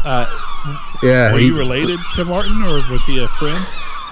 [0.03, 0.25] Uh,
[1.03, 3.65] Yeah, were he- you related to Martin, or was he a friend?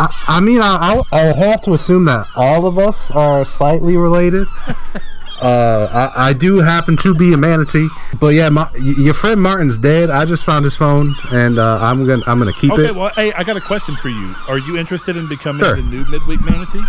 [0.00, 3.96] I, I mean, I, I, I have to assume that all of us are slightly
[3.96, 4.46] related.
[5.40, 7.86] Uh, I, I do happen to be a manatee,
[8.18, 10.10] but yeah, my, your friend Martin's dead.
[10.10, 12.94] I just found his phone, and uh, I'm gonna I'm gonna keep Okay, it.
[12.96, 14.34] well, hey, I got a question for you.
[14.48, 15.76] Are you interested in becoming Sure.
[15.76, 16.82] the new midweek manatee?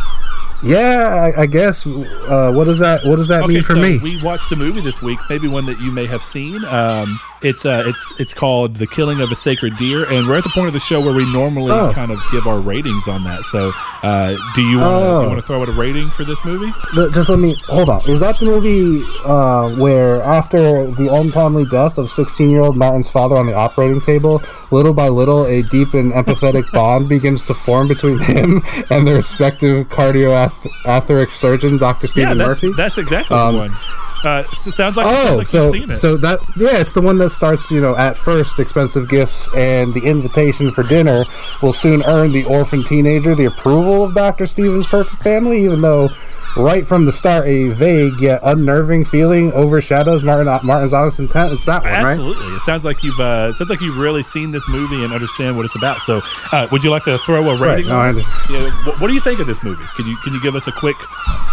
[0.62, 1.88] Yeah, I, I guess.
[1.88, 3.98] Uh, what does that What does that Okay, mean for so me?
[4.00, 6.64] we watched a movie this week, maybe one that you may have seen.
[6.66, 10.44] Um, it's uh, it's it's called "The Killing of a Sacred Deer," and we're at
[10.44, 11.92] the point of the show where we normally Oh.
[11.94, 13.44] kind of give our ratings on that.
[13.46, 13.72] So,
[14.04, 15.28] uh, do you want Oh.
[15.28, 16.74] want to throw out a rating for this movie?
[16.96, 18.02] The- just let me hold on.
[18.10, 23.46] Is that the movie uh, where, after the untimely death of 16-year-old Martin's father on
[23.48, 24.42] the operating table,
[24.72, 29.14] little by little, a deep and empathetic bond begins to form between him and the
[29.16, 32.08] respective cardiothoracic surgeon, Dr.
[32.08, 32.72] yeah, Steven that's, Murphy?
[32.76, 33.76] that's exactly Um, the one.
[34.24, 35.96] Uh, so it sounds like, sounds Oh, like so you've seen it.
[35.96, 37.70] so that yeah, it's the one that starts.
[37.72, 41.24] You know, at first expensive gifts and the invitation for dinner
[41.62, 46.10] will soon earn the orphan teenager the approval of Doctor Steven's perfect family, even though
[46.58, 51.54] right from the start a vague yet unnerving feeling overshadows Martin Martin's honest intent.
[51.54, 52.12] It's that one, right?
[52.14, 55.14] Absolutely, it sounds like you've uh, it sounds like you've really seen this movie and
[55.14, 56.00] understand what it's about.
[56.00, 56.22] So,
[56.52, 57.88] uh, would you like to throw a rating?
[57.90, 58.26] no, I on it?
[58.50, 59.86] Yeah, what, what do you think of this movie?
[59.96, 60.98] Can you can you give us a quick?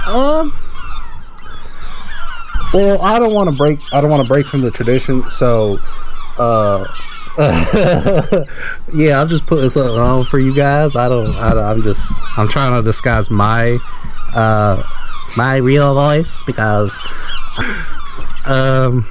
[0.09, 0.53] Um.
[2.77, 3.79] Well, I don't want to break.
[3.91, 5.25] I don't want to break from the tradition.
[5.31, 5.79] So,
[6.37, 6.85] uh,
[8.95, 10.95] yeah, I'm just putting this up on for you guys.
[10.95, 11.35] I don't.
[11.37, 12.13] I, don't- I'm just.
[12.37, 13.79] I'm trying to disguise my,
[14.35, 14.83] uh,
[15.39, 17.01] my real voice because,
[18.45, 19.07] um,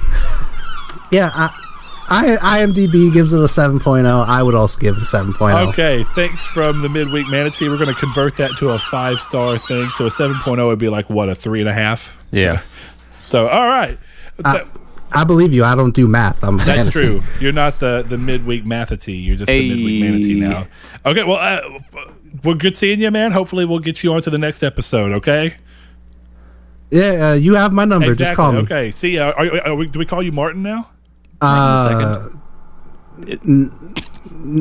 [1.10, 1.62] yeah, I.
[2.08, 4.28] I, IMDb gives it a 7.0.
[4.28, 5.24] I would also give it a oh.
[5.24, 5.70] 7.0.
[5.70, 7.68] Okay, thanks from the midweek manatee.
[7.68, 9.90] We're going to convert that to a five star thing.
[9.90, 12.16] So a seven would be like what a three and a half.
[12.30, 12.60] Yeah.
[12.60, 12.66] So
[13.34, 13.98] all right,
[14.44, 14.64] I,
[15.12, 15.64] I believe you.
[15.64, 16.42] I don't do math.
[16.42, 16.90] I'm that's fantasy.
[16.92, 17.22] true.
[17.40, 19.24] You're not the the midweek mathatee.
[19.24, 20.66] You're just the midweek manatee now.
[21.04, 21.78] Okay, well, uh,
[22.42, 23.32] we're good seeing you, man.
[23.32, 25.12] Hopefully, we'll get you on to the next episode.
[25.12, 25.56] Okay.
[26.90, 28.14] Yeah, uh, you have my number.
[28.14, 28.58] Just call me.
[28.60, 28.90] Okay.
[28.92, 30.88] See, uh, are, are we, do we call you Martin now?
[31.40, 32.28] Uh,
[33.26, 33.94] n-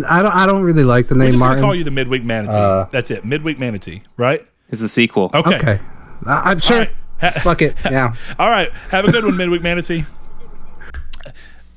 [0.08, 0.34] I don't.
[0.34, 1.64] I don't really like the name just gonna Martin.
[1.64, 2.56] call you the midweek manatee.
[2.56, 3.26] Uh, That's it.
[3.26, 4.02] Midweek manatee.
[4.18, 4.46] Right.
[4.70, 5.30] Is the sequel.
[5.34, 5.56] Okay.
[5.56, 5.80] okay,
[6.26, 6.78] I, I'm sure.
[6.78, 6.92] All right.
[7.22, 7.76] Ha- Fuck it.
[7.86, 8.16] Yeah.
[8.40, 8.72] All right.
[8.92, 10.06] Have a good one, midweek manatee.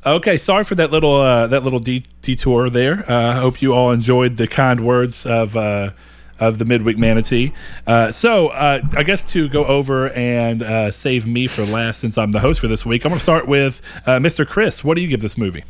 [0.06, 3.04] Okay, sorry for that little uh, that little de- detour there.
[3.10, 5.90] Uh, I hope you all enjoyed the kind words of uh,
[6.38, 7.52] of the midweek manatee.
[7.86, 12.16] Uh, so, uh, I guess to go over and uh, save me for last, since
[12.16, 14.46] I'm the host for this week, I'm going to start with uh, Mr.
[14.46, 14.84] Chris.
[14.84, 15.64] What do you give this movie?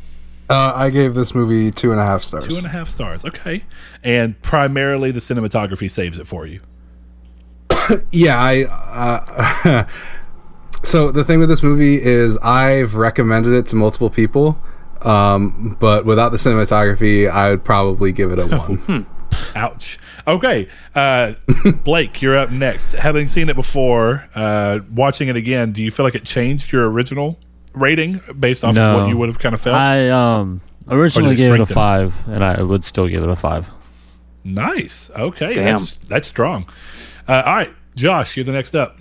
[0.47, 2.47] Uh, I gave this movie two and a half stars.
[2.47, 3.25] Two and a half stars.
[3.25, 3.63] Okay,
[4.03, 6.61] and primarily the cinematography saves it for you.
[8.11, 8.63] yeah, I.
[9.65, 9.85] Uh,
[10.83, 14.59] so the thing with this movie is I've recommended it to multiple people,
[15.01, 19.05] um, but without the cinematography, I would probably give it a one.
[19.55, 19.99] Ouch.
[20.27, 21.33] Okay, uh,
[21.83, 22.93] Blake, you're up next.
[22.93, 26.89] Having seen it before, uh, watching it again, do you feel like it changed your
[26.89, 27.39] original
[27.73, 29.75] rating based off of what you would have kind of felt?
[29.75, 31.73] I um originally Or it gave it a strengthen?
[31.73, 33.71] five, and I would still give it a five.
[34.43, 35.09] nice.
[35.17, 35.75] Okay, Damn.
[35.77, 36.67] that's that's strong.
[37.27, 38.97] Uh, all right, Josh, you're the next up.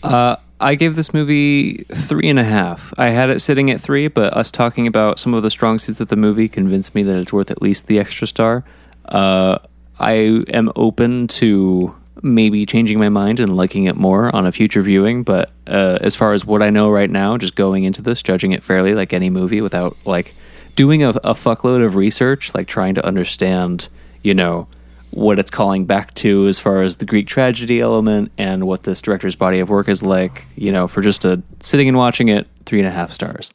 [0.00, 2.94] Uh, I gave this movie three and a half.
[2.96, 6.00] I had it sitting at three, but us talking about some of the strong suits
[6.00, 8.64] of the movie convinced me that it's worth at least the extra star.
[9.06, 9.58] Uh,
[9.98, 10.12] I
[10.52, 15.24] am open to maybe changing my mind and liking it more on a future viewing,
[15.24, 18.52] but uh, as far as what I know right now, just going into this, judging
[18.52, 20.34] it fairly like any movie without like
[20.76, 23.88] doing a, a fuckload of research, like trying to understand,
[24.22, 24.68] you know,
[25.18, 29.02] what it's calling back to as far as the Greek tragedy element and what this
[29.02, 32.46] director's body of work is like, you know, for just a sitting and watching it,
[32.66, 33.52] three and a half stars.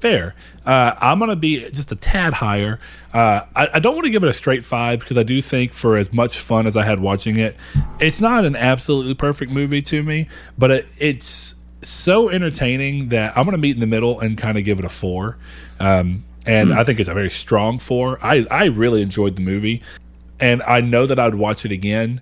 [0.00, 0.34] Fair.
[0.66, 2.80] Uh, I'm going to be just a tad higher.
[3.14, 5.72] Uh, I, I don't want to give it a straight five because I do think,
[5.72, 7.56] for as much fun as I had watching it,
[8.00, 10.28] it's not an absolutely perfect movie to me,
[10.58, 14.58] but it, it's so entertaining that I'm going to meet in the middle and kind
[14.58, 15.36] of give it a four.
[15.78, 18.18] Um, and I think it's a very strong four.
[18.20, 19.82] I, I really enjoyed the movie,
[20.42, 22.20] and I know that I'd watch it again.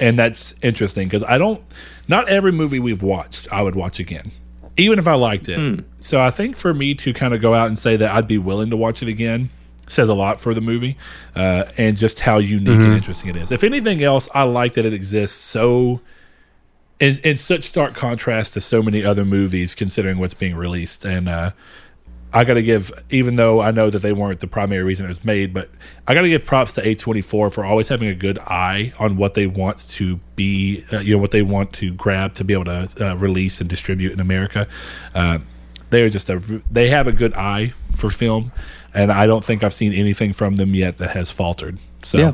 [0.00, 1.62] And that's interesting because I don't,
[2.08, 4.32] not every movie we've watched, I would watch again
[4.78, 5.58] even if I liked it.
[6.00, 8.38] So I think for me to kind of go out and say that I'd be
[8.38, 9.50] willing to watch it again
[9.88, 10.96] says a lot for the movie
[11.34, 13.52] uh, and just how unique and interesting it is.
[13.52, 16.00] If anything else, I like that it exists so
[17.00, 21.04] in, in such stark contrast to so many other movies, considering what's being released.
[21.04, 21.50] And uh,
[22.34, 25.08] I got to give, even though I know that they weren't the primary reason it
[25.08, 25.68] was made, but
[26.08, 29.34] I got to give props to A24 for always having a good eye on what
[29.34, 32.64] they want to be, uh, you know, what they want to grab to be able
[32.64, 34.66] to uh, release and distribute in America.
[35.14, 35.40] Uh,
[35.90, 36.38] they are just a,
[36.70, 38.50] they have a good eye for film,
[38.94, 41.78] and I don't think I've seen anything from them yet that has faltered.
[42.02, 42.18] So.
[42.18, 42.32] Yeah.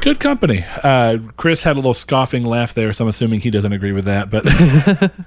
[0.00, 0.64] Good company.
[0.82, 4.04] Uh, Chris had a little scoffing laugh there, so I'm assuming he doesn't agree with
[4.04, 4.44] that, but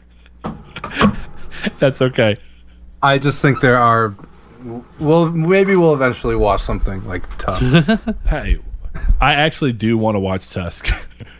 [1.79, 2.37] that's okay.
[3.01, 4.15] I just think there are.
[4.99, 7.87] Well, maybe we'll eventually watch something like Tusk.
[8.27, 8.59] Hey,
[9.21, 10.87] I actually do want to watch Tusk.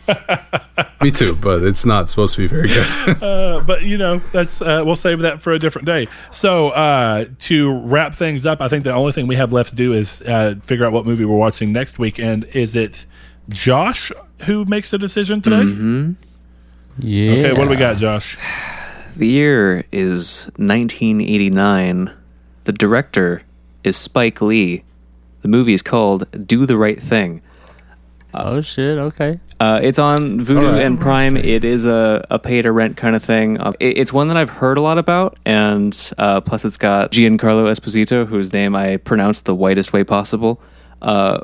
[1.02, 2.88] Me too, but it's not supposed to be very good.
[3.28, 6.08] Uh, but you know that's uh, we'll save that for a different day.
[6.32, 9.76] So uh, to wrap things up, I think the only thing we have left to
[9.76, 12.20] do is uh, figure out what movie we're watching next week.
[12.20, 13.06] And is it
[13.50, 14.12] Josh
[14.46, 16.16] who makes the decision today?
[17.00, 17.32] Yeah.
[17.32, 18.38] Okay, what do we got, Josh?
[19.18, 22.12] The year is 1989.
[22.66, 23.42] The director
[23.84, 24.84] is Spike Lee.
[25.42, 27.42] The movie is called Do the Right Thing.
[28.34, 28.98] Oh shit.
[29.00, 29.40] Okay.
[29.60, 30.84] Uh, it's on Vudu All right.
[30.86, 31.36] and Prime.
[31.36, 33.60] It is a, a pay to rent kind of thing.
[33.60, 37.12] Uh, it- it's one that I've heard a lot about, and uh, plus it's got
[37.12, 40.62] Giancarlo Esposito, whose name I pronounced the whitest way possible.
[41.02, 41.44] Uh,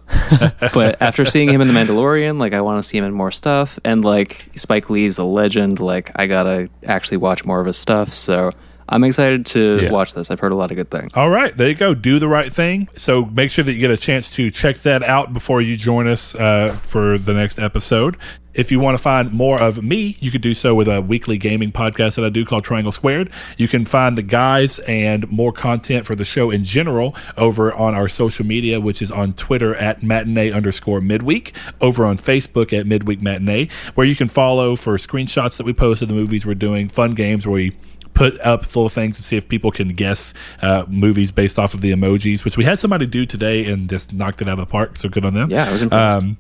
[0.74, 3.32] but after seeing him in The Mandalorian, like I want to see him in more
[3.32, 5.80] stuff, and like Spike Lee's a legend.
[5.80, 8.14] Like I gotta actually watch more of his stuff.
[8.14, 8.52] So
[8.94, 9.92] I'm excited to Yeah.
[9.92, 10.30] watch this.
[10.32, 11.12] I've heard a lot of good things.
[11.16, 11.94] All right, there you go.
[11.94, 12.88] Do the right thing.
[12.96, 16.08] So make sure that you get a chance to check that out before you join
[16.08, 18.18] us uh, for the next episode.
[18.54, 21.40] If you want to find more of me, you could do so with a weekly
[21.40, 23.32] gaming podcast that I do called Triangle Squared.
[23.58, 27.96] You can find the guys and more content for the show in general over on
[27.96, 32.86] our social media, which is on Twitter at matinee underscore midweek, over on Facebook at
[32.86, 36.54] midweek matinee, where you can follow for screenshots that we post of the movies we're
[36.54, 37.72] doing, fun games where we
[38.14, 41.82] put up little things to see if people can guess uh, movies based off of
[41.82, 44.66] the emojis, which we had somebody do today and just knocked it out of the
[44.66, 44.98] park.
[44.98, 45.50] So good on them.
[45.50, 46.24] Yeah, I was impressed.
[46.24, 46.38] Um,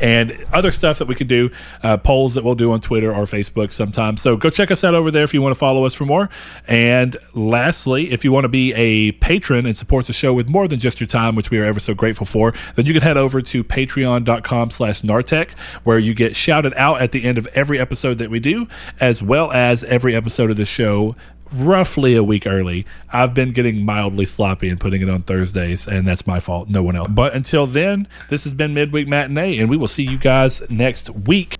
[0.00, 1.50] and other stuff that we could do,
[1.82, 4.20] uh, polls that we'll do on Twitter or Facebook sometimes.
[4.20, 6.28] So go check us out over there if you want to follow us for more.
[6.68, 10.68] And lastly, if you want to be a patron and support the show with more
[10.68, 13.16] than just your time, which we are ever so grateful for, then you can head
[13.16, 15.52] over to patreon.com slash Nartec,
[15.84, 18.68] where you get shouted out at the end of every episode that we do,
[19.00, 21.16] as well as every episode of the show
[21.52, 22.86] roughly a week early.
[23.12, 26.68] I've been getting mildly sloppy and putting it on Thursdays, and that's my fault.
[26.68, 27.08] No one else.
[27.08, 31.10] But until then, this has been Midweek Matinee, and we will see you guys next
[31.10, 31.56] week.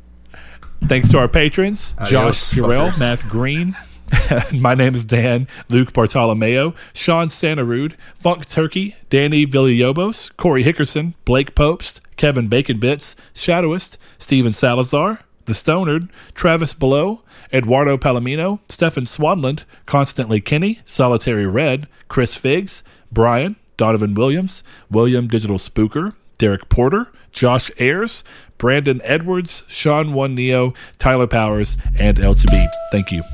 [0.84, 2.98] Thanks to our patrons, Josh Adios, Jarrell.
[2.98, 3.76] Matt Green.
[4.52, 11.54] My name is Dan, Luke Bartolomeo, Sean Santarud, Funk Turkey, Danny Villalobos, Corey Hickerson, Blake
[11.54, 15.20] Popst, Kevin Bacon Bits, Shadowist, Steven Salazar,
[15.50, 17.22] The Stonard, Travis Below,
[17.52, 24.62] Eduardo Palomino, Stefan Swanland, Constantly Kenny, Solitary Red, Chris Figs, Brian, Donovan Williams,
[24.92, 28.22] William Digital Spooker, Derek Porter, Josh Ayers,
[28.58, 32.68] Brandon Edwards, Sean One Neo, Tyler Powers, and Chabib.
[32.92, 33.24] Thank you.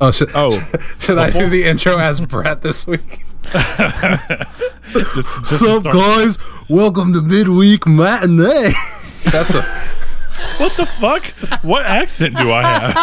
[0.00, 0.50] Oh, should, Oh,
[0.98, 3.24] should I do the intro as Brett this week?
[3.42, 6.38] just, just Sup, guys?
[6.68, 8.72] Welcome to midweek matinee.
[9.24, 9.62] That's a
[10.58, 11.24] What the fuck?
[11.64, 12.94] What accent do I have?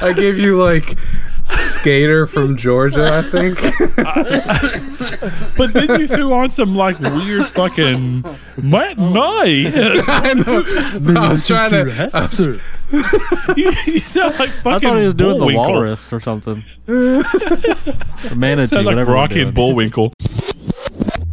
[0.00, 0.96] I gave you like
[1.56, 3.58] skater from Georgia, I think.
[5.56, 8.24] But then you threw on some like weird fucking
[8.62, 9.72] matinee.
[10.06, 10.62] I know.
[11.20, 12.60] I was trying to.
[12.90, 16.64] I you, you sound like fucking I thought he was doing the walrus or something.
[18.36, 19.12] manatee, Sound like whatever.
[19.12, 19.54] Rocky and.
[19.54, 20.12] Bullwinkle.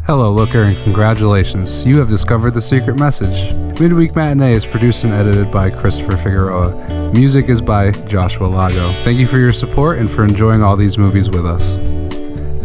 [0.07, 1.83] Hello, Looker, and congratulations.
[1.85, 3.53] You have discovered the secret message.
[3.79, 7.11] Midweek Matinee is produced and edited by Christopher Figueroa.
[7.11, 8.93] Music is by Joshua Lago.
[9.03, 11.77] Thank you for your support and for enjoying all these movies with us.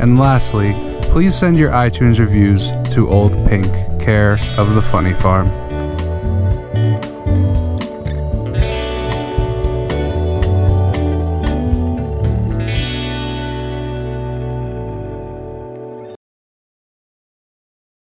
[0.01, 3.67] And lastly, please send your iTunes reviews to Old Pink,
[4.03, 5.49] care of the Funny Farm.